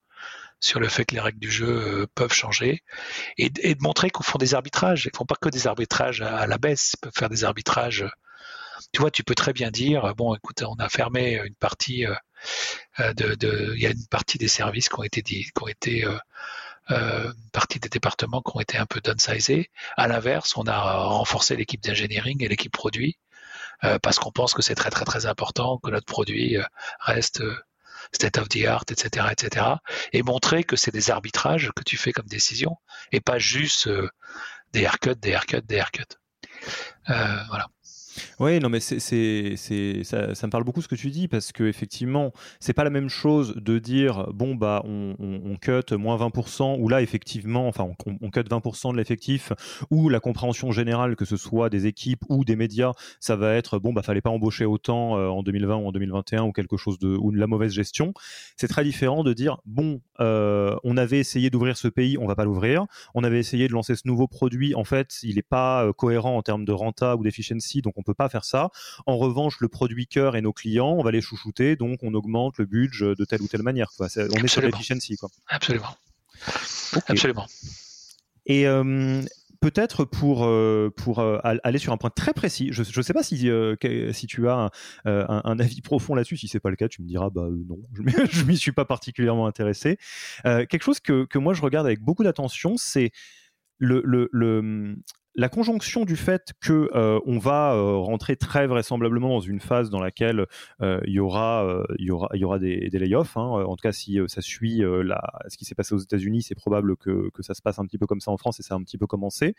sur 0.60 0.80
le 0.80 0.90
fait 0.90 1.06
que 1.06 1.16
les 1.16 1.22
règles 1.22 1.40
du 1.40 1.52
jeu 1.52 1.68
euh, 2.02 2.08
peuvent 2.16 2.34
changer 2.34 2.84
et, 3.38 3.50
de 3.50 3.82
montrer 3.82 4.10
qu'on 4.10 4.24
font 4.24 4.38
des 4.38 4.56
arbitrages. 4.56 5.06
Ils 5.06 5.18
font 5.18 5.26
pas 5.26 5.36
que 5.40 5.50
des 5.50 5.68
arbitrages 5.68 6.22
à, 6.22 6.48
la 6.48 6.58
baisse, 6.58 6.94
ils 6.94 7.00
peuvent 7.00 7.14
faire 7.16 7.30
des 7.30 7.44
arbitrages 7.44 8.06
tu 8.92 9.02
vois, 9.02 9.12
tu 9.12 9.24
peux 9.24 9.36
très 9.36 9.54
bien 9.54 9.72
dire, 9.72 10.14
bon, 10.16 10.36
écoute, 10.36 10.64
on 10.64 10.76
a 10.76 10.90
fermé 10.90 11.42
une 11.46 11.56
partie 11.56 12.06
euh, 12.06 12.16
euh, 13.00 13.14
de, 13.14 13.74
il 13.76 13.82
y 13.82 13.88
a 13.88 13.92
une 13.92 14.08
partie 14.08 14.38
des 14.38 14.48
services 14.48 14.90
qui 14.90 15.00
ont 15.00 15.04
été 15.04 15.22
qui 15.22 15.52
ont 15.62 15.68
été 15.68 16.06
euh, 16.06 17.32
une 17.32 17.50
partie 17.52 17.80
des 17.80 17.90
départements 17.90 18.42
qui 18.42 18.52
ont 18.56 18.60
été 18.60 18.78
un 18.78 18.86
peu 18.86 19.00
downsizés. 19.02 19.70
À 19.98 20.08
l'inverse, 20.08 20.58
on 20.58 20.64
a 20.64 21.04
renforcé 21.04 21.56
l'équipe 21.56 21.82
d'engineering 21.84 22.44
et 22.44 22.48
l'équipe 22.48 22.72
produit 22.72 23.18
parce 24.02 24.20
qu'on 24.20 24.32
pense 24.32 24.54
que 24.54 24.62
c'est 24.62 24.76
très 24.76 24.90
très 24.90 25.06
très 25.06 25.26
important 25.26 25.78
que 25.78 25.90
notre 25.92 26.06
produit 26.06 26.58
reste 27.00 27.44
state 28.12 28.38
of 28.38 28.50
the 28.50 28.66
art, 28.66 28.86
etc., 28.90 29.28
etc. 29.32 29.66
Et 30.14 30.24
montrer 30.24 30.64
que 30.64 30.76
c'est 30.76 30.92
des 30.92 31.12
arbitrages 31.12 31.72
que 31.76 31.84
tu 31.84 31.96
fais 31.96 32.12
comme 32.12 32.28
décision 32.28 32.78
et 33.12 33.22
pas 33.22 33.38
juste 33.38 33.90
des 34.74 34.82
haircuts, 34.82 35.16
des 35.16 35.30
haircuts, 35.30 35.62
des 35.62 35.76
haircuts. 35.76 36.18
voilà. 37.08 37.68
Oui, 38.40 38.60
non, 38.60 38.70
mais 38.70 38.80
c'est, 38.80 39.00
c'est, 39.00 40.04
ça, 40.04 40.36
ça, 40.36 40.48
me 40.48 40.52
parle 40.52 40.64
beaucoup 40.64 40.82
ce 40.82 40.88
que 40.88 40.96
tu 40.96 41.10
dis 41.10 41.28
parce 41.28 41.52
que 41.52 41.64
effectivement, 41.64 42.32
c'est 42.60 42.74
pas 42.74 42.84
la 42.84 42.90
même 42.90 43.10
chose 43.10 43.56
de 43.56 43.80
dire 43.80 44.28
bon 44.34 44.56
bah 44.56 44.82
on, 44.86 45.16
on, 45.20 45.58
cut 45.58 45.96
moins 45.98 46.18
20% 46.18 46.80
ou 46.80 46.88
là 46.88 47.02
effectivement, 47.02 47.68
enfin 47.68 47.90
on, 48.06 48.18
on 48.22 48.30
cut 48.30 48.42
20% 48.42 48.94
de 48.94 48.98
l'effectif 48.98 49.52
ou 49.90 50.10
la 50.10 50.20
compréhension 50.20 50.72
générale 50.72 51.16
que 51.16 51.26
ce 51.26 51.38
soit 51.38 51.70
des 51.70 51.86
équipes 51.86 52.24
ou 52.30 52.46
des 52.46 52.56
médias, 52.56 52.94
ça 53.20 53.36
va 53.36 53.56
être 53.56 53.80
bon 53.80 53.94
bah 53.94 54.02
fallait 54.02 54.22
pas 54.22 54.30
embaucher 54.30 54.66
autant 54.66 55.18
euh, 55.18 55.28
en 55.28 55.44
2020 55.44 55.76
ou 55.76 55.88
en 55.88 55.92
2021 55.92 56.44
ou 56.44 56.52
quelque 56.52 56.78
chose 56.78 57.00
de 57.00 57.16
ou 57.16 57.32
de 57.32 57.38
la 57.38 57.48
mauvaise 57.48 57.72
gestion. 57.72 58.14
C'est 58.56 58.68
très 58.68 58.84
différent 58.84 59.24
de 59.24 59.34
dire 59.34 59.58
bon 59.66 60.02
euh, 60.20 60.76
on 60.84 60.98
avait 60.98 61.20
essayé 61.20 61.50
d'ouvrir 61.50 61.78
ce 61.78 61.88
pays, 61.88 62.18
on 62.18 62.28
va 62.28 62.36
pas 62.36 62.46
l'ouvrir. 62.46 62.86
On 63.16 63.24
avait 63.24 63.40
essayé 63.40 63.68
de 63.68 63.74
lancer 63.74 63.96
ce 63.96 64.04
nouveau 64.06 64.28
produit, 64.28 64.76
en 64.76 64.84
fait 64.84 65.20
il 65.24 65.36
n'est 65.36 65.42
pas 65.42 65.86
euh, 65.86 65.94
cohérent 65.94 66.38
en 66.38 66.42
termes 66.42 66.66
de 66.66 66.72
renta 66.72 67.16
ou 67.16 67.24
d'efficiency, 67.24 67.82
donc 67.82 67.94
on 67.98 68.04
peut 68.04 68.09
pas 68.14 68.30
faire 68.30 68.46
ça. 68.46 68.70
En 69.06 69.18
revanche, 69.18 69.60
le 69.60 69.68
produit 69.68 70.08
cœur 70.08 70.36
et 70.36 70.42
nos 70.42 70.54
clients, 70.54 70.96
on 70.98 71.04
va 71.04 71.12
les 71.12 71.22
chouchouter, 71.22 71.76
donc 71.76 72.00
on 72.04 72.14
augmente 72.14 72.58
le 72.58 72.66
budget 72.66 73.16
de 73.16 73.26
telle 73.26 73.42
ou 73.42 73.48
telle 73.48 73.64
manière. 73.64 73.92
Quoi. 73.96 74.08
on 74.18 74.44
est 74.44 74.48
sur 74.48 74.62
l'efficiency. 74.62 75.16
Quoi. 75.18 75.30
Absolument. 75.48 75.96
Absolument. 77.08 77.48
Et 78.46 78.68
euh, 78.68 79.22
peut-être 79.62 80.06
pour, 80.06 80.46
euh, 80.46 80.92
pour 80.96 81.20
euh, 81.20 81.40
aller 81.44 81.80
sur 81.80 81.94
un 81.94 81.98
point 81.98 82.10
très 82.10 82.34
précis, 82.34 82.70
je 82.72 82.82
ne 82.82 83.04
sais 83.04 83.14
pas 83.14 83.24
si, 83.24 83.50
si 84.12 84.28
tu 84.28 84.50
as 84.50 84.72
un, 85.06 85.60
avis 85.60 85.82
profond 85.82 86.16
là-dessus, 86.16 86.38
si 86.38 86.48
c'est 86.48 86.60
pas 86.60 86.70
le 86.70 86.76
cas, 86.76 86.88
tu 86.88 87.02
me 87.02 87.08
diras 87.08 87.30
bah 87.30 87.48
non, 87.68 87.78
je 88.32 88.44
m'y 88.44 88.58
suis 88.58 88.72
pas 88.72 88.86
particulièrement 88.86 89.48
intéressé. 89.48 89.98
quelque 90.44 90.84
chose 90.84 91.00
que, 91.00 91.26
que, 91.26 91.38
moi 91.38 91.54
je 91.54 91.62
regarde 91.62 91.86
avec 91.86 92.02
beaucoup 92.02 92.24
d'attention, 92.24 92.76
c'est 92.78 93.12
le, 93.78 94.02
le, 94.04 94.30
le, 94.34 94.98
la 95.36 95.48
conjonction 95.48 96.06
du 96.06 96.16
fait 96.16 96.54
que 96.60 96.90
euh, 96.96 97.20
on 97.26 97.38
va 97.38 97.74
euh, 97.74 97.96
rentrer 97.96 98.36
très 98.36 98.68
vraisemblablement 98.68 99.30
dans 99.30 99.40
une 99.40 99.60
phase 99.60 99.90
dans 99.90 100.02
laquelle 100.02 100.46
euh, 100.82 101.00
il 101.06 101.14
y 101.14 101.20
aura 101.20 101.84
y 101.98 102.12
aura 102.12 102.30
y 102.34 102.44
aura 102.44 102.60
des, 102.60 102.90
layoffs 102.92 103.38
hein. 103.38 103.42
en 103.42 103.76
tout 103.76 103.84
cas 103.84 103.92
si 103.92 104.20
ça 104.28 104.42
suit 104.42 104.80
ce 104.80 105.58
qui 105.58 105.66
s'est 105.66 105.76
passé 105.76 105.94
aux 105.94 106.00
États-Unis 106.00 106.42
c'est 106.42 106.56
probable 106.56 106.98
que, 106.98 107.30
que 107.30 107.44
ça 107.44 107.54
se 107.54 107.62
passe 107.62 107.80
un 107.80 107.86
petit 107.86 107.98
peu 107.98 108.08
comme 108.08 108.20
ça 108.20 108.32
en 108.32 108.38
France 108.38 108.60
et 108.60 108.64
ça 108.64 108.74
a 108.74 108.78
un 108.78 108.84
petit 108.84 108.98
peu 108.98 109.08
commencé 109.08 109.56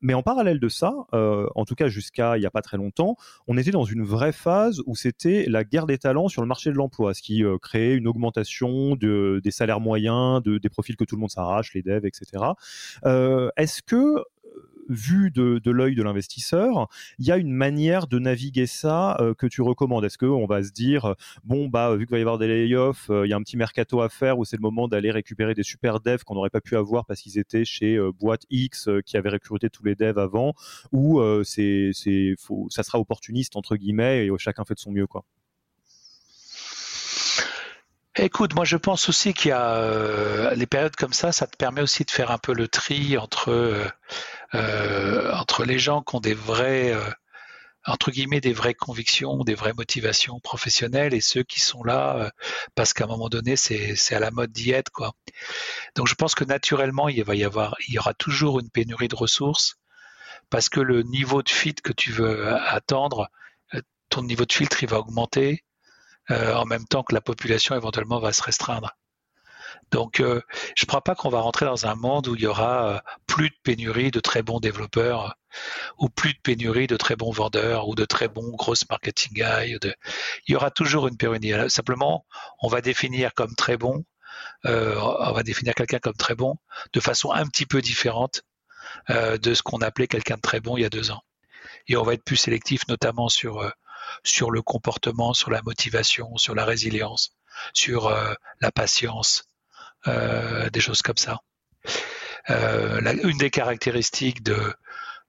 mais 0.00 0.14
en 0.14 0.22
parallèle 0.22 0.58
de 0.58 0.68
ça 0.68 0.94
en 1.12 1.64
tout 1.64 1.74
cas 1.74 1.88
jusqu'à 1.88 2.36
il 2.36 2.42
y 2.42 2.46
a 2.46 2.50
pas 2.50 2.62
très 2.62 2.76
longtemps 2.76 3.16
on 3.46 3.56
était 3.56 3.70
dans 3.70 3.84
une 3.84 4.02
vraie 4.02 4.32
phase 4.32 4.82
où 4.86 4.96
c'était 4.96 5.44
la 5.46 5.62
guerre 5.62 5.86
des 5.86 5.98
talents 5.98 6.28
sur 6.28 6.42
le 6.42 6.48
marché 6.48 6.70
de 6.70 6.76
l'emploi 6.76 7.14
ce 7.14 7.22
qui 7.22 7.44
créait 7.62 7.94
une 7.94 8.08
augmentation 8.08 8.96
de, 8.96 9.40
des 9.44 9.50
salaires 9.50 9.80
moyens 9.80 10.42
de, 10.42 10.58
des 10.58 10.68
profils 10.68 10.96
que 10.96 11.04
tout 11.04 11.14
le 11.14 11.20
monde 11.20 11.30
s'arrache 11.30 11.74
les 11.74 11.82
devs 11.82 12.06
etc 12.06 12.44
est-ce 13.56 13.82
que 13.82 14.24
vu 14.90 15.30
de, 15.30 15.70
l'œil 15.70 15.94
de 15.94 16.02
l'investisseur, 16.02 16.88
il 17.18 17.26
y 17.26 17.32
a 17.32 17.36
une 17.36 17.52
manière 17.52 18.06
de 18.06 18.18
naviguer 18.18 18.66
ça 18.66 19.16
euh, 19.20 19.34
que 19.34 19.46
tu 19.46 19.62
recommandes 19.62 20.04
Est-ce 20.04 20.18
qu'on 20.18 20.46
va 20.46 20.62
se 20.62 20.72
dire, 20.72 21.14
bon, 21.44 21.68
bah, 21.68 21.94
vu 21.96 22.06
qu'il 22.06 22.12
va 22.12 22.18
y 22.18 22.22
avoir 22.22 22.38
des 22.38 22.48
layoffs, 22.48 23.08
euh, 23.10 23.26
il 23.26 23.30
y 23.30 23.32
a 23.32 23.36
un 23.36 23.42
petit 23.42 23.56
mercato 23.56 24.00
à 24.00 24.08
faire 24.08 24.38
où 24.38 24.44
c'est 24.44 24.56
le 24.56 24.62
moment 24.62 24.88
d'aller 24.88 25.10
récupérer 25.10 25.54
des 25.54 25.62
super 25.62 26.00
devs 26.00 26.24
qu'on 26.24 26.34
n'aurait 26.34 26.50
pas 26.50 26.60
pu 26.60 26.76
avoir 26.76 27.06
parce 27.06 27.20
qu'ils 27.20 27.38
étaient 27.38 27.64
chez 27.64 27.96
euh, 27.96 28.10
boîte 28.12 28.42
X 28.50 28.88
qui 29.06 29.16
avait 29.16 29.30
recruté 29.30 29.70
tous 29.70 29.84
les 29.84 29.94
devs 29.94 30.18
avant, 30.18 30.54
ou 30.92 31.20
c'est, 31.44 31.90
c'est, 31.92 32.34
ça 32.68 32.82
sera 32.82 32.98
opportuniste 32.98 33.56
entre 33.56 33.76
guillemets 33.76 34.26
et 34.26 34.30
chacun 34.38 34.64
fait 34.64 34.74
de 34.74 34.80
son 34.80 34.90
mieux, 34.90 35.06
quoi. 35.06 35.24
Écoute, 38.22 38.54
moi 38.54 38.66
je 38.66 38.76
pense 38.76 39.08
aussi 39.08 39.32
qu'il 39.32 39.48
y 39.48 39.52
a 39.52 40.52
les 40.54 40.66
périodes 40.66 40.94
comme 40.94 41.14
ça, 41.14 41.32
ça 41.32 41.46
te 41.46 41.56
permet 41.56 41.80
aussi 41.80 42.04
de 42.04 42.10
faire 42.10 42.30
un 42.30 42.36
peu 42.36 42.52
le 42.52 42.68
tri 42.68 43.16
entre 43.16 43.48
euh, 44.54 45.32
entre 45.32 45.64
les 45.64 45.78
gens 45.78 46.02
qui 46.02 46.16
ont 46.16 46.20
des 46.20 46.34
vrais 46.34 46.92
euh, 46.92 47.00
entre 47.86 48.10
guillemets 48.10 48.42
des 48.42 48.52
vraies 48.52 48.74
convictions, 48.74 49.42
des 49.42 49.54
vraies 49.54 49.72
motivations 49.72 50.38
professionnelles 50.40 51.14
et 51.14 51.22
ceux 51.22 51.44
qui 51.44 51.60
sont 51.60 51.82
là 51.82 52.16
euh, 52.18 52.30
parce 52.74 52.92
qu'à 52.92 53.04
un 53.04 53.06
moment 53.06 53.30
donné 53.30 53.56
c'est 53.56 54.14
à 54.14 54.20
la 54.20 54.30
mode 54.30 54.52
d'y 54.52 54.72
être 54.72 54.90
quoi. 54.92 55.12
Donc 55.96 56.06
je 56.06 56.14
pense 56.14 56.34
que 56.34 56.44
naturellement 56.44 57.08
il 57.08 57.24
va 57.24 57.34
y 57.36 57.44
avoir 57.44 57.74
il 57.88 57.94
y 57.94 57.98
aura 57.98 58.12
toujours 58.12 58.60
une 58.60 58.70
pénurie 58.70 59.08
de 59.08 59.16
ressources 59.16 59.76
parce 60.50 60.68
que 60.68 60.80
le 60.80 61.04
niveau 61.04 61.42
de 61.42 61.48
fit 61.48 61.74
que 61.74 61.92
tu 61.94 62.12
veux 62.12 62.46
attendre, 62.54 63.30
ton 64.10 64.22
niveau 64.22 64.44
de 64.44 64.52
filtre 64.52 64.82
il 64.82 64.90
va 64.90 64.98
augmenter 64.98 65.64
en 66.28 66.64
même 66.64 66.84
temps 66.84 67.02
que 67.02 67.14
la 67.14 67.20
population 67.20 67.74
éventuellement 67.74 68.20
va 68.20 68.32
se 68.32 68.42
restreindre. 68.42 68.96
Donc, 69.90 70.20
euh, 70.20 70.40
je 70.76 70.84
ne 70.84 70.86
crois 70.86 71.02
pas 71.02 71.14
qu'on 71.14 71.30
va 71.30 71.40
rentrer 71.40 71.66
dans 71.66 71.86
un 71.86 71.94
monde 71.94 72.28
où 72.28 72.36
il 72.36 72.42
y 72.42 72.46
aura 72.46 72.88
euh, 72.88 72.98
plus 73.26 73.50
de 73.50 73.56
pénurie 73.62 74.10
de 74.10 74.20
très 74.20 74.42
bons 74.42 74.60
développeurs 74.60 75.36
ou 75.98 76.08
plus 76.08 76.32
de 76.32 76.38
pénurie 76.38 76.86
de 76.86 76.96
très 76.96 77.16
bons 77.16 77.32
vendeurs 77.32 77.88
ou 77.88 77.94
de 77.94 78.04
très 78.04 78.28
bons 78.28 78.50
grosses 78.50 78.88
marketing 78.88 79.32
guys. 79.32 79.78
Il 80.46 80.52
y 80.52 80.56
aura 80.56 80.70
toujours 80.70 81.08
une 81.08 81.16
pénurie. 81.16 81.70
Simplement, 81.70 82.24
on 82.60 82.68
va 82.68 82.80
définir 82.80 83.34
comme 83.34 83.54
très 83.56 83.76
bon, 83.76 84.04
euh, 84.66 84.96
on 85.00 85.32
va 85.32 85.42
définir 85.42 85.74
quelqu'un 85.74 85.98
comme 85.98 86.14
très 86.14 86.36
bon 86.36 86.56
de 86.92 87.00
façon 87.00 87.32
un 87.32 87.46
petit 87.46 87.66
peu 87.66 87.80
différente 87.80 88.42
de 89.08 89.54
ce 89.54 89.62
qu'on 89.62 89.78
appelait 89.78 90.08
quelqu'un 90.08 90.36
de 90.36 90.40
très 90.40 90.60
bon 90.60 90.76
il 90.76 90.82
y 90.82 90.84
a 90.84 90.90
deux 90.90 91.10
ans. 91.10 91.22
Et 91.88 91.96
on 91.96 92.02
va 92.02 92.14
être 92.14 92.24
plus 92.24 92.36
sélectif, 92.36 92.86
notamment 92.88 93.28
sur 93.28 93.72
sur 94.24 94.50
le 94.50 94.62
comportement, 94.62 95.34
sur 95.34 95.50
la 95.50 95.62
motivation, 95.62 96.36
sur 96.36 96.54
la 96.54 96.64
résilience, 96.64 97.34
sur 97.72 98.06
euh, 98.06 98.34
la 98.60 98.70
patience, 98.70 99.44
euh, 100.06 100.70
des 100.70 100.80
choses 100.80 101.02
comme 101.02 101.16
ça. 101.16 101.40
une 102.48 103.38
des 103.38 103.50
caractéristiques 103.50 104.42
de, 104.42 104.74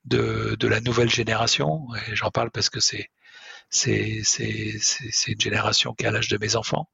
de, 0.06 0.68
la 0.68 0.82
nouvelle 0.82 1.10
génération, 1.10 1.88
et 2.08 2.16
j'en 2.16 2.32
parle 2.32 2.52
parce 2.52 2.70
que 2.70 2.80
c'est 2.80 3.10
une 5.28 5.42
génération 5.42 5.94
qui 5.94 6.06
a 6.06 6.12
l'âge 6.12 6.30
de 6.30 6.38
mes 6.38 6.56
enfants, 6.56 6.90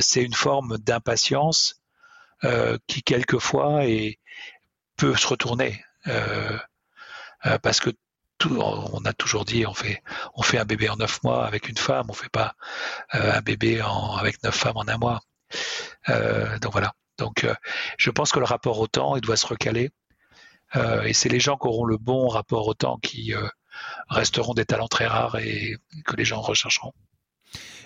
c'est 0.00 0.22
une 0.22 0.34
forme 0.34 0.78
d'impatience 0.78 1.80
qui 2.86 3.02
quelquefois 3.02 3.86
est, 3.86 4.18
peut 4.96 5.16
se 5.16 5.26
retourner. 5.26 5.82
Euh, 7.46 7.58
parce 7.58 7.80
que 7.80 7.90
on 8.46 9.04
a 9.04 9.12
toujours 9.12 9.44
dit 9.44 9.64
on 9.66 9.74
fait 9.74 10.58
un 10.58 10.64
bébé 10.64 10.88
en 10.88 10.96
neuf 10.96 11.22
mois 11.22 11.46
avec 11.46 11.68
une 11.68 11.76
femme, 11.76 12.06
on 12.08 12.12
fait 12.12 12.28
pas 12.28 12.54
euh, 13.14 13.34
un 13.34 13.40
bébé 13.40 13.80
avec 14.18 14.42
neuf 14.42 14.54
femmes 14.54 14.76
en 14.76 14.88
un 14.88 14.98
mois. 14.98 15.20
Euh, 16.08 16.58
donc 16.58 16.72
voilà. 16.72 16.92
Donc 17.18 17.46
je 17.96 18.10
pense 18.10 18.30
que 18.30 18.38
le 18.38 18.44
rapport 18.44 18.78
au 18.78 18.86
temps 18.86 19.16
il 19.16 19.20
doit 19.20 19.36
se 19.36 19.46
recaler. 19.46 19.90
et 21.04 21.12
c'est 21.12 21.28
les 21.28 21.40
gens 21.40 21.56
qui 21.56 21.66
auront 21.66 21.84
le 21.84 21.96
bon 21.96 22.28
rapport 22.28 22.66
au 22.68 22.74
temps 22.74 22.98
qui 22.98 23.34
resteront 24.08 24.54
des 24.54 24.64
talents 24.64 24.88
très 24.88 25.06
rares 25.06 25.36
et 25.38 25.76
que 26.04 26.16
les 26.16 26.24
gens 26.24 26.40
rechercheront. 26.40 26.92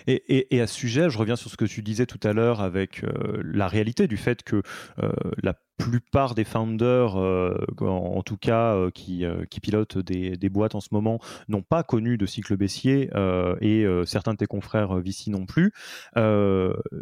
Et, 0.07 0.61
à 0.61 0.67
ce 0.67 0.73
sujet, 0.73 1.09
je 1.09 1.17
reviens 1.17 1.35
sur 1.35 1.49
ce 1.49 1.57
que 1.57 1.65
tu 1.65 1.81
disais 1.81 2.05
tout 2.05 2.19
à 2.23 2.33
l'heure 2.33 2.61
avec 2.61 3.03
la 3.43 3.67
réalité 3.67 4.07
du 4.07 4.17
fait 4.17 4.43
que 4.43 4.61
la 5.41 5.53
plupart 5.77 6.35
des 6.35 6.43
founders, 6.43 7.17
euh, 7.17 7.57
en, 7.81 8.21
tout 8.21 8.37
cas 8.37 8.75
euh, 8.75 8.91
qui, 8.91 9.25
euh, 9.25 9.45
pilotent 9.61 9.97
des, 9.97 10.49
boîtes 10.49 10.75
en 10.75 10.81
ce 10.81 10.89
moment, 10.91 11.19
n'ont 11.47 11.61
pas 11.61 11.83
connu 11.83 12.17
de 12.17 12.25
cycle 12.25 12.55
baissier 12.57 13.09
et 13.61 13.85
certains 14.05 14.33
de 14.33 14.37
tes 14.37 14.45
confrères 14.45 14.95
VC 14.97 15.29
non 15.29 15.45
plus. 15.45 15.71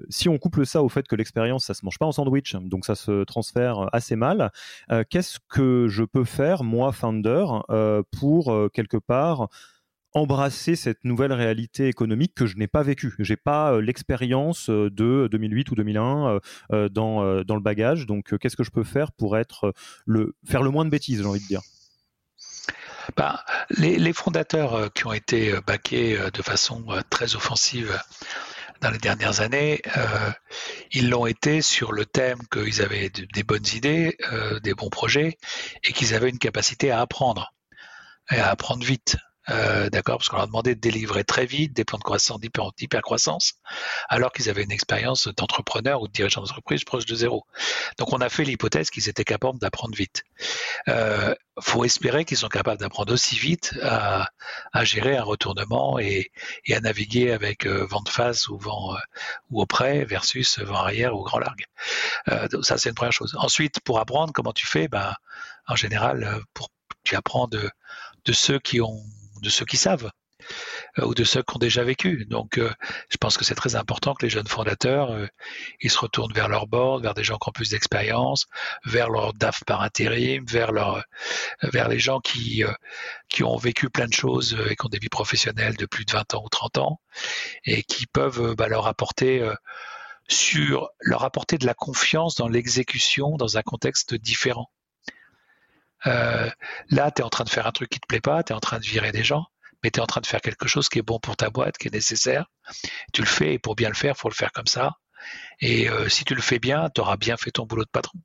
si 0.09 0.29
on 0.29 0.37
couple 0.37 0.65
ça 0.65 0.83
au 0.83 0.89
fait 0.89 1.07
que 1.07 1.15
l'expérience, 1.15 1.65
ça 1.65 1.73
se 1.73 1.83
mange 1.83 1.97
pas 1.97 2.05
en 2.05 2.11
sandwich, 2.11 2.55
donc 2.55 2.85
ça 2.85 2.95
se 2.95 3.23
transfère 3.23 3.89
assez 3.93 4.15
mal, 4.15 4.51
qu'est-ce 5.09 5.39
que 5.49 5.87
je 5.89 6.03
peux 6.03 6.23
faire, 6.23 6.63
moi, 6.63 6.91
founder, 6.91 7.45
pour 8.11 8.71
quelque 8.71 8.97
part 8.97 9.49
embrasser 10.13 10.75
cette 10.75 11.03
nouvelle 11.03 11.33
réalité 11.33 11.87
économique 11.87 12.33
que 12.35 12.45
je 12.45 12.57
n'ai 12.57 12.67
pas 12.67 12.83
vécue. 12.83 13.13
J'ai 13.19 13.37
pas 13.37 13.73
euh, 13.73 13.81
l'expérience 13.81 14.69
euh, 14.69 14.89
de 14.89 15.27
2008 15.31 15.71
ou 15.71 15.75
2001 15.75 16.39
euh, 16.71 16.89
dans, 16.89 17.43
dans 17.43 17.55
le 17.55 17.61
bagage. 17.61 18.05
Donc, 18.05 18.37
qu'est-ce 18.37 18.57
que 18.57 18.63
je 18.63 18.71
peux 18.71 18.83
faire 18.83 19.11
pour 19.11 19.37
être 19.37 19.73
le, 20.05 20.35
faire 20.45 20.63
le 20.63 20.69
moins 20.69 20.85
de 20.85 20.89
bêtises, 20.89 21.21
j'ai 21.21 21.27
envie 21.27 21.41
de 21.41 21.47
dire? 21.47 21.61
Ben, 23.17 23.37
les, 23.69 24.13
fondateurs 24.13 24.91
qui 24.93 25.07
ont 25.07 25.13
été 25.13 25.53
baqués 25.65 26.17
de 26.33 26.41
façon 26.41 26.85
très 27.09 27.35
offensive 27.35 27.99
dans 28.79 28.91
les 28.91 28.99
dernières 28.99 29.41
années, 29.41 29.81
ils 30.91 31.09
l'ont 31.09 31.25
été 31.25 31.61
sur 31.61 31.91
le 31.91 32.05
thème 32.05 32.39
qu'ils 32.51 32.81
avaient 32.81 33.09
des 33.09 33.43
bonnes 33.43 33.65
idées, 33.73 34.17
des 34.63 34.73
bons 34.75 34.89
projets, 34.89 35.37
et 35.83 35.93
qu'ils 35.93 36.13
avaient 36.13 36.29
une 36.29 36.39
capacité 36.39 36.91
à 36.91 37.01
apprendre, 37.01 37.53
et 38.31 38.37
à 38.37 38.49
apprendre 38.49 38.85
vite. 38.85 39.17
Euh, 39.49 39.89
d'accord, 39.89 40.17
parce 40.17 40.29
qu'on 40.29 40.35
leur 40.35 40.43
a 40.43 40.47
demandé 40.47 40.75
de 40.75 40.79
délivrer 40.79 41.23
très 41.23 41.45
vite 41.45 41.73
des 41.73 41.83
plans 41.83 41.97
de 41.97 42.03
croissance, 42.03 42.39
d'hypercroissance, 42.77 43.53
alors 44.07 44.31
qu'ils 44.31 44.49
avaient 44.49 44.63
une 44.63 44.71
expérience 44.71 45.27
d'entrepreneur 45.35 46.01
ou 46.01 46.07
de 46.07 46.13
dirigeant 46.13 46.41
d'entreprise 46.41 46.83
proche 46.83 47.05
de 47.05 47.15
zéro. 47.15 47.45
Donc 47.97 48.13
on 48.13 48.21
a 48.21 48.29
fait 48.29 48.43
l'hypothèse 48.43 48.91
qu'ils 48.91 49.09
étaient 49.09 49.23
capables 49.23 49.57
d'apprendre 49.57 49.95
vite. 49.95 50.23
Euh, 50.89 51.33
faut 51.59 51.83
espérer 51.83 52.23
qu'ils 52.23 52.37
sont 52.37 52.49
capables 52.49 52.79
d'apprendre 52.79 53.11
aussi 53.13 53.35
vite 53.35 53.73
à, 53.81 54.29
gérer 54.83 55.17
un 55.17 55.23
retournement 55.23 55.97
et, 55.97 56.31
à 56.71 56.79
naviguer 56.79 57.31
avec 57.31 57.65
euh, 57.65 57.85
vent 57.85 58.01
de 58.01 58.09
face 58.09 58.47
ou 58.47 58.57
vent 58.57 58.95
ou 59.49 59.61
au 59.61 59.65
près 59.65 60.05
versus 60.05 60.59
vent 60.59 60.75
arrière 60.75 61.15
ou 61.15 61.23
grand 61.23 61.39
largue. 61.39 61.65
Ça 62.61 62.77
c'est 62.77 62.89
une 62.89 62.95
première 62.95 63.11
chose. 63.11 63.35
Ensuite, 63.39 63.79
pour 63.81 63.99
apprendre, 63.99 64.33
comment 64.33 64.53
tu 64.53 64.67
fais? 64.67 64.87
Ben, 64.87 65.15
en 65.67 65.75
général, 65.75 66.41
tu 67.03 67.15
apprends 67.15 67.47
de 67.47 67.71
ceux 68.33 68.59
qui 68.59 68.81
ont 68.81 69.03
de 69.41 69.49
ceux 69.49 69.65
qui 69.65 69.77
savent 69.77 70.11
euh, 70.99 71.05
ou 71.05 71.13
de 71.13 71.23
ceux 71.23 71.43
qui 71.43 71.55
ont 71.55 71.59
déjà 71.59 71.83
vécu. 71.83 72.25
Donc, 72.25 72.57
euh, 72.57 72.71
je 73.09 73.17
pense 73.17 73.37
que 73.37 73.45
c'est 73.45 73.55
très 73.55 73.75
important 73.75 74.13
que 74.13 74.25
les 74.25 74.29
jeunes 74.29 74.47
fondateurs, 74.47 75.11
euh, 75.11 75.27
ils 75.81 75.91
se 75.91 75.99
retournent 75.99 76.33
vers 76.33 76.49
leur 76.49 76.67
board, 76.67 77.03
vers 77.03 77.13
des 77.13 77.23
gens 77.23 77.37
qui 77.37 77.49
ont 77.49 77.51
plus 77.51 77.69
d'expérience, 77.69 78.47
vers 78.85 79.09
leur 79.09 79.33
DAF 79.33 79.63
par 79.65 79.81
intérim, 79.81 80.45
vers 80.47 80.71
vers 81.63 81.87
les 81.89 81.99
gens 81.99 82.19
qui 82.19 82.63
qui 83.29 83.43
ont 83.43 83.57
vécu 83.57 83.89
plein 83.89 84.07
de 84.07 84.13
choses 84.13 84.57
et 84.69 84.75
qui 84.75 84.85
ont 84.85 84.89
des 84.89 84.99
vies 84.99 85.09
professionnelles 85.09 85.75
de 85.77 85.85
plus 85.85 86.05
de 86.05 86.11
20 86.11 86.33
ans 86.35 86.43
ou 86.43 86.49
30 86.49 86.77
ans 86.79 87.01
et 87.65 87.83
qui 87.83 88.07
peuvent 88.07 88.55
bah, 88.55 88.67
leur 88.67 88.87
apporter 88.87 89.45
sur 90.27 90.89
leur 91.01 91.23
apporter 91.23 91.57
de 91.57 91.65
la 91.65 91.73
confiance 91.73 92.35
dans 92.35 92.47
l'exécution 92.47 93.37
dans 93.37 93.57
un 93.57 93.61
contexte 93.61 94.15
différent. 94.15 94.69
Euh, 96.07 96.49
là, 96.89 97.11
tu 97.11 97.21
es 97.21 97.25
en 97.25 97.29
train 97.29 97.43
de 97.43 97.49
faire 97.49 97.67
un 97.67 97.71
truc 97.71 97.89
qui 97.89 97.99
te 97.99 98.07
plaît 98.07 98.21
pas, 98.21 98.43
tu 98.43 98.53
es 98.53 98.55
en 98.55 98.59
train 98.59 98.79
de 98.79 98.85
virer 98.85 99.11
des 99.11 99.23
gens, 99.23 99.45
mais 99.83 99.91
tu 99.91 99.99
es 99.99 100.03
en 100.03 100.07
train 100.07 100.21
de 100.21 100.27
faire 100.27 100.41
quelque 100.41 100.67
chose 100.67 100.89
qui 100.89 100.99
est 100.99 101.03
bon 101.03 101.19
pour 101.19 101.37
ta 101.37 101.49
boîte, 101.49 101.77
qui 101.77 101.87
est 101.87 101.93
nécessaire. 101.93 102.45
Tu 103.13 103.21
le 103.21 103.27
fais 103.27 103.53
et 103.53 103.59
pour 103.59 103.75
bien 103.75 103.89
le 103.89 103.95
faire, 103.95 104.17
faut 104.17 104.29
le 104.29 104.35
faire 104.35 104.51
comme 104.51 104.67
ça. 104.67 104.93
Et 105.59 105.89
euh, 105.89 106.09
si 106.09 106.25
tu 106.25 106.35
le 106.35 106.41
fais 106.41 106.59
bien, 106.59 106.89
tu 106.93 107.01
auras 107.01 107.17
bien 107.17 107.37
fait 107.37 107.51
ton 107.51 107.65
boulot 107.65 107.83
de 107.85 107.89
patron. 107.89 108.19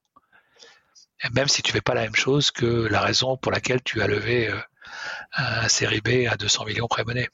même 1.32 1.48
si 1.48 1.62
tu 1.62 1.72
fais 1.72 1.80
pas 1.80 1.94
la 1.94 2.02
même 2.02 2.14
chose 2.14 2.50
que 2.50 2.66
la 2.66 3.00
raison 3.00 3.36
pour 3.36 3.52
laquelle 3.52 3.82
tu 3.82 4.02
as 4.02 4.06
levé 4.06 4.48
euh, 4.48 4.60
un 5.34 5.68
série 5.68 6.00
B 6.00 6.26
à 6.30 6.36
200 6.36 6.64
millions 6.66 6.88
pré-monnaie. 6.88 7.28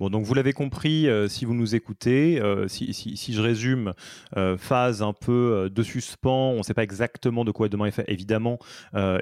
Bon, 0.00 0.10
donc 0.10 0.24
vous 0.24 0.34
l'avez 0.34 0.52
compris, 0.52 1.08
euh, 1.08 1.26
si 1.26 1.44
vous 1.44 1.54
nous 1.54 1.74
écoutez, 1.74 2.40
euh, 2.40 2.68
si, 2.68 2.94
si, 2.94 3.32
je 3.32 3.42
résume, 3.42 3.94
euh, 4.36 4.56
phase 4.56 5.02
un 5.02 5.12
peu 5.12 5.68
de 5.72 5.82
suspens, 5.82 6.52
on 6.52 6.58
ne 6.58 6.62
sait 6.62 6.74
pas 6.74 6.84
exactement 6.84 7.44
de 7.44 7.50
quoi 7.50 7.68
demain 7.68 7.86
est 7.86 7.90
fait, 7.90 8.04
évidemment, 8.06 8.58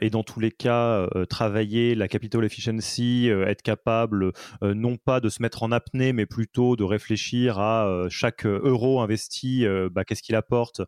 et 0.01 0.11
dans 0.11 0.23
tous 0.23 0.41
les 0.41 0.51
cas, 0.51 1.09
travailler 1.29 1.95
la 1.95 2.09
capital 2.09 2.45
efficiency, 2.45 3.29
être 3.29 3.63
capable 3.63 4.33
non 4.63 4.97
pas 4.97 5.21
de 5.21 5.29
se 5.29 5.43
mettre 5.43 5.63
en 5.63 5.73
apnée, 5.73 6.13
mais 6.13 6.27
plutôt 6.27 6.77
de 6.77 6.85
réfléchir 6.85 7.59
à 7.59 8.07
chaque 8.09 8.45
euro 8.47 9.01
investi, 9.01 9.65
bah, 9.91 10.05
qu'est-ce 10.05 10.23
qu'il 10.23 10.35
apporte, 10.35 10.83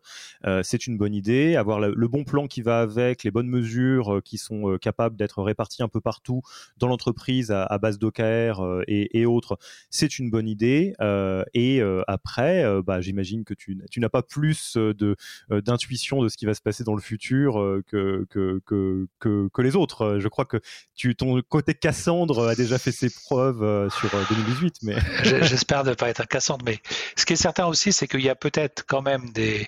c'est 0.63 0.87
une 0.87 0.97
bonne 0.97 1.13
idée. 1.13 1.55
Avoir 1.55 1.79
le, 1.79 2.07
bon 2.07 2.23
plan 2.23 2.47
qui 2.47 2.61
va 2.61 2.81
avec, 2.81 3.23
les 3.23 3.31
bonnes 3.31 3.47
mesures 3.47 4.21
qui 4.23 4.37
sont 4.37 4.77
capables 4.81 5.15
d'être 5.15 5.41
réparties 5.41 5.83
un 5.83 5.89
peu 5.89 6.01
partout 6.01 6.41
dans 6.77 6.87
l'entreprise 6.87 7.51
à, 7.51 7.77
base 7.77 7.99
d'OKR 7.99 8.83
et, 8.87 9.19
et 9.19 9.25
autres, 9.25 9.57
c'est 9.89 10.19
une 10.19 10.29
bonne 10.29 10.47
idée. 10.47 10.93
Euh, 11.01 11.43
et 11.53 11.81
euh, 11.81 12.03
après, 12.07 12.63
euh, 12.63 12.81
bah, 12.81 13.01
j'imagine 13.01 13.43
que 13.43 13.53
tu, 13.53 13.77
n'as 13.97 14.09
pas 14.09 14.23
plus 14.23 14.77
de 14.77 15.15
d'intuition 15.49 16.21
de 16.21 16.29
ce 16.29 16.37
qui 16.37 16.45
va 16.45 16.53
se 16.53 16.61
passer 16.61 16.83
dans 16.83 16.95
le 16.95 17.01
futur 17.01 17.55
que, 17.87 18.25
que, 18.29 19.07
que, 19.19 19.61
les 19.61 19.75
autres. 19.75 20.17
Je 20.19 20.27
crois 20.27 20.45
que 20.45 20.57
tu, 20.95 21.15
ton 21.15 21.41
côté 21.41 21.73
Cassandre 21.73 22.47
a 22.47 22.55
déjà 22.55 22.77
fait 22.77 22.91
ses 22.91 23.09
preuves 23.09 23.89
sur 23.89 24.09
2018. 24.29 24.75
Mais... 24.83 24.95
J'espère 25.23 25.83
ne 25.83 25.93
pas 25.93 26.09
être 26.09 26.27
Cassandre. 26.27 26.63
Mais 26.65 26.79
ce 27.15 27.25
qui 27.25 27.33
est 27.33 27.37
certain 27.37 27.65
aussi, 27.65 27.91
c'est 27.91 28.07
qu'il 28.07 28.21
y 28.21 28.29
a 28.29 28.35
peut-être 28.35 28.85
quand 28.87 29.01
même 29.01 29.31
des 29.31 29.67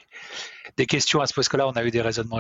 des 0.78 0.86
questions 0.86 1.22
à 1.22 1.28
ce 1.28 1.34
parce 1.34 1.50
que 1.50 1.58
là 1.58 1.68
on 1.68 1.72
a 1.72 1.84
eu 1.84 1.92
des 1.92 2.02
raisonnements, 2.02 2.40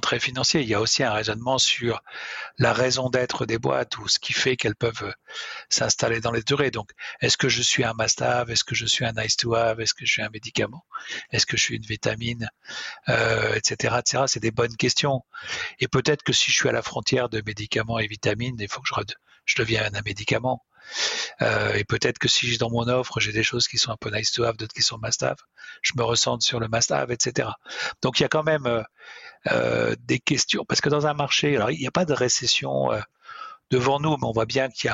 très 0.00 0.20
financiers. 0.20 0.62
Il 0.62 0.68
y 0.68 0.74
a 0.74 0.80
aussi 0.80 1.02
un 1.02 1.12
raisonnement 1.12 1.58
sur 1.58 2.02
la 2.58 2.72
raison 2.72 3.10
d'être 3.10 3.46
des 3.46 3.58
boîtes 3.58 3.98
ou 3.98 4.08
ce 4.08 4.18
qui 4.18 4.32
fait 4.32 4.56
qu'elles 4.56 4.76
peuvent 4.76 5.02
euh, 5.02 5.12
s'installer 5.68 6.20
dans 6.20 6.32
les 6.32 6.42
durées. 6.42 6.70
Donc, 6.70 6.90
est-ce 7.20 7.36
que 7.36 7.48
je 7.48 7.62
suis 7.62 7.84
un 7.84 7.94
must-have 7.98 8.50
Est-ce 8.50 8.64
que 8.64 8.74
je 8.74 8.86
suis 8.86 9.04
un 9.04 9.12
nice-to-have 9.12 9.80
Est-ce 9.80 9.94
que 9.94 10.04
je 10.04 10.12
suis 10.12 10.22
un 10.22 10.30
médicament? 10.30 10.84
Est-ce 11.32 11.46
que 11.46 11.56
je 11.56 11.62
suis 11.62 11.76
une 11.76 11.86
vitamine? 11.86 12.48
Euh, 13.08 13.54
Etc. 13.54 13.94
etc. 13.98 14.24
C'est 14.26 14.40
des 14.40 14.50
bonnes 14.50 14.76
questions. 14.76 15.22
Et 15.78 15.88
peut-être 15.88 16.22
que 16.22 16.32
si 16.32 16.50
je 16.50 16.56
suis 16.56 16.68
à 16.68 16.72
la 16.72 16.82
frontière 16.82 17.28
de 17.28 17.42
médicaments 17.44 17.98
et 17.98 18.06
vitamines, 18.06 18.56
il 18.58 18.68
faut 18.68 18.80
que 18.80 18.88
je 19.44 19.56
devienne 19.56 19.96
un 19.96 20.02
médicament. 20.02 20.64
Euh, 21.42 21.74
et 21.74 21.84
peut-être 21.84 22.18
que 22.18 22.28
si 22.28 22.56
dans 22.58 22.70
mon 22.70 22.88
offre, 22.88 23.20
j'ai 23.20 23.32
des 23.32 23.42
choses 23.42 23.68
qui 23.68 23.78
sont 23.78 23.90
un 23.90 23.96
peu 23.96 24.10
nice 24.10 24.32
to 24.32 24.44
have, 24.44 24.56
d'autres 24.56 24.74
qui 24.74 24.82
sont 24.82 24.98
must 25.02 25.22
have, 25.22 25.38
je 25.82 25.92
me 25.96 26.02
ressens 26.02 26.40
sur 26.40 26.60
le 26.60 26.68
must 26.68 26.90
have, 26.90 27.10
etc. 27.10 27.48
Donc 28.02 28.20
il 28.20 28.22
y 28.22 28.26
a 28.26 28.28
quand 28.28 28.42
même 28.42 28.66
euh, 28.66 28.82
euh, 29.50 29.94
des 30.00 30.18
questions, 30.18 30.64
parce 30.68 30.80
que 30.80 30.88
dans 30.88 31.06
un 31.06 31.14
marché, 31.14 31.56
alors 31.56 31.70
il 31.70 31.78
n'y 31.78 31.86
a 31.86 31.92
pas 31.92 32.04
de 32.04 32.12
récession 32.12 32.90
devant 33.70 34.00
nous, 34.00 34.16
mais 34.16 34.26
on 34.26 34.32
voit 34.32 34.46
bien 34.46 34.68
qu'il 34.68 34.90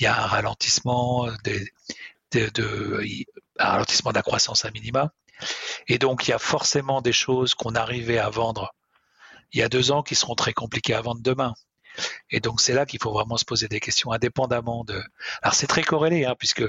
y 0.00 0.06
a, 0.06 0.22
un 0.22 0.26
ralentissement, 0.26 1.28
de, 1.44 2.52
un 3.58 3.70
ralentissement 3.70 4.10
de 4.10 4.16
la 4.16 4.22
croissance 4.22 4.64
à 4.64 4.70
minima. 4.70 5.10
Et 5.88 5.98
donc 5.98 6.26
il 6.26 6.30
y 6.30 6.34
a 6.34 6.38
forcément 6.38 7.00
des 7.00 7.12
choses 7.12 7.54
qu'on 7.54 7.74
arrivait 7.74 8.18
à 8.18 8.30
vendre 8.30 8.74
il 9.52 9.60
y 9.60 9.62
a 9.62 9.68
deux 9.68 9.90
ans 9.90 10.02
qui 10.02 10.14
seront 10.14 10.34
très 10.34 10.52
compliquées 10.52 10.94
à 10.94 11.00
vendre 11.00 11.20
demain. 11.22 11.54
Et 12.30 12.40
donc 12.40 12.60
c'est 12.60 12.74
là 12.74 12.86
qu'il 12.86 13.00
faut 13.00 13.12
vraiment 13.12 13.36
se 13.36 13.44
poser 13.44 13.68
des 13.68 13.80
questions 13.80 14.12
indépendamment 14.12 14.84
de. 14.84 15.02
Alors 15.42 15.54
c'est 15.54 15.66
très 15.66 15.82
corrélé, 15.82 16.24
hein, 16.24 16.34
puisque 16.38 16.64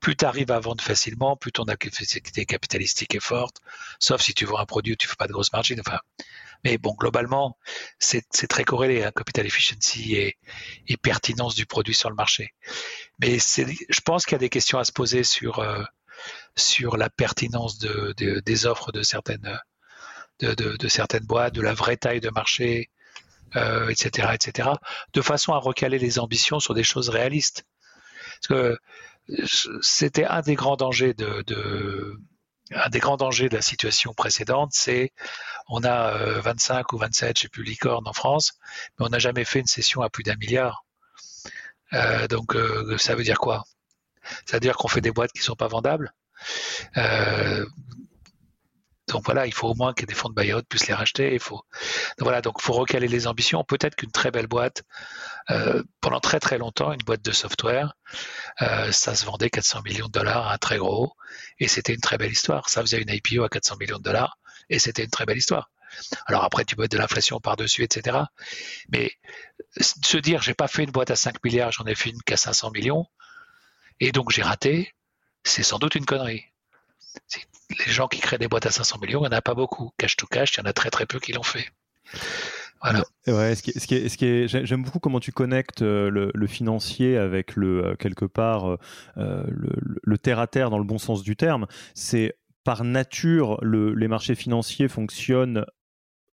plus 0.00 0.16
tu 0.16 0.24
arrives 0.24 0.50
à 0.50 0.60
vendre 0.60 0.82
facilement, 0.82 1.36
plus 1.36 1.52
ton 1.52 1.64
activité 1.64 2.46
capitalistique 2.46 3.14
est 3.14 3.22
forte, 3.22 3.56
sauf 3.98 4.20
si 4.20 4.34
tu 4.34 4.44
vends 4.44 4.58
un 4.58 4.66
produit 4.66 4.94
où 4.94 4.96
tu 4.96 5.08
fais 5.08 5.16
pas 5.16 5.26
de 5.26 5.32
grosse 5.32 5.52
margine. 5.52 5.80
Enfin, 5.80 5.98
mais 6.64 6.78
bon, 6.78 6.94
globalement, 6.94 7.56
c'est 7.98 8.48
très 8.48 8.64
corrélé, 8.64 9.04
hein, 9.04 9.12
capital 9.14 9.46
efficiency 9.46 10.16
et, 10.16 10.36
pertinence 11.02 11.54
du 11.54 11.66
produit 11.66 11.94
sur 11.94 12.10
le 12.10 12.16
marché. 12.16 12.54
Mais 13.20 13.38
je 13.38 14.00
pense 14.04 14.24
qu'il 14.24 14.32
y 14.32 14.36
a 14.36 14.38
des 14.40 14.48
questions 14.48 14.78
à 14.78 14.84
se 14.84 14.92
poser 14.92 15.24
sur 15.24 15.60
euh, 15.60 15.82
sur 16.56 16.96
la 16.96 17.10
pertinence 17.10 17.78
de, 17.78 18.14
de, 18.16 18.40
des 18.40 18.66
offres 18.66 18.90
de 18.92 19.02
certaines 19.02 19.58
de, 20.40 20.88
certaines 20.88 21.24
boîtes, 21.24 21.54
de 21.54 21.62
la 21.62 21.74
vraie 21.74 21.96
taille 21.96 22.20
de 22.20 22.30
marché, 22.30 22.90
euh, 23.56 23.88
etc., 23.88 24.28
etc., 24.34 24.70
de 25.12 25.22
façon 25.22 25.52
à 25.52 25.58
recaler 25.58 25.98
les 25.98 26.18
ambitions 26.18 26.60
sur 26.60 26.74
des 26.74 26.84
choses 26.84 27.08
réalistes. 27.08 27.64
Parce 28.40 28.48
que 28.48 28.78
c'était 29.82 30.24
un 30.24 30.40
des 30.42 30.54
grands 30.54 30.76
dangers 30.76 31.14
de, 31.14 31.44
la 32.70 33.62
situation 33.62 34.14
précédente, 34.14 34.70
c'est 34.72 35.12
on 35.68 35.84
a 35.84 36.40
25 36.40 36.78
euh, 36.78 36.82
ou 36.96 36.98
27, 36.98 37.36
je 37.36 37.42
sais 37.42 37.48
plus, 37.48 37.62
licornes 37.62 38.06
en 38.06 38.12
France, 38.12 38.52
mais 38.98 39.06
on 39.06 39.08
n'a 39.10 39.18
jamais 39.18 39.44
fait 39.44 39.60
une 39.60 39.66
session 39.66 40.02
à 40.02 40.08
plus 40.08 40.22
d'un 40.22 40.36
milliard. 40.36 40.84
Euh, 41.94 42.28
donc 42.28 42.56
ça 42.98 43.14
veut 43.14 43.24
dire 43.24 43.38
quoi? 43.38 43.64
Ça 44.44 44.56
veut 44.56 44.60
dire 44.60 44.76
qu'on 44.76 44.88
fait 44.88 45.00
des 45.00 45.10
boîtes 45.10 45.32
qui 45.32 45.42
sont 45.42 45.56
pas 45.56 45.68
vendables. 45.68 46.12
Donc 49.08 49.24
voilà, 49.24 49.46
il 49.46 49.54
faut 49.54 49.68
au 49.68 49.74
moins 49.74 49.94
que 49.94 50.04
des 50.04 50.14
fonds 50.14 50.28
de 50.28 50.34
buyout 50.34 50.62
puissent 50.68 50.86
les 50.86 50.94
racheter. 50.94 51.32
Il 51.32 51.40
faut 51.40 51.62
donc 52.18 52.24
voilà, 52.24 52.42
donc 52.42 52.60
faut 52.60 52.74
recaler 52.74 53.08
les 53.08 53.26
ambitions. 53.26 53.64
Peut-être 53.64 53.96
qu'une 53.96 54.10
très 54.10 54.30
belle 54.30 54.46
boîte, 54.46 54.82
euh, 55.50 55.82
pendant 56.00 56.20
très 56.20 56.40
très 56.40 56.58
longtemps, 56.58 56.92
une 56.92 57.02
boîte 57.02 57.22
de 57.22 57.32
software, 57.32 57.94
euh, 58.62 58.92
ça 58.92 59.14
se 59.14 59.24
vendait 59.24 59.50
400 59.50 59.82
millions 59.82 60.06
de 60.06 60.12
dollars 60.12 60.48
à 60.48 60.54
un 60.54 60.58
très 60.58 60.78
gros, 60.78 61.12
et 61.58 61.68
c'était 61.68 61.94
une 61.94 62.00
très 62.00 62.18
belle 62.18 62.32
histoire. 62.32 62.68
Ça 62.68 62.82
faisait 62.82 63.00
une 63.00 63.10
IPO 63.10 63.44
à 63.44 63.48
400 63.48 63.76
millions 63.80 63.98
de 63.98 64.02
dollars, 64.02 64.38
et 64.68 64.78
c'était 64.78 65.04
une 65.04 65.10
très 65.10 65.24
belle 65.24 65.38
histoire. 65.38 65.70
Alors 66.26 66.44
après, 66.44 66.64
tu 66.64 66.76
peux 66.76 66.82
mettre 66.82 66.94
de 66.94 67.00
l'inflation 67.00 67.40
par-dessus, 67.40 67.82
etc. 67.82 68.18
Mais 68.90 69.12
se 69.80 70.18
dire, 70.18 70.42
j'ai 70.42 70.54
pas 70.54 70.68
fait 70.68 70.84
une 70.84 70.90
boîte 70.90 71.10
à 71.10 71.16
5 71.16 71.42
milliards, 71.44 71.72
j'en 71.72 71.86
ai 71.86 71.94
fait 71.94 72.10
une 72.10 72.20
qu'à 72.22 72.36
500 72.36 72.70
millions, 72.72 73.06
et 74.00 74.12
donc 74.12 74.30
j'ai 74.30 74.42
raté, 74.42 74.94
c'est 75.44 75.62
sans 75.62 75.78
doute 75.78 75.94
une 75.94 76.04
connerie 76.04 76.44
les 77.70 77.92
gens 77.92 78.08
qui 78.08 78.20
créent 78.20 78.38
des 78.38 78.48
boîtes 78.48 78.66
à 78.66 78.70
500 78.70 78.98
millions, 79.00 79.20
il 79.20 79.28
n'y 79.28 79.34
en 79.34 79.38
a 79.38 79.42
pas 79.42 79.54
beaucoup. 79.54 79.92
Cash 79.98 80.16
to 80.16 80.26
cash, 80.26 80.54
il 80.54 80.58
y 80.58 80.62
en 80.62 80.70
a 80.70 80.72
très 80.72 80.90
très 80.90 81.06
peu 81.06 81.18
qui 81.18 81.32
l'ont 81.32 81.42
fait. 81.42 81.70
Voilà. 82.82 83.02
Ouais, 83.26 83.54
ce 83.56 83.62
qui 83.62 83.72
ce 83.72 84.16
qui 84.16 84.48
j'aime 84.48 84.84
beaucoup 84.84 85.00
comment 85.00 85.20
tu 85.20 85.32
connectes 85.32 85.82
euh, 85.82 86.30
le, 86.32 86.46
financier 86.46 87.16
avec 87.16 87.56
le 87.56 87.84
euh, 87.84 87.94
quelque 87.96 88.24
part 88.24 88.78
euh, 89.16 89.42
le, 89.48 90.18
terre 90.18 90.38
à 90.38 90.46
terre 90.46 90.70
dans 90.70 90.78
le 90.78 90.84
bon 90.84 90.98
sens 90.98 91.22
du 91.22 91.34
terme. 91.34 91.66
C'est 91.94 92.36
par 92.64 92.84
nature, 92.84 93.58
les 93.64 94.08
marchés 94.08 94.34
financiers 94.34 94.88
fonctionnent 94.88 95.64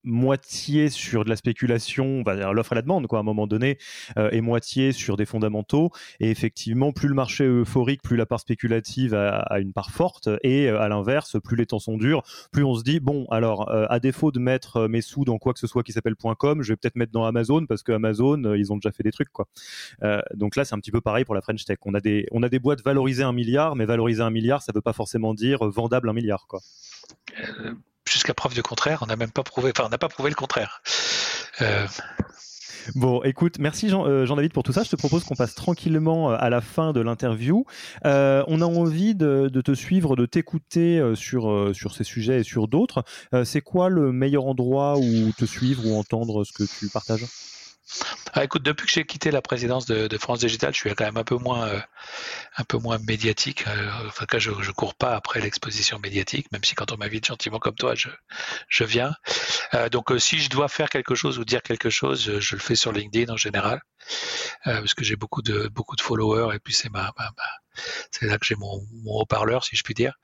moitié 0.05 0.89
sur 0.89 1.25
de 1.25 1.29
la 1.29 1.37
spéculation, 1.37 2.23
l'offre 2.53 2.73
et 2.73 2.75
la 2.77 2.83
demande, 2.83 3.07
quoi, 3.07 3.19
à 3.19 3.23
un 3.23 3.25
moment 3.25 3.47
donné, 3.47 3.79
euh, 4.19 4.31
et 4.33 4.41
moitié 4.41 4.93
sur 4.93 5.17
des 5.17 5.27
fondamentaux. 5.27 5.91
Et 6.21 6.31
effectivement, 6.31 6.93
plus 6.93 7.09
le 7.09 7.15
marché 7.15 7.45
est 7.45 7.49
euphorique, 7.49 8.03
plus 8.03 8.17
la 8.17 8.27
part 8.27 8.41
spéculative 8.41 9.15
a, 9.15 9.59
une 9.61 9.73
part 9.73 9.91
forte. 9.91 10.29
Et 10.43 10.69
euh, 10.69 10.81
à 10.81 10.89
l'inverse, 10.89 11.37
plus 11.43 11.57
les 11.57 11.67
temps 11.67 11.79
sont 11.79 11.97
durs, 11.97 12.23
plus 12.51 12.65
on 12.65 12.75
se 12.75 12.83
dit, 12.83 13.01
bon, 13.01 13.27
alors, 13.31 13.71
euh, 13.71 13.87
à 13.89 14.01
défaut 14.01 14.33
de 14.33 14.39
mettre 14.39 14.89
mes 14.89 15.01
sous 15.01 15.25
dans 15.25 15.39
quoi 15.39 15.53
que 15.53 15.59
ce 15.59 15.67
soit 15.67 15.83
qui 15.83 15.93
s'appelle 15.93 16.17
.com, 16.17 16.63
je 16.63 16.73
vais 16.73 16.77
peut-être 16.77 16.97
mettre 16.97 17.13
dans 17.13 17.25
Amazon 17.25 17.67
parce 17.67 17.83
que 17.83 17.93
Amazon, 17.93 18.55
ils 18.55 18.73
ont 18.73 18.77
déjà 18.77 18.93
fait 18.93 19.03
des 19.03 19.13
trucs, 19.13 19.31
quoi. 19.31 19.47
donc 20.35 20.57
là, 20.57 20.65
c'est 20.65 20.75
un 20.75 20.79
petit 20.79 20.91
peu 20.91 21.01
pareil 21.01 21.25
pour 21.25 21.35
la 21.35 21.41
French 21.41 21.65
Tech. 21.65 21.79
On 21.85 21.95
a 21.95 22.01
des, 22.01 22.27
on 22.33 22.43
a 22.43 22.49
des 22.49 22.59
boîtes 22.59 22.83
valorisées 22.85 23.23
un 23.23 23.33
milliard, 23.33 23.77
mais 23.77 23.85
valoriser 23.85 24.23
un 24.23 24.31
milliard, 24.31 24.63
ça 24.63 24.73
veut 24.75 24.81
pas 24.81 24.93
forcément 24.93 25.35
dire 25.35 25.65
vendable 25.65 26.09
un 26.09 26.13
milliard, 26.13 26.47
quoi 26.49 26.61
jusqu'à 28.23 28.35
preuve 28.35 28.55
du 28.55 28.63
contraire, 28.63 29.01
on 29.03 29.07
n'a 29.07 29.17
même 29.17 29.33
pas 29.33 29.43
prouvé, 29.43 29.73
le 29.75 30.35
contraire. 30.37 30.81
Euh, 31.61 31.89
bon, 32.95 33.21
écoute, 33.25 33.57
merci 33.59 33.93
euh, 33.93 34.27
Jean-David 34.27 34.53
pour 34.53 34.63
tout 34.63 34.73
ça. 34.73 34.85
Je 34.85 34.91
te 34.91 34.95
propose 34.95 35.25
qu'on 35.25 35.35
passe 35.35 35.57
tranquillement 35.57 36.31
euh, 36.31 36.37
à 36.39 36.49
la 36.49 36.61
fin 36.61 36.93
de 36.93 37.01
l'interview. 37.01 37.65
on 38.05 38.09
a 38.61 38.65
envie 38.65 39.17
de, 39.17 39.49
te 39.49 39.75
suivre, 39.75 40.15
de 40.15 40.27
t'écouter 40.27 41.03
sur, 41.17 41.73
sur 41.75 41.97
ces 41.97 42.05
sujets 42.05 42.41
et 42.41 42.45
sur 42.45 42.69
d'autres. 42.69 43.03
C'est 43.43 43.61
quoi 43.61 43.89
le 43.89 44.13
meilleur 44.13 44.47
endroit 44.47 44.99
où 44.99 45.33
te 45.37 45.45
suivre 45.45 45.85
ou 45.85 45.99
entendre 45.99 46.45
ce 46.45 46.53
que 46.53 46.63
tu 46.79 46.89
partages? 46.89 47.27
Ah, 48.35 48.45
écoute, 48.45 48.63
depuis 48.63 48.87
que 48.87 48.93
j'ai 48.93 49.05
quitté 49.05 49.31
la 49.31 49.43
présidence 49.43 49.85
de, 49.87 50.19
France 50.19 50.39
Digital, 50.41 50.73
je 50.73 50.79
suis 50.79 50.95
quand 50.95 51.05
même 51.05 51.17
un 51.17 51.25
peu 51.25 51.37
moins, 51.37 51.69
euh, 51.69 51.81
un 52.57 52.65
peu 52.65 52.79
moins 52.79 52.99
médiatique. 52.99 53.67
Euh, 53.67 53.91
enfin, 54.07 54.25
je, 54.39 54.51
je 54.61 54.71
cours 54.71 54.95
pas 54.95 55.15
après 55.15 55.41
l'exposition 55.41 55.99
médiatique, 55.99 56.51
même 56.53 56.65
si 56.65 56.75
quand 56.75 56.93
on 56.93 56.97
m'invite 56.97 57.27
gentiment 57.27 57.59
comme 57.59 57.75
toi, 57.75 57.95
je, 57.95 58.09
je 58.69 58.85
viens. 58.85 59.15
Euh, 59.75 59.89
donc, 59.89 60.13
si 60.19 60.39
je 60.39 60.49
dois 60.49 60.69
faire 60.69 60.89
quelque 60.89 61.15
chose 61.15 61.39
ou 61.39 61.45
dire 61.45 61.63
quelque 61.63 61.91
chose, 61.91 62.39
je, 62.41 62.55
le 62.55 62.61
fais 62.61 62.75
sur 62.75 62.93
LinkedIn 62.93 63.33
en 63.33 63.37
général, 63.37 63.83
parce 64.65 64.95
que 64.95 65.05
j'ai 65.05 65.17
beaucoup 65.17 65.43
de, 65.43 65.69
beaucoup 65.69 65.97
de 65.97 66.01
followers 66.01 66.55
et 66.55 66.59
puis 66.59 66.73
c'est 66.73 66.91
ma, 66.91 67.13
c'est 68.11 68.27
là 68.27 68.39
que 68.39 68.47
j'ai 68.47 68.55
mon, 68.57 68.81
mon 69.05 69.21
haut-parleur, 69.21 69.65
si 69.65 69.77
je 69.77 69.83
puis 69.83 69.95
dire. 69.95 70.15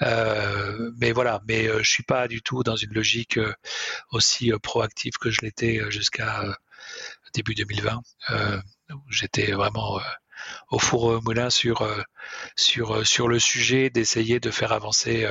mais 0.00 1.12
voilà, 1.12 1.40
mais 1.46 1.68
je 1.82 1.90
suis 1.90 2.02
pas 2.04 2.28
du 2.28 2.42
tout 2.42 2.62
dans 2.62 2.76
une 2.76 2.92
logique 2.92 3.38
aussi 4.10 4.52
proactive 4.62 5.14
que 5.20 5.30
je 5.30 5.40
l'étais 5.42 5.80
jusqu'à 5.90 6.56
début 7.34 7.54
2020, 7.54 8.00
euh, 8.30 8.60
j'étais 9.10 9.52
vraiment 9.52 9.98
euh, 9.98 10.02
au 10.70 10.78
four 10.78 11.04
au 11.04 11.20
moulin 11.20 11.50
sur, 11.50 11.82
euh, 11.82 12.00
sur, 12.56 13.06
sur 13.06 13.28
le 13.28 13.38
sujet 13.38 13.90
d'essayer 13.90 14.40
de 14.40 14.50
faire 14.50 14.72
avancer 14.72 15.28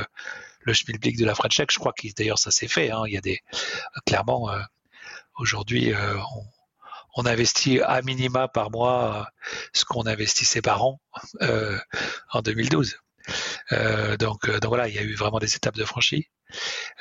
le 0.62 0.74
schmilblick 0.74 1.18
de 1.18 1.26
la 1.26 1.34
French 1.34 1.56
Tech. 1.56 1.68
Je 1.72 1.80
crois 1.80 1.94
que 1.94 2.08
d'ailleurs 2.16 2.40
ça 2.40 2.52
s'est 2.52 2.68
fait. 2.68 2.92
Hein. 2.92 3.04
Il 3.08 3.14
y 3.14 3.18
a 3.18 3.22
des 3.22 3.40
clairement 4.06 4.50
aujourd'hui 5.38 5.94
on, 7.16 7.26
investit 7.26 7.80
à 7.82 8.02
minima 8.02 8.48
par 8.48 8.72
mois 8.72 9.30
ce 9.74 9.86
qu'on 9.86 10.06
investissait 10.06 10.62
par 10.62 10.84
an 10.84 11.02
en 12.32 12.42
2012. 12.42 12.98
donc, 14.20 14.50
donc 14.50 14.66
voilà, 14.66 14.88
il 14.88 14.96
y 14.96 15.00
a 15.00 15.04
eu 15.04 15.16
vraiment 15.16 15.40
des 15.40 15.56
étapes 15.56 15.76
de 15.76 15.86
franchie. 15.86 16.30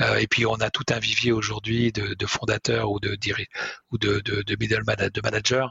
Euh, 0.00 0.16
et 0.16 0.26
puis 0.26 0.46
on 0.46 0.55
a 0.57 0.70
tout 0.70 0.84
un 0.90 0.98
vivier 0.98 1.32
aujourd'hui 1.32 1.92
de, 1.92 2.26
fondateurs 2.26 2.90
ou 2.90 3.00
de 3.00 3.16
ou 3.90 3.98
de, 3.98 4.20
de, 4.20 4.57
middle 4.59 4.82
de 4.84 5.20
managers 5.22 5.66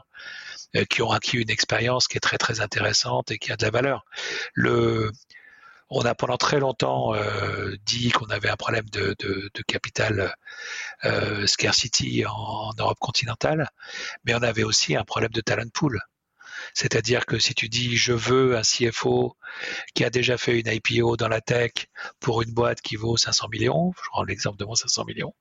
euh, 0.76 0.84
qui 0.84 1.02
ont 1.02 1.10
acquis 1.10 1.38
une 1.38 1.50
expérience 1.50 2.08
qui 2.08 2.16
est 2.16 2.20
très 2.20 2.38
très 2.38 2.60
intéressante 2.60 3.30
et 3.30 3.38
qui 3.38 3.52
a 3.52 3.56
de 3.56 3.64
la 3.64 3.70
valeur. 3.70 4.04
Le, 4.54 5.10
on 5.90 6.02
a 6.02 6.14
pendant 6.14 6.36
très 6.36 6.58
longtemps 6.60 7.14
euh, 7.14 7.76
dit 7.84 8.10
qu'on 8.10 8.26
avait 8.26 8.48
un 8.48 8.56
problème 8.56 8.88
de, 8.90 9.14
de, 9.18 9.62
capital 9.66 10.34
scarcity 11.46 12.24
en, 12.26 12.70
Europe 12.78 12.98
continentale, 13.00 13.68
mais 14.24 14.34
on 14.34 14.42
avait 14.42 14.64
aussi 14.64 14.96
un 14.96 15.04
problème 15.04 15.32
de 15.32 15.40
talent 15.40 15.68
pool. 15.72 16.00
C'est-à-dire 16.74 17.26
que 17.26 17.38
si 17.38 17.54
tu 17.54 17.68
dis 17.68 17.96
je 17.96 18.12
veux 18.12 18.56
un 18.56 18.62
CFO 18.62 19.36
qui 19.94 20.04
a 20.04 20.10
déjà 20.10 20.38
fait 20.38 20.58
une 20.58 20.68
IPO 20.68 21.16
dans 21.16 21.28
la 21.28 21.40
tech 21.40 21.72
pour 22.20 22.42
une 22.42 22.52
boîte 22.52 22.80
qui 22.80 22.96
vaut 22.96 23.16
500 23.16 23.48
millions, 23.50 23.92
je 23.96 24.08
prends 24.10 24.24
l'exemple 24.24 24.58
de 24.58 24.64
mon 24.64 24.74
500 24.74 25.04
millions, 25.04 25.34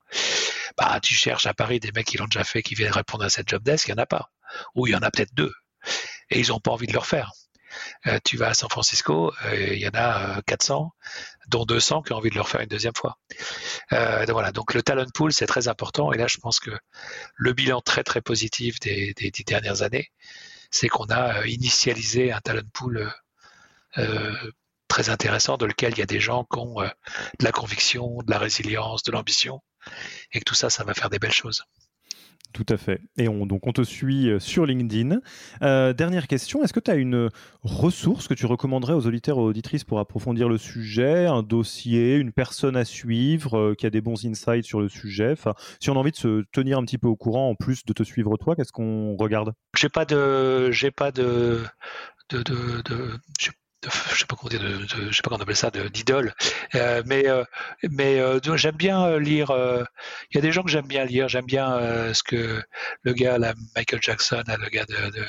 bah 0.77 0.99
tu 1.01 1.13
cherches 1.15 1.45
à 1.45 1.53
Paris 1.53 1.79
des 1.79 1.91
mecs 1.91 2.07
qui 2.07 2.17
l'ont 2.17 2.25
déjà 2.25 2.43
fait, 2.43 2.61
qui 2.61 2.75
viennent 2.75 2.91
répondre 2.91 3.23
à 3.23 3.29
cette 3.29 3.49
job 3.49 3.63
desk, 3.63 3.87
il 3.87 3.93
n'y 3.93 3.99
en 3.99 4.03
a 4.03 4.05
pas. 4.05 4.31
Ou 4.75 4.87
il 4.87 4.91
y 4.91 4.95
en 4.95 5.01
a 5.01 5.11
peut-être 5.11 5.33
deux. 5.33 5.53
Et 6.29 6.39
ils 6.39 6.49
n'ont 6.49 6.59
pas 6.59 6.71
envie 6.71 6.87
de 6.87 6.93
le 6.93 6.99
refaire. 6.99 7.31
Euh, 8.07 8.19
tu 8.23 8.37
vas 8.37 8.49
à 8.49 8.53
San 8.53 8.69
Francisco, 8.69 9.31
euh, 9.45 9.73
il 9.73 9.79
y 9.79 9.87
en 9.87 9.93
a 9.93 10.41
400, 10.45 10.91
euh, 10.93 11.05
dont 11.47 11.65
200 11.65 12.01
qui 12.01 12.13
ont 12.13 12.17
envie 12.17 12.29
de 12.29 12.35
le 12.35 12.41
refaire 12.41 12.61
une 12.61 12.67
deuxième 12.67 12.95
fois. 12.95 13.17
donc 14.53 14.73
le 14.73 14.81
talent 14.81 15.05
pool 15.13 15.31
c'est 15.33 15.45
très 15.45 15.67
important 15.67 16.11
et 16.11 16.17
là 16.17 16.27
je 16.27 16.37
pense 16.37 16.59
que 16.59 16.71
le 17.35 17.53
bilan 17.53 17.81
très 17.81 18.03
très 18.03 18.21
positif 18.21 18.79
des 18.79 19.13
dix 19.15 19.43
dernières 19.43 19.81
années, 19.83 20.11
c'est 20.71 20.87
qu'on 20.87 21.05
a 21.05 21.39
euh, 21.39 21.47
initialisé 21.47 22.31
un 22.31 22.39
talent 22.39 22.67
pool 22.73 22.97
euh, 22.97 23.09
euh, 23.97 24.51
très 24.87 25.09
intéressant 25.09 25.57
dans 25.57 25.67
lequel 25.67 25.93
il 25.93 25.99
y 25.99 26.01
a 26.01 26.07
des 26.07 26.19
gens 26.19 26.45
qui 26.45 26.57
ont 26.57 26.81
de 26.81 27.43
la 27.43 27.51
conviction, 27.51 28.17
de 28.25 28.31
la 28.31 28.39
résilience, 28.39 29.03
de 29.03 29.11
l'ambition, 29.11 29.61
et 30.31 30.39
que 30.39 30.45
tout 30.45 30.55
ça, 30.55 30.69
ça 30.69 30.83
va 30.83 30.93
faire 30.93 31.09
des 31.09 31.19
belles 31.19 31.31
choses. 31.31 31.63
Tout 32.53 32.65
à 32.67 32.77
fait. 32.77 33.01
Et 33.17 33.29
on, 33.29 33.45
donc 33.45 33.65
on 33.65 33.71
te 33.71 33.81
suit 33.81 34.29
euh, 34.29 34.39
sur 34.39 34.65
LinkedIn. 34.65 35.19
Euh, 35.61 35.93
dernière 35.93 36.27
question, 36.27 36.63
est-ce 36.63 36.73
que 36.73 36.79
tu 36.81 36.91
as 36.91 36.95
une 36.95 37.29
ressource 37.63 38.27
que 38.27 38.33
tu 38.33 38.45
recommanderais 38.45 38.93
aux 38.93 39.07
auditeurs 39.07 39.37
et 39.37 39.39
aux 39.39 39.45
auditrices 39.45 39.83
pour 39.85 39.99
approfondir 39.99 40.49
le 40.49 40.57
sujet, 40.57 41.27
un 41.27 41.43
dossier, 41.43 42.17
une 42.17 42.33
personne 42.33 42.75
à 42.75 42.83
suivre 42.83 43.57
euh, 43.57 43.75
qui 43.75 43.85
a 43.85 43.89
des 43.89 44.01
bons 44.01 44.25
insights 44.25 44.65
sur 44.65 44.81
le 44.81 44.89
sujet? 44.89 45.35
Si 45.79 45.89
on 45.89 45.95
a 45.95 45.99
envie 45.99 46.11
de 46.11 46.17
se 46.17 46.43
tenir 46.51 46.77
un 46.77 46.83
petit 46.83 46.97
peu 46.97 47.07
au 47.07 47.15
courant 47.15 47.49
en 47.49 47.55
plus 47.55 47.85
de 47.85 47.93
te 47.93 48.03
suivre 48.03 48.35
toi, 48.37 48.55
qu'est-ce 48.55 48.73
qu'on 48.73 49.15
regarde? 49.15 49.53
J'ai 49.77 49.89
pas 49.89 50.05
de, 50.05 50.71
j'ai 50.71 50.91
pas 50.91 51.11
de, 51.11 51.61
je 53.83 54.19
sais 54.19 54.25
pas 54.25 54.35
comment 54.35 54.49
dire, 54.49 54.61
je 54.61 55.15
sais 55.15 55.21
pas 55.23 55.29
comment 55.29 55.37
on 55.39 55.41
appelle 55.43 55.55
ça, 55.55 55.71
d'idole. 55.71 56.33
Euh, 56.75 57.01
mais 57.05 57.27
euh, 57.27 57.43
mais 57.89 58.19
euh, 58.19 58.39
j'aime 58.55 58.75
bien 58.75 59.17
lire. 59.17 59.51
Il 60.31 60.35
y 60.35 60.37
a 60.37 60.41
des 60.41 60.51
gens 60.51 60.63
que 60.63 60.69
j'aime 60.69 60.87
bien 60.87 61.05
lire. 61.05 61.27
J'aime 61.27 61.45
bien 61.45 62.13
ce 62.13 62.21
que 62.23 62.61
le 63.03 63.13
gars, 63.13 63.37
là, 63.37 63.53
Michael 63.75 64.01
Jackson, 64.01 64.43
le 64.47 64.69
gars 64.69 64.85
de, 64.85 65.25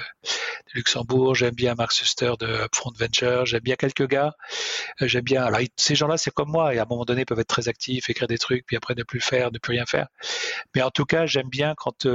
Luxembourg. 0.74 1.34
J'aime 1.34 1.54
bien 1.54 1.74
Mark 1.74 1.92
Suster 1.92 2.32
de 2.38 2.64
Upfront 2.64 2.92
Venture. 2.98 3.46
J'aime 3.46 3.60
bien 3.62 3.76
quelques 3.76 4.06
gars. 4.06 4.34
j'aime 5.00 5.24
bien. 5.24 5.44
Alors 5.44 5.60
ces 5.76 5.94
gens-là, 5.94 6.18
c'est 6.18 6.32
comme 6.32 6.50
moi. 6.50 6.74
Et 6.74 6.78
à 6.78 6.82
un 6.82 6.86
moment 6.88 7.04
donné, 7.04 7.24
peuvent 7.24 7.40
être 7.40 7.48
très 7.48 7.68
actifs, 7.68 8.10
écrire 8.10 8.28
des 8.28 8.38
trucs, 8.38 8.66
puis 8.66 8.76
après 8.76 8.94
ne 8.94 9.02
plus 9.02 9.20
faire, 9.20 9.50
ne 9.50 9.58
plus 9.58 9.72
rien 9.72 9.86
faire. 9.86 10.08
Mais 10.74 10.82
en 10.82 10.90
tout 10.90 11.04
cas, 11.04 11.26
j'aime 11.26 11.48
bien 11.48 11.74
quand 11.76 12.06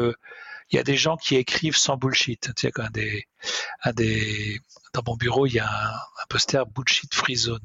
il 0.70 0.76
y 0.76 0.80
a 0.80 0.84
des 0.84 0.98
gens 0.98 1.18
qui 1.18 1.36
écrivent 1.36 1.78
sans 1.78 1.98
bullshit. 1.98 2.54
Tu 2.56 2.68
sais, 2.68 2.72
un 2.80 2.90
des, 2.90 3.26
un 3.84 3.94
des, 3.94 4.60
dans 4.94 5.02
mon 5.06 5.16
bureau, 5.16 5.46
il 5.46 5.54
y 5.54 5.60
a 5.60 5.70
un, 5.70 5.94
poster 6.30 6.66
bullshit 6.66 7.14
free 7.14 7.36
zone. 7.36 7.64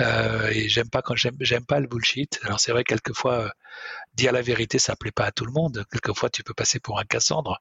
Euh, 0.00 0.48
et 0.48 0.68
j'aime 0.68 0.90
pas 0.90 1.00
quand 1.00 1.14
j'aime, 1.14 1.64
pas 1.64 1.80
le 1.80 1.86
bullshit. 1.86 2.40
Alors 2.42 2.60
c'est 2.60 2.72
vrai 2.72 2.84
quelquefois 2.84 3.44
euh, 3.44 3.48
dire 4.14 4.32
la 4.32 4.42
vérité 4.42 4.78
ça 4.78 4.96
plaît 4.96 5.12
pas 5.12 5.26
à 5.26 5.32
tout 5.32 5.46
le 5.46 5.52
monde. 5.52 5.84
Quelquefois 5.90 6.28
tu 6.28 6.42
peux 6.42 6.54
passer 6.54 6.80
pour 6.80 6.98
un 6.98 7.04
Cassandre 7.04 7.58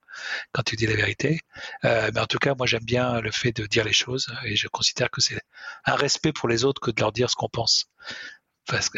quand 0.52 0.64
tu 0.64 0.76
dis 0.76 0.88
la 0.88 0.96
vérité. 0.96 1.40
Euh, 1.86 2.10
mais 2.14 2.20
en 2.20 2.26
tout 2.26 2.40
cas 2.40 2.56
moi 2.56 2.66
j'aime 2.66 2.84
bien 2.84 3.22
le 3.22 3.32
fait 3.32 3.52
de 3.52 3.66
dire 3.68 3.86
les 3.86 3.94
choses 3.94 4.28
et 4.46 4.56
je 4.56 4.68
considère 4.68 5.10
que 5.12 5.22
c'est 5.22 5.40
un 5.86 5.96
respect 5.96 6.34
pour 6.34 6.50
les 6.50 6.66
autres 6.66 6.82
que 6.82 6.92
de 6.92 7.00
leur 7.00 7.12
dire 7.12 7.30
ce 7.30 7.36
qu'on 7.36 7.50
pense. 7.50 7.86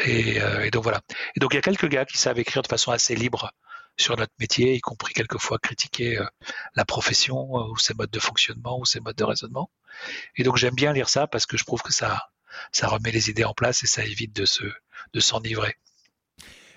et, 0.05 0.38
et, 0.38 0.72
donc 0.72 0.84
voilà. 0.84 1.01
Et 1.36 1.39
donc 1.39 1.53
il 1.53 1.57
y 1.57 1.60
a 1.60 1.62
quelques 1.62 1.89
gars 1.89 2.05
qui 2.05 2.18
savent 2.18 2.39
écrire 2.39 2.62
de 2.64 2.68
façon 2.68 2.91
assez 2.91 3.16
libre 3.16 3.51
sur 4.00 4.18
notre 4.18 4.34
métier, 4.39 4.76
y 4.76 4.82
compris 4.82 5.14
quelquefois 5.14 5.60
critiquer 5.60 6.18
euh, 6.18 6.26
la 6.76 6.86
profession 6.86 7.58
euh, 7.58 7.72
ou 7.72 7.78
ses 7.78 7.93
modes 7.93 8.10
de 8.10 8.20
fonctionnement 8.20 8.80
ou 8.80 8.86
ses 8.86 9.00
modes 9.00 9.16
de 9.16 9.24
raisonnement. 9.24 9.70
Et 10.36 10.43
donc 10.43 10.58
j'aime 10.58 10.76
bien 10.76 10.93
lire 10.93 11.10
ça 11.10 11.28
parce 11.28 11.45
que 11.45 11.58
je 11.58 11.66
trouve 11.66 11.82
que 11.82 11.93
ça, 11.93 12.30
ça 12.72 12.88
remet 12.88 13.12
les 13.12 13.30
idées 13.30 13.43
en 13.43 13.54
place 13.54 13.84
et 13.84 13.88
ça 13.88 14.06
évite 14.06 14.36
de 14.36 14.45
se, 14.45 14.64
de 15.14 15.20
s'enivrer. 15.20 15.78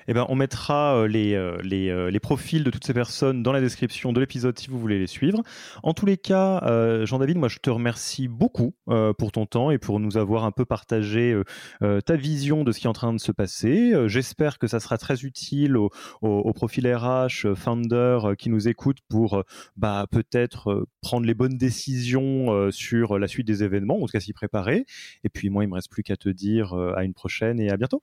Eh 0.08 0.14
ben, 0.14 0.26
on 0.28 0.34
mettra 0.34 0.96
euh, 0.96 1.06
les, 1.06 1.34
euh, 1.34 1.58
euh, 1.72 2.10
les, 2.10 2.20
profils 2.20 2.64
de 2.64 2.70
toutes 2.70 2.84
ces 2.84 2.94
personnes 2.94 3.42
dans 3.42 3.52
la 3.52 3.60
description 3.60 4.12
de 4.12 4.20
l'épisode 4.20 4.58
si 4.58 4.68
vous 4.68 4.78
voulez 4.78 4.98
les 4.98 5.06
suivre. 5.06 5.42
En 5.82 5.94
tous 5.94 6.06
les 6.06 6.16
cas, 6.16 6.60
Jean-David, 7.04 7.36
moi 7.36 7.48
je 7.48 7.58
te 7.58 7.70
remercie 7.70 8.28
beaucoup 8.28 8.74
pour 8.86 9.32
ton 9.32 9.46
temps 9.46 9.70
et 9.70 9.78
pour 9.78 10.00
nous 10.00 10.16
avoir 10.16 10.44
un 10.44 10.52
peu 10.52 10.64
partagé 10.64 11.40
ta 11.80 12.16
vision 12.16 12.64
de 12.64 12.72
ce 12.72 12.78
qui 12.78 12.86
est 12.86 12.90
en 12.90 12.92
train 12.92 13.12
de 13.12 13.18
se 13.18 13.32
passer. 13.32 13.92
J'espère 14.06 14.58
que 14.58 14.66
ça 14.66 14.80
sera 14.80 14.98
très 14.98 15.22
utile 15.22 15.76
aux 15.76 15.90
au, 16.20 16.28
au 16.28 16.52
profils 16.52 16.86
RH, 16.86 17.54
founder 17.54 18.20
qui 18.38 18.50
nous 18.50 18.68
écoutent 18.68 19.00
pour 19.08 19.42
bah, 19.76 20.06
peut-être 20.10 20.86
prendre 21.00 21.26
les 21.26 21.34
bonnes 21.34 21.56
décisions 21.56 22.70
sur 22.70 23.18
la 23.18 23.28
suite 23.28 23.46
des 23.46 23.64
événements, 23.64 23.96
en 23.96 24.06
tout 24.06 24.12
cas 24.12 24.20
s'y 24.20 24.32
préparer. 24.32 24.86
Et 25.24 25.28
puis 25.28 25.50
moi, 25.50 25.64
il 25.64 25.68
me 25.68 25.74
reste 25.74 25.90
plus 25.90 26.02
qu'à 26.02 26.16
te 26.16 26.28
dire 26.28 26.74
à 26.74 27.04
une 27.04 27.14
prochaine 27.14 27.60
et 27.60 27.70
à 27.70 27.76
bientôt. 27.76 28.02